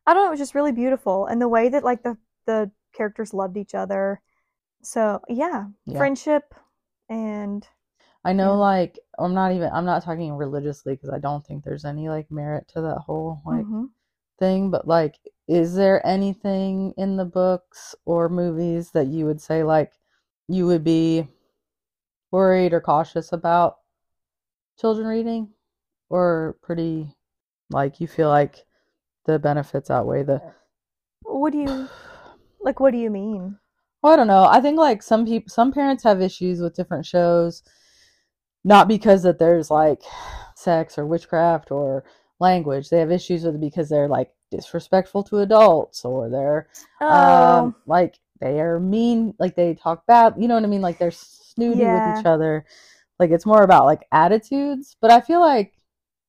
I 0.07 0.15
don't 0.15 0.23
know, 0.25 0.29
it 0.29 0.31
was 0.31 0.39
just 0.41 0.55
really 0.55 0.73
beautiful 0.73 1.27
and 1.27 1.41
the 1.41 1.49
way 1.49 1.69
that 1.69 1.85
like 1.85 2.03
the 2.03 2.17
the 2.47 2.71
characters 2.95 3.35
loved 3.35 3.57
each 3.57 3.75
other. 3.75 4.21
So, 4.83 5.21
yeah, 5.29 5.67
Yeah. 5.85 5.99
friendship 5.99 6.55
and 7.09 7.67
I 8.27 8.33
know, 8.33 8.55
Yeah. 8.55 8.59
like, 8.59 8.99
I'm 9.19 9.35
not 9.35 9.53
even, 9.53 9.71
I'm 9.73 9.85
not 9.87 10.03
talking 10.03 10.33
religiously 10.35 10.95
because 10.95 11.11
I 11.11 11.19
don't 11.19 11.47
think 11.47 11.65
there's 11.65 11.85
any 11.85 12.09
like 12.09 12.31
merit 12.31 12.69
to 12.75 12.81
that 12.83 12.99
whole 12.99 13.41
like 13.47 13.65
Mhm. 13.65 13.91
thing, 14.39 14.71
but 14.71 14.87
like, 14.89 15.19
is 15.49 15.75
there 15.77 16.05
anything 16.07 16.93
in 16.99 17.17
the 17.17 17.25
books 17.25 17.95
or 18.05 18.29
movies 18.29 18.91
that 18.93 19.07
you 19.07 19.27
would 19.27 19.41
say 19.41 19.63
like 19.63 19.93
you 20.49 20.67
would 20.67 20.85
be 20.85 21.29
worried 22.31 22.73
or 22.73 22.81
cautious 22.81 23.33
about 23.33 23.79
children 24.79 25.07
reading? 25.07 25.51
Or 26.09 26.57
pretty 26.63 27.17
like 27.71 28.01
you 28.01 28.09
feel 28.09 28.29
like 28.29 28.65
the 29.27 29.39
benefits 29.39 29.91
outweigh 29.91 30.23
the 30.25 30.43
what 31.23 31.53
do 31.53 31.59
you 31.59 31.89
like 32.61 32.81
what 32.81 32.93
do 32.93 32.99
you 32.99 33.11
mean? 33.11 33.59
Well, 34.03 34.13
I 34.13 34.17
don't 34.17 34.27
know. 34.29 34.45
I 34.45 34.61
think 34.61 34.79
like 34.79 35.03
some 35.03 35.27
people, 35.27 35.49
some 35.51 35.73
parents 35.73 36.05
have 36.05 36.21
issues 36.23 36.61
with 36.61 36.77
different 36.77 37.07
shows, 37.07 37.63
not 38.67 38.89
because 38.89 39.23
that 39.23 39.39
there's 39.39 39.71
like 39.71 40.03
sex 40.57 40.99
or 40.99 41.07
witchcraft 41.07 41.71
or 41.71 42.05
language. 42.41 42.91
They 42.91 42.99
have 43.01 43.13
issues 43.13 43.45
with 43.45 43.55
it 43.55 43.61
because 43.61 43.89
they're 43.89 44.09
like 44.09 44.33
disrespectful 44.51 45.23
to 45.25 45.39
adults 45.39 46.05
or 46.05 46.29
they're 46.31 46.69
Oh, 47.01 47.09
um 47.09 47.75
like 47.87 48.19
they 48.41 48.61
are 48.61 48.79
mean, 48.81 49.35
like 49.39 49.57
they 49.57 49.75
talk 49.75 50.07
bad. 50.07 50.35
You 50.39 50.49
know 50.49 50.55
what 50.55 50.65
I 50.65 50.69
mean? 50.69 50.83
Like 50.83 50.99
they're 50.99 51.11
snooty 51.13 51.81
Yeah. 51.81 51.93
with 51.95 52.07
each 52.07 52.27
other. 52.27 52.67
Like 53.19 53.31
it's 53.31 53.47
more 53.47 53.63
about 53.63 53.87
like 53.87 54.07
attitudes. 54.13 54.97
But 55.01 55.11
I 55.11 55.21
feel 55.23 55.41
like 55.41 55.73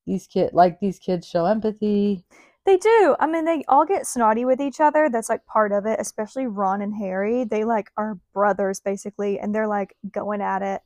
these 0.06 0.28
kid, 0.28 0.54
like 0.54 0.80
these 0.80 1.00
kids, 1.00 1.28
show 1.28 1.46
empathy. 1.46 2.24
They 2.66 2.78
do. 2.78 3.16
I 3.20 3.28
mean, 3.28 3.46
they 3.46 3.64
all 3.68 3.86
get 3.86 4.06
snotty 4.06 4.44
with 4.46 4.60
each 4.60 4.80
other. 4.82 5.10
That's 5.10 5.30
like 5.30 5.46
part 5.46 5.72
of 5.72 5.86
it, 5.86 6.00
especially 6.00 6.48
Ron 6.48 6.82
and 6.82 6.96
Harry. 6.96 7.46
They 7.46 7.64
like 7.64 7.92
are 7.98 8.20
brothers 8.34 8.80
basically, 8.82 9.40
and 9.40 9.56
they're 9.56 9.68
like 9.68 9.96
going 10.12 10.42
at 10.42 10.62
it. 10.62 10.82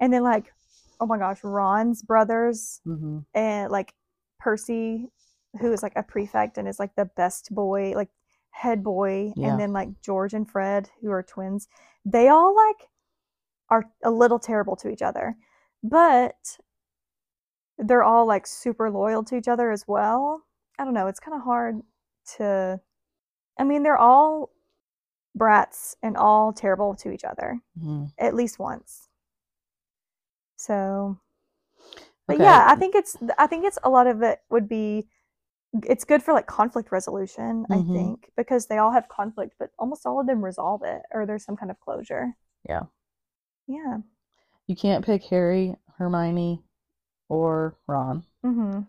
And 0.00 0.12
then 0.12 0.22
like, 0.24 0.52
oh 1.02 1.06
my 1.06 1.18
gosh, 1.18 1.40
Ron's 1.44 2.02
brothers 2.02 2.80
hmm 2.84 3.20
and 3.34 3.72
like 3.72 3.94
Percy, 4.40 5.08
who 5.60 5.72
is 5.72 5.82
like 5.82 5.94
a 5.96 6.02
prefect 6.04 6.58
and 6.58 6.68
is 6.68 6.78
like 6.80 6.94
the 6.96 7.06
best 7.16 7.54
boy, 7.54 7.92
like 7.96 8.10
head 8.50 8.84
boy, 8.84 9.32
Yeah. 9.36 9.50
and 9.50 9.60
then 9.60 9.72
like 9.74 10.00
George 10.02 10.34
and 10.34 10.48
Fred, 10.50 10.90
who 11.02 11.10
are 11.10 11.22
twins. 11.24 11.68
They 12.06 12.28
all 12.28 12.54
like 12.56 12.88
are 13.70 13.84
a 14.04 14.10
little 14.10 14.38
terrible 14.38 14.76
to 14.76 14.90
each 14.90 15.02
other, 15.02 15.36
but 15.82 16.58
they're 17.78 18.04
all 18.04 18.26
like 18.26 18.46
super 18.46 18.90
loyal 18.90 19.24
to 19.24 19.36
each 19.36 19.48
other 19.48 19.70
as 19.72 19.86
well. 19.88 20.44
I 20.78 20.84
don't 20.84 20.94
know. 20.94 21.08
It's 21.08 21.20
kind 21.20 21.36
of 21.36 21.42
hard 21.44 21.80
to. 22.36 22.80
I 23.58 23.64
mean, 23.64 23.82
they're 23.82 23.98
all 23.98 24.50
brats 25.34 25.96
and 26.02 26.16
all 26.16 26.52
terrible 26.52 26.94
to 26.96 27.10
each 27.12 27.24
other 27.24 27.60
hmm 27.80 28.06
at 28.18 28.34
least 28.34 28.58
once. 28.58 29.08
So, 30.62 31.18
but 32.28 32.34
Okay. 32.36 32.44
yeah, 32.44 32.66
I 32.68 32.76
think 32.76 32.94
it's 32.94 33.16
I 33.36 33.48
think 33.48 33.64
it's 33.64 33.78
a 33.82 33.90
lot 33.90 34.06
of 34.06 34.22
it 34.22 34.40
would 34.48 34.68
be 34.68 35.08
it's 35.84 36.04
good 36.04 36.22
for 36.22 36.32
like 36.32 36.46
conflict 36.46 36.92
resolution, 36.92 37.66
I 37.70 37.78
Mhm. 37.78 37.92
think, 37.92 38.30
because 38.36 38.66
they 38.66 38.78
all 38.78 38.92
have 38.92 39.08
conflict, 39.08 39.56
but 39.58 39.70
almost 39.78 40.06
all 40.06 40.20
of 40.20 40.26
them 40.28 40.44
resolve 40.44 40.82
it 40.84 41.02
or 41.12 41.26
there's 41.26 41.44
some 41.44 41.56
kind 41.56 41.70
of 41.70 41.80
closure. 41.80 42.36
Yeah. 42.68 42.82
Yeah. 43.66 43.98
You 44.68 44.76
can't 44.76 45.04
pick 45.04 45.24
Harry, 45.24 45.74
Hermione, 45.96 46.62
or 47.28 47.76
Ron. 47.88 48.24
Mhm. 48.44 48.86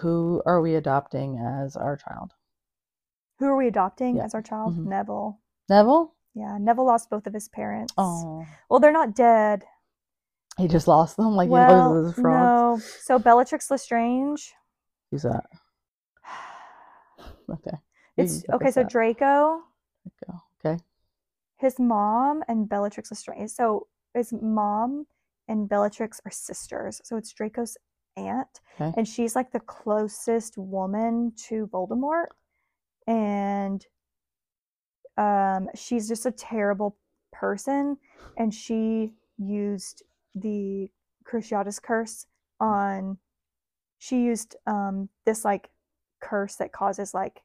Who 0.00 0.42
are 0.46 0.60
we 0.60 0.74
adopting 0.74 1.38
as 1.38 1.76
our 1.76 1.96
child? 1.96 2.34
Who 3.38 3.46
are 3.46 3.56
we 3.56 3.68
adopting 3.68 4.16
Yeah. 4.16 4.24
as 4.24 4.34
our 4.34 4.42
child? 4.42 4.74
Mhm. 4.74 4.86
Neville. 4.86 5.38
Neville? 5.68 6.14
Yeah, 6.34 6.58
Neville 6.58 6.84
lost 6.86 7.10
both 7.10 7.26
of 7.28 7.34
his 7.34 7.48
parents. 7.48 7.92
Oh, 7.96 8.44
Well, 8.68 8.80
they're 8.80 8.90
not 8.92 9.14
dead. 9.14 9.66
He 10.60 10.68
just 10.68 10.86
lost 10.86 11.16
them 11.16 11.34
like 11.34 11.48
well, 11.48 11.68
he 11.68 11.88
loses 11.90 12.14
his 12.14 12.22
frogs. 12.22 12.60
no. 12.60 12.80
So 13.00 13.18
Bellatrix 13.18 13.70
Lestrange. 13.70 14.52
Who's 15.10 15.22
that? 15.22 15.44
Okay. 17.50 17.76
It's 18.16 18.44
okay. 18.52 18.70
So 18.70 18.82
up. 18.82 18.88
Draco, 18.88 19.60
Go. 20.26 20.34
Okay. 20.64 20.80
his 21.56 21.78
mom, 21.80 22.42
and 22.48 22.68
Bellatrix 22.68 23.10
Lestrange. 23.10 23.50
So 23.50 23.88
his 24.14 24.32
mom 24.32 25.06
and 25.48 25.68
Bellatrix 25.68 26.20
are 26.24 26.30
sisters. 26.30 27.00
So 27.04 27.16
it's 27.16 27.32
Draco's 27.32 27.76
aunt, 28.16 28.60
Okay. 28.80 28.92
and 28.96 29.08
she's 29.08 29.34
like 29.34 29.50
the 29.50 29.60
closest 29.60 30.56
woman 30.58 31.32
to 31.48 31.66
Voldemort, 31.68 32.28
and 33.06 33.84
um, 35.16 35.68
she's 35.74 36.06
just 36.08 36.26
a 36.26 36.30
terrible 36.32 36.96
person, 37.32 37.96
and 38.36 38.54
she 38.54 39.12
used 39.38 40.02
the 40.34 40.90
Cruciatus 41.24 41.80
curse 41.82 42.26
on. 42.58 43.18
She 43.98 44.22
used 44.22 44.56
um 44.66 45.08
this 45.26 45.44
like 45.44 45.70
curse 46.20 46.56
that 46.56 46.72
causes 46.72 47.12
like 47.14 47.42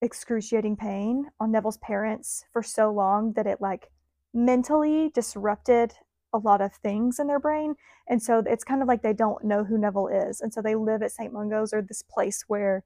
excruciating 0.00 0.76
pain 0.76 1.26
on 1.40 1.50
Neville's 1.52 1.78
parents 1.78 2.44
for 2.52 2.62
so 2.62 2.90
long 2.92 3.32
that 3.34 3.46
it 3.46 3.60
like 3.60 3.90
mentally 4.34 5.10
disrupted 5.14 5.94
a 6.32 6.38
lot 6.38 6.60
of 6.60 6.72
things 6.74 7.18
in 7.18 7.26
their 7.26 7.38
brain. 7.38 7.74
And 8.08 8.22
so 8.22 8.42
it's 8.46 8.64
kind 8.64 8.82
of 8.82 8.88
like 8.88 9.02
they 9.02 9.12
don't 9.12 9.44
know 9.44 9.64
who 9.64 9.78
Neville 9.78 10.08
is. 10.08 10.40
And 10.40 10.52
so 10.52 10.60
they 10.60 10.74
live 10.74 11.02
at 11.02 11.12
St. 11.12 11.32
Mungo's 11.32 11.72
or 11.72 11.80
this 11.80 12.02
place 12.02 12.44
where 12.48 12.82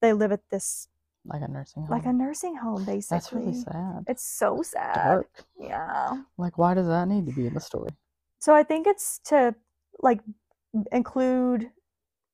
they 0.00 0.12
live 0.12 0.30
at 0.32 0.48
this 0.50 0.88
Like 1.26 1.42
a 1.42 1.48
nursing 1.48 1.82
home. 1.82 1.90
like 1.90 2.06
a 2.06 2.12
nursing 2.12 2.56
home 2.56 2.84
basically. 2.84 3.16
That's 3.16 3.32
really 3.32 3.54
sad. 3.54 4.04
It's 4.06 4.24
so 4.24 4.62
sad. 4.62 4.94
Dark. 4.94 5.30
Yeah. 5.58 6.22
Like, 6.38 6.56
why 6.56 6.74
does 6.74 6.86
that 6.86 7.08
need 7.08 7.26
to 7.26 7.32
be 7.32 7.46
in 7.46 7.54
the 7.54 7.60
story? 7.60 7.90
So 8.44 8.54
I 8.54 8.62
think 8.62 8.86
it's 8.86 9.20
to 9.30 9.54
like 10.02 10.20
include 10.92 11.70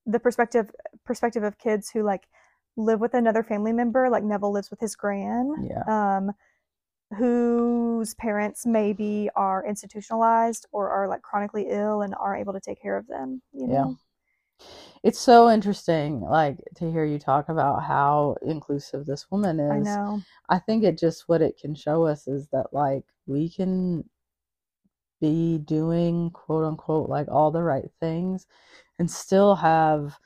the 0.05 0.19
perspective 0.19 0.69
perspective 1.05 1.41
of 1.43 1.57
kids 1.57 1.89
who 1.89 2.03
like 2.03 2.27
live 2.75 2.99
with 2.99 3.13
another 3.13 3.43
family 3.43 3.71
member, 3.71 4.09
like 4.09 4.21
Neville 4.25 4.51
lives 4.51 4.69
with 4.69 4.81
his 4.81 4.93
gran, 4.93 5.53
Yeah. 5.69 6.17
um, 6.17 6.31
whose 7.17 8.13
parents 8.15 8.65
maybe 8.65 9.29
are 9.37 9.65
institutionalized 9.65 10.65
or 10.73 10.89
are 10.89 11.07
like 11.07 11.21
chronically 11.21 11.67
ill 11.69 12.01
and 12.01 12.13
aren't 12.19 12.41
able 12.41 12.51
to 12.51 12.59
take 12.59 12.81
care 12.81 12.97
of 12.97 13.07
them. 13.07 13.41
You 13.53 13.67
Yeah. 13.67 13.83
know? 13.85 13.97
It's 15.03 15.19
so 15.19 15.49
interesting, 15.49 16.19
like, 16.19 16.57
to 16.75 16.91
hear 16.91 17.05
you 17.05 17.19
talk 17.19 17.47
about 17.47 17.83
how 17.83 18.35
inclusive 18.41 19.05
this 19.05 19.31
woman 19.31 19.61
is. 19.61 19.71
I 19.71 19.79
know. 19.79 20.21
I 20.49 20.59
think 20.59 20.83
it 20.83 20.97
just 20.97 21.29
what 21.29 21.41
it 21.41 21.57
can 21.57 21.73
show 21.73 22.05
us 22.05 22.27
is 22.27 22.47
that 22.49 22.73
like 22.73 23.05
we 23.27 23.49
can 23.49 24.03
be 25.21 25.59
doing 25.59 26.31
quote 26.31 26.65
unquote 26.65 27.09
like 27.09 27.27
all 27.29 27.51
the 27.51 27.63
right 27.63 27.89
things 27.99 28.47
and 28.99 29.09
still 29.09 29.55
have 29.55 30.17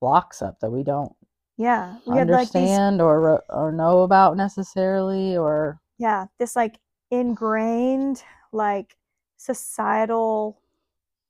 blocks 0.00 0.42
up 0.42 0.60
that 0.60 0.70
we 0.70 0.82
don't 0.82 1.12
Yeah. 1.56 1.96
We 2.06 2.18
had 2.18 2.28
like 2.28 2.50
these 2.52 2.60
understand 2.60 3.00
or 3.00 3.42
or 3.48 3.72
know 3.72 4.02
about 4.02 4.36
necessarily 4.36 5.36
or 5.36 5.80
yeah, 5.98 6.26
this 6.38 6.56
like 6.56 6.78
ingrained 7.10 8.22
like 8.52 8.96
societal 9.36 10.60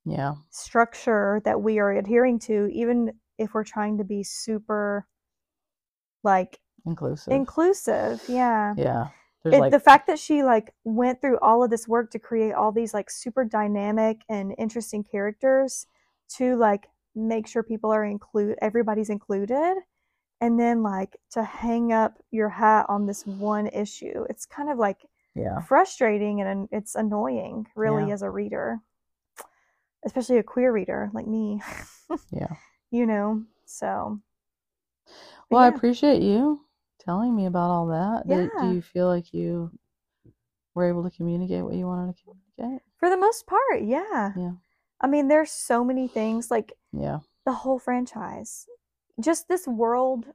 yeah 0.06 0.34
structure 0.50 1.40
that 1.44 1.60
we 1.60 1.78
are 1.78 1.92
adhering 1.92 2.38
to, 2.38 2.68
even 2.72 3.12
if 3.38 3.54
we're 3.54 3.64
trying 3.64 3.98
to 3.98 4.04
be 4.04 4.22
super 4.22 5.06
like 6.22 6.58
inclusive 6.86 7.32
inclusive. 7.32 8.22
Yeah. 8.28 8.74
yeah 8.76 9.08
It, 9.44 9.58
like 9.58 9.72
the 9.72 9.80
fact 9.80 10.06
that 10.06 10.18
she 10.18 10.42
like 10.42 10.72
went 10.84 11.20
through 11.20 11.38
all 11.40 11.62
of 11.62 11.70
this 11.70 11.86
work 11.86 12.10
to 12.12 12.18
create 12.18 12.52
all 12.52 12.72
these 12.72 12.94
like 12.94 13.10
super 13.10 13.44
dynamic 13.44 14.22
and 14.28 14.54
interesting 14.56 15.04
characters 15.04 15.86
to 16.36 16.56
like 16.56 16.88
make 17.14 17.46
sure 17.46 17.62
people 17.62 17.90
are 17.90 18.04
include 18.04 18.56
everybody's 18.62 19.10
included 19.10 19.74
and 20.40 20.58
then 20.58 20.82
like 20.82 21.18
to 21.30 21.44
hang 21.44 21.92
up 21.92 22.18
your 22.30 22.48
hat 22.48 22.86
on 22.88 23.06
this 23.06 23.26
one 23.26 23.66
issue 23.68 24.24
it's 24.30 24.46
kind 24.46 24.70
of 24.70 24.78
like 24.78 25.06
yeah. 25.34 25.60
frustrating 25.60 26.40
and 26.40 26.68
it's 26.72 26.94
annoying 26.94 27.66
really 27.74 28.08
Yeah. 28.08 28.14
as 28.14 28.22
a 28.22 28.30
reader. 28.30 28.80
Especially 30.04 30.38
a 30.38 30.42
queer 30.42 30.72
reader 30.72 31.10
like 31.12 31.26
me. 31.26 31.60
Yeah. 32.30 32.48
You 32.90 33.06
know 33.06 33.42
so. 33.64 34.20
Well 35.50 35.60
i 35.60 35.66
appreciate 35.66 36.22
you 36.22 36.60
telling 37.04 37.34
me 37.34 37.46
about 37.46 37.70
all 37.70 37.86
that 37.88 38.26
Did- 38.26 38.50
Yeah. 38.56 38.62
do 38.62 38.74
you 38.74 38.82
feel 38.82 39.06
like 39.08 39.32
you 39.32 39.70
were 40.74 40.88
able 40.88 41.02
to 41.08 41.10
communicate 41.16 41.64
what 41.64 41.74
you 41.74 41.86
wanted 41.86 42.16
to 42.16 42.22
communicate? 42.22 42.82
For 42.98 43.10
the 43.10 43.16
most 43.16 43.46
part 43.46 43.82
yeah. 43.82 44.32
Yeah. 44.36 44.52
i 45.00 45.06
mean 45.06 45.28
there's 45.28 45.50
so 45.50 45.84
many 45.84 46.08
things 46.08 46.50
like 46.50 46.72
yeah. 46.92 47.18
the 47.44 47.52
whole 47.52 47.78
franchise 47.78 48.66
just 49.20 49.48
this 49.48 49.66
world 49.66 50.26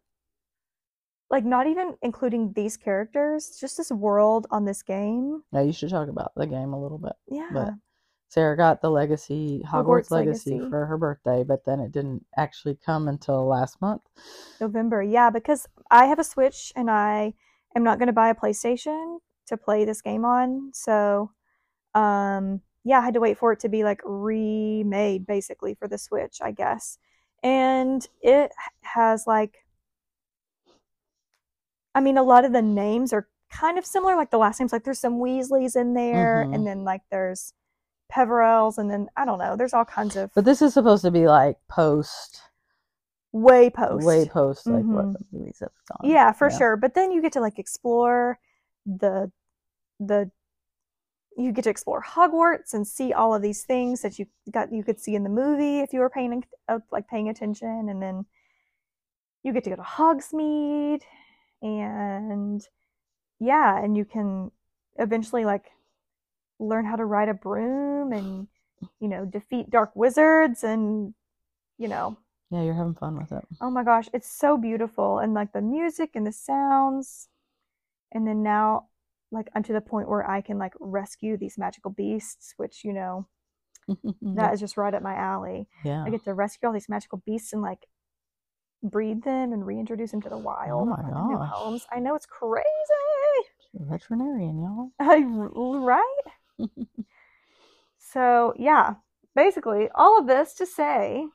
like 1.29 1.45
not 1.45 1.67
even 1.67 1.95
including 2.01 2.53
these 2.53 2.77
characters 2.77 3.57
just 3.59 3.77
this 3.77 3.91
world 3.91 4.47
on 4.49 4.65
this 4.65 4.81
game. 4.81 5.43
Yeah 5.51 5.61
you 5.61 5.73
should 5.73 5.89
talk 5.89 6.07
about 6.09 6.31
the 6.35 6.47
game 6.47 6.73
a 6.73 6.81
little 6.81 6.97
bit 6.97 7.13
yeah. 7.27 7.49
But 7.53 7.73
Sara 8.29 8.55
got 8.55 8.81
the 8.81 8.91
Legacy 8.91 9.63
Hogwarts, 9.65 9.71
Hogwarts 10.07 10.11
Legacy, 10.11 10.51
Legacy. 10.51 10.69
for 10.69 10.85
her 10.85 10.97
birthday, 10.97 11.43
but 11.43 11.65
then 11.65 11.79
it 11.79 11.91
didn't 11.91 12.23
actually 12.37 12.77
come 12.85 13.07
until 13.07 13.47
last 13.47 13.81
month. 13.81 14.03
November. 14.61 15.01
Yeah, 15.01 15.31
because 15.31 15.67
I 15.89 16.05
have 16.05 16.19
a 16.19 16.23
Switch 16.23 16.71
and 16.75 16.91
I 16.91 17.33
am 17.75 17.83
not 17.83 17.97
going 17.97 18.07
to 18.07 18.13
buy 18.13 18.29
a 18.29 18.35
PlayStation 18.35 19.17
to 19.47 19.57
play 19.57 19.83
this 19.83 20.01
game 20.03 20.25
on. 20.25 20.69
So, 20.73 21.31
um, 21.95 22.61
yeah, 22.83 22.99
I 22.99 23.05
had 23.05 23.15
to 23.15 23.19
wait 23.19 23.39
for 23.39 23.51
it 23.51 23.59
to 23.61 23.69
be 23.69 23.83
like 23.83 24.01
remade 24.05 25.25
basically 25.25 25.73
for 25.73 25.87
the 25.87 25.97
Switch, 25.97 26.37
I 26.39 26.51
guess. 26.51 26.99
And 27.41 28.07
it 28.21 28.51
has 28.81 29.25
like, 29.25 29.65
I 31.95 31.99
mean, 32.01 32.17
a 32.17 32.23
lot 32.23 32.45
of 32.45 32.53
the 32.53 32.61
names 32.61 33.11
are 33.11 33.27
kind 33.51 33.79
of 33.79 33.85
similar. 33.87 34.15
Like 34.15 34.29
the 34.29 34.37
last 34.37 34.59
names, 34.59 34.71
like 34.71 34.83
there's 34.83 34.99
some 34.99 35.19
Weasleys 35.19 35.75
in 35.75 35.95
there, 35.95 36.45
Mhm. 36.47 36.53
and 36.55 36.67
then 36.67 36.83
like 36.83 37.01
there's 37.09 37.53
Peverells, 38.11 38.77
and 38.77 38.89
then 38.89 39.07
I 39.15 39.25
don't 39.25 39.39
know. 39.39 39.55
There's 39.55 39.73
all 39.73 39.85
kinds 39.85 40.15
of 40.15 40.31
But 40.33 40.45
this 40.45 40.61
is 40.61 40.73
supposed 40.73 41.03
to 41.03 41.11
be 41.11 41.27
like 41.27 41.57
post, 41.67 42.41
way 43.31 43.69
post. 43.69 44.05
way 44.05 44.25
post, 44.27 44.65
like 44.67 44.85
what 44.85 45.05
Mhm. 45.05 45.13
the 45.13 45.25
movies 45.37 45.59
have 45.59 45.71
gone. 45.91 46.09
Yeah, 46.09 46.31
for 46.31 46.49
sure. 46.49 46.75
But 46.77 46.93
then 46.95 47.11
you 47.11 47.21
get 47.21 47.33
to 47.33 47.41
like 47.41 47.59
explore 47.59 48.39
the 48.85 49.31
the 49.99 50.31
you 51.37 51.51
get 51.53 51.63
to 51.63 51.69
explore 51.69 52.01
Hogwarts 52.03 52.73
and 52.73 52.85
see 52.85 53.13
all 53.13 53.33
of 53.33 53.41
these 53.41 53.63
things 53.63 54.01
that 54.01 54.19
you 54.19 54.25
got 54.51 54.73
you 54.73 54.83
could 54.83 54.99
see 54.99 55.15
in 55.15 55.23
the 55.23 55.29
movie 55.29 55.79
if 55.79 55.93
you 55.93 55.99
were 55.99 56.09
paying 56.09 56.43
uh, 56.67 56.79
like 56.91 57.07
paying 57.07 57.29
attention 57.29 57.87
and 57.89 58.01
then 58.01 58.25
you 59.43 59.53
get 59.53 59.63
to 59.63 59.69
go 59.69 59.75
to 59.77 59.81
Hogsmeade 59.81 61.03
and 61.61 62.67
yeah, 63.39 63.81
and 63.81 63.95
you 63.95 64.03
can 64.03 64.51
eventually 64.97 65.45
like 65.45 65.71
learn 66.59 66.85
how 66.85 66.95
to 66.95 67.05
ride 67.05 67.29
a 67.29 67.33
broom 67.33 68.11
and 68.11 68.47
you 68.99 69.07
know 69.07 69.25
defeat 69.25 69.69
dark 69.69 69.91
wizards 69.95 70.63
and 70.63 71.13
you 71.77 71.87
know 71.87 72.17
Yeah, 72.51 72.63
you're 72.63 72.73
having 72.73 72.95
fun 72.95 73.17
with 73.17 73.31
it. 73.31 73.45
Oh 73.61 73.69
my 73.69 73.83
gosh, 73.83 74.09
it's 74.13 74.29
so 74.29 74.57
beautiful 74.57 75.19
and 75.19 75.33
like 75.33 75.53
the 75.53 75.61
music 75.61 76.11
and 76.15 76.25
the 76.27 76.31
sounds. 76.31 77.27
And 78.11 78.27
then 78.27 78.43
now 78.43 78.87
like 79.31 79.49
I'm 79.55 79.63
to 79.63 79.73
the 79.73 79.81
point 79.81 80.09
where 80.09 80.29
I 80.29 80.41
can 80.41 80.57
like 80.57 80.73
rescue 80.79 81.37
these 81.37 81.57
magical 81.57 81.91
beasts, 81.91 82.53
which 82.57 82.83
you 82.83 82.93
know, 82.93 83.27
that 84.21 84.53
is 84.53 84.59
just 84.59 84.77
right 84.77 84.93
up 84.93 85.03
my 85.03 85.15
alley. 85.15 85.67
yeah. 85.85 86.03
I 86.05 86.09
get 86.09 86.23
to 86.25 86.33
rescue 86.33 86.67
all 86.67 86.73
these 86.73 86.89
magical 86.89 87.21
beasts 87.25 87.53
and 87.53 87.61
like 87.61 87.85
breed 88.81 89.23
them 89.23 89.53
and 89.53 89.65
reintroduce 89.65 90.11
them 90.11 90.21
to 90.21 90.29
the 90.29 90.35
oh 90.35 90.39
wild. 90.39 90.81
Oh 90.81 90.85
my 90.85 90.95
and 90.99 91.13
find 91.13 91.27
new 91.27 91.37
gosh. 91.37 91.51
homes. 91.53 91.87
I 91.91 91.99
know 91.99 92.15
it's 92.15 92.25
crazy. 92.25 92.65
Veterinarian, 93.73 94.59
y'all. 94.59 94.91
right? 95.85 96.21
So, 97.97 98.53
yeah, 98.57 98.95
basically, 99.35 99.89
all 99.93 100.17
of 100.17 100.25
this 100.27 100.53
to 100.55 100.65
say, 100.65 101.27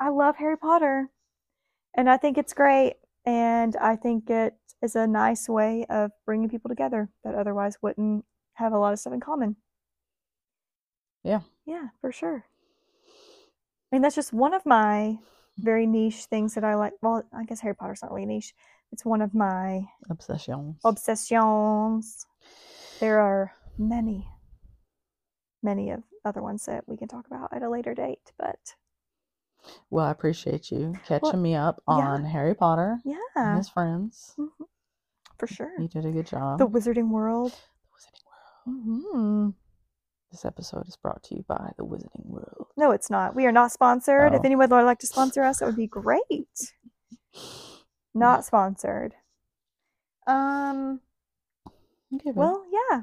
I 0.00 0.08
love 0.08 0.36
Harry 0.36 0.56
Potter. 0.58 1.10
And 1.94 2.10
I 2.10 2.16
think 2.16 2.36
it's 2.36 2.52
great. 2.52 2.94
And 3.24 3.76
I 3.76 3.96
think 3.96 4.28
it 4.28 4.54
is 4.82 4.96
a 4.96 5.06
nice 5.06 5.48
way 5.48 5.86
of 5.88 6.10
bringing 6.24 6.48
people 6.48 6.68
together 6.68 7.08
that 7.24 7.34
otherwise 7.34 7.78
wouldn't 7.80 8.24
have 8.54 8.72
a 8.72 8.78
lot 8.78 8.92
of 8.92 8.98
stuff 8.98 9.12
in 9.12 9.20
common. 9.20 9.56
Yeah. 11.22 11.40
Yeah, 11.64 11.88
for 12.00 12.12
sure. 12.12 12.44
I 13.90 13.96
mean, 13.96 14.02
that's 14.02 14.14
just 14.14 14.32
one 14.32 14.52
of 14.54 14.66
my 14.66 15.18
very 15.58 15.86
niche 15.86 16.24
things 16.26 16.54
that 16.54 16.64
I 16.64 16.74
like. 16.74 16.92
Well, 17.02 17.22
I 17.32 17.44
guess 17.44 17.60
Harry 17.60 17.74
Potter's 17.74 18.02
not 18.02 18.12
really 18.12 18.26
niche. 18.26 18.54
It's 18.92 19.04
one 19.04 19.22
of 19.22 19.34
my 19.34 19.82
Obsessions. 20.10 20.80
obsessions. 20.84 22.26
There 23.00 23.18
are 23.20 23.52
many, 23.78 24.28
many 25.66 25.90
of 25.90 26.02
other 26.24 26.40
ones 26.40 26.64
that 26.64 26.88
we 26.88 26.96
can 26.96 27.08
talk 27.08 27.26
about 27.26 27.52
at 27.52 27.62
a 27.62 27.68
later 27.68 27.92
date, 27.94 28.32
but 28.38 28.74
well, 29.90 30.06
I 30.06 30.10
appreciate 30.12 30.70
you 30.70 30.94
catching 31.06 31.30
Well, 31.32 31.42
me 31.42 31.54
up 31.56 31.82
yeah. 31.88 31.94
on 31.94 32.24
Harry 32.24 32.54
Potter 32.54 33.00
and 33.04 33.14
yeah, 33.36 33.56
his 33.56 33.68
friends. 33.68 34.34
for 35.38 35.46
sure. 35.46 35.72
You 35.78 35.88
did 35.88 36.06
a 36.06 36.10
good 36.12 36.26
job. 36.26 36.58
The 36.58 36.68
Wizarding 36.68 37.08
World. 37.10 37.52
The 37.52 37.88
Wizarding 37.96 38.24
World. 38.30 38.82
hmm 38.84 39.50
This 40.30 40.44
episode 40.44 40.86
is 40.88 40.96
brought 40.96 41.22
to 41.24 41.34
you 41.36 41.44
by 41.48 41.72
the 41.76 41.84
Wizarding 41.84 42.26
World. 42.26 42.68
No, 42.76 42.92
it's 42.92 43.10
not. 43.10 43.34
We 43.34 43.44
are 43.46 43.52
not 43.52 43.72
sponsored. 43.72 44.34
If 44.34 44.40
Oh. 44.40 44.44
anyone 44.44 44.70
would 44.70 44.82
like 44.84 45.00
to 45.00 45.06
sponsor 45.06 45.42
us, 45.42 45.58
that 45.58 45.66
would 45.66 45.76
be 45.76 45.86
great. 45.88 46.72
Not 48.14 48.44
sponsored. 48.50 49.14
Um. 50.28 51.00
Okay. 52.14 52.30
Well, 52.34 52.64
yeah. 52.70 53.02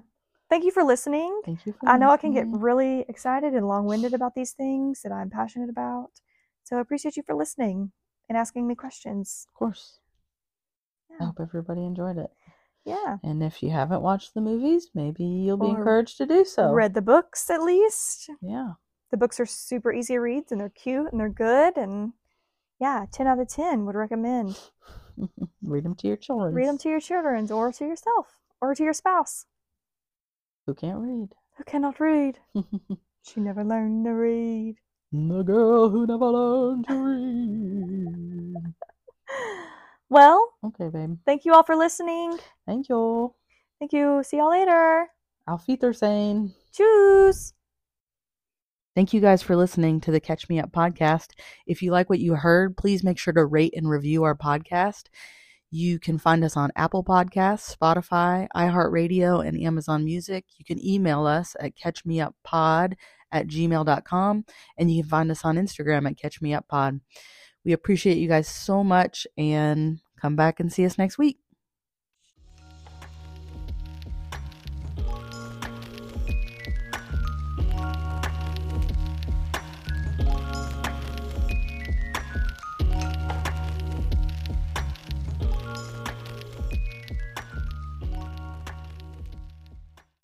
Thank 0.54 0.66
you 0.66 0.72
for 0.72 0.84
listening. 0.84 1.42
thank 1.44 1.66
you. 1.66 1.74
For 1.74 1.90
I 1.90 1.98
know 1.98 2.12
I 2.12 2.18
can 2.18 2.32
get 2.32 2.46
really 2.48 3.06
excited 3.10 3.56
and 3.56 3.68
long 3.68 3.86
winded 3.86 4.14
about 4.14 4.36
these 4.36 4.52
things 4.52 5.02
that 5.02 5.12
I'm 5.12 5.32
passionate 5.32 5.68
about. 5.68 6.12
So 6.64 6.78
I 6.78 6.82
appreciate 6.82 7.18
you 7.18 7.24
for 7.26 7.34
listening 7.34 7.92
and 8.30 8.38
asking 8.38 8.68
me 8.68 8.76
questions. 8.76 9.48
Of 9.50 9.56
course. 9.56 9.98
I 11.20 11.24
hope 11.26 11.40
everybody 11.42 11.84
enjoyed 11.84 12.20
it. 12.20 12.30
Yeah. 12.86 13.18
And 13.24 13.42
if 13.42 13.64
you 13.64 13.72
haven't 13.72 14.04
watched 14.04 14.36
the 14.36 14.42
movies, 14.42 14.92
maybe 14.94 15.24
you'll 15.24 15.58
be 15.58 15.66
Or 15.66 15.78
encouraged 15.80 16.18
to 16.18 16.28
do 16.28 16.46
so. 16.46 16.72
Read 16.72 16.94
the 16.94 17.02
books 17.02 17.50
at 17.50 17.64
least. 17.64 18.30
Yeah. 18.40 18.74
The 19.10 19.18
books 19.18 19.40
are 19.40 19.48
super 19.48 19.92
easy 19.92 20.20
reads 20.20 20.52
and 20.52 20.62
they're 20.62 20.70
cute 20.70 21.12
and 21.12 21.20
they're 21.20 21.30
good. 21.30 21.78
And 21.78 22.14
yeah, 22.80 23.08
10 23.12 23.26
out 23.26 23.40
of 23.40 23.48
10 23.48 23.88
would 23.88 23.96
recommend. 23.96 24.60
Read 25.64 25.84
them 25.84 25.96
to 25.96 26.08
your 26.08 26.18
children. 26.18 26.54
Read 26.54 26.68
them 26.68 26.78
to 26.78 26.90
your 26.90 27.00
children 27.00 27.52
or 27.52 27.72
to 27.72 27.86
yourself 27.86 28.38
or 28.62 28.76
to 28.76 28.84
your 28.84 28.94
spouse 28.94 29.48
Who 30.68 30.74
can't 30.74 31.00
read? 31.00 31.30
who 31.58 31.64
cannot 31.66 32.00
read. 32.00 32.40
She 33.26 33.40
never 33.40 33.64
learned 33.64 34.04
to 34.06 34.12
read. 34.12 34.76
the 35.14 35.44
girl 35.44 35.90
who 35.90 36.06
never 36.06 36.26
learned 36.28 36.88
to 36.88 36.96
read. 36.96 38.74
Well, 40.10 40.54
Okay, 40.64 40.90
babe. 40.90 41.18
thank 41.26 41.44
you 41.46 41.54
all 41.54 41.64
for 41.64 41.76
listening. 41.76 42.38
Thank 42.68 42.88
you. 42.90 43.34
Thank 43.80 43.94
you. 43.94 44.22
See 44.24 44.38
y'all 44.38 44.52
later. 44.52 45.08
Auf 45.48 45.66
Wiedersehen. 45.68 46.54
Tschüss. 46.72 47.54
Thank 48.96 49.12
you 49.14 49.22
guys 49.22 49.42
for 49.42 49.56
listening 49.56 50.00
to 50.02 50.12
the 50.12 50.20
Catch 50.20 50.50
Me 50.50 50.60
Up 50.60 50.72
podcast. 50.72 51.32
If 51.66 51.82
you 51.82 51.92
like 51.92 52.10
what 52.12 52.20
you 52.20 52.36
heard, 52.36 52.78
please 52.78 53.04
make 53.04 53.18
sure 53.18 53.34
to 53.34 53.44
rate 53.46 53.74
and 53.76 53.90
review 53.90 54.24
our 54.24 54.36
podcast. 54.36 55.06
You 55.76 55.98
can 55.98 56.20
find 56.20 56.44
us 56.44 56.56
on 56.56 56.72
Apple 56.76 57.04
Podcasts, 57.04 57.76
Spotify, 57.76 58.48
iHeartRadio, 58.56 59.44
and 59.44 59.60
Amazon 59.60 60.06
Music. 60.06 60.46
You 60.56 60.64
can 60.64 60.78
email 60.86 61.26
us 61.26 61.56
at 61.60 61.76
catchmeuppod 61.76 62.94
at 63.32 63.48
gmail.com, 63.48 64.46
and 64.78 64.92
you 64.92 65.02
can 65.02 65.10
find 65.10 65.32
us 65.32 65.44
on 65.44 65.56
Instagram 65.56 66.08
at 66.08 66.16
catchmeuppod. 66.16 67.02
We 67.66 67.74
appreciate 67.74 68.20
you 68.20 68.28
guys 68.28 68.48
so 68.48 68.84
much, 68.84 69.26
and 69.36 70.00
come 70.22 70.36
back 70.36 70.60
and 70.60 70.72
see 70.72 70.86
us 70.86 71.00
next 71.00 71.18
week. 71.18 71.43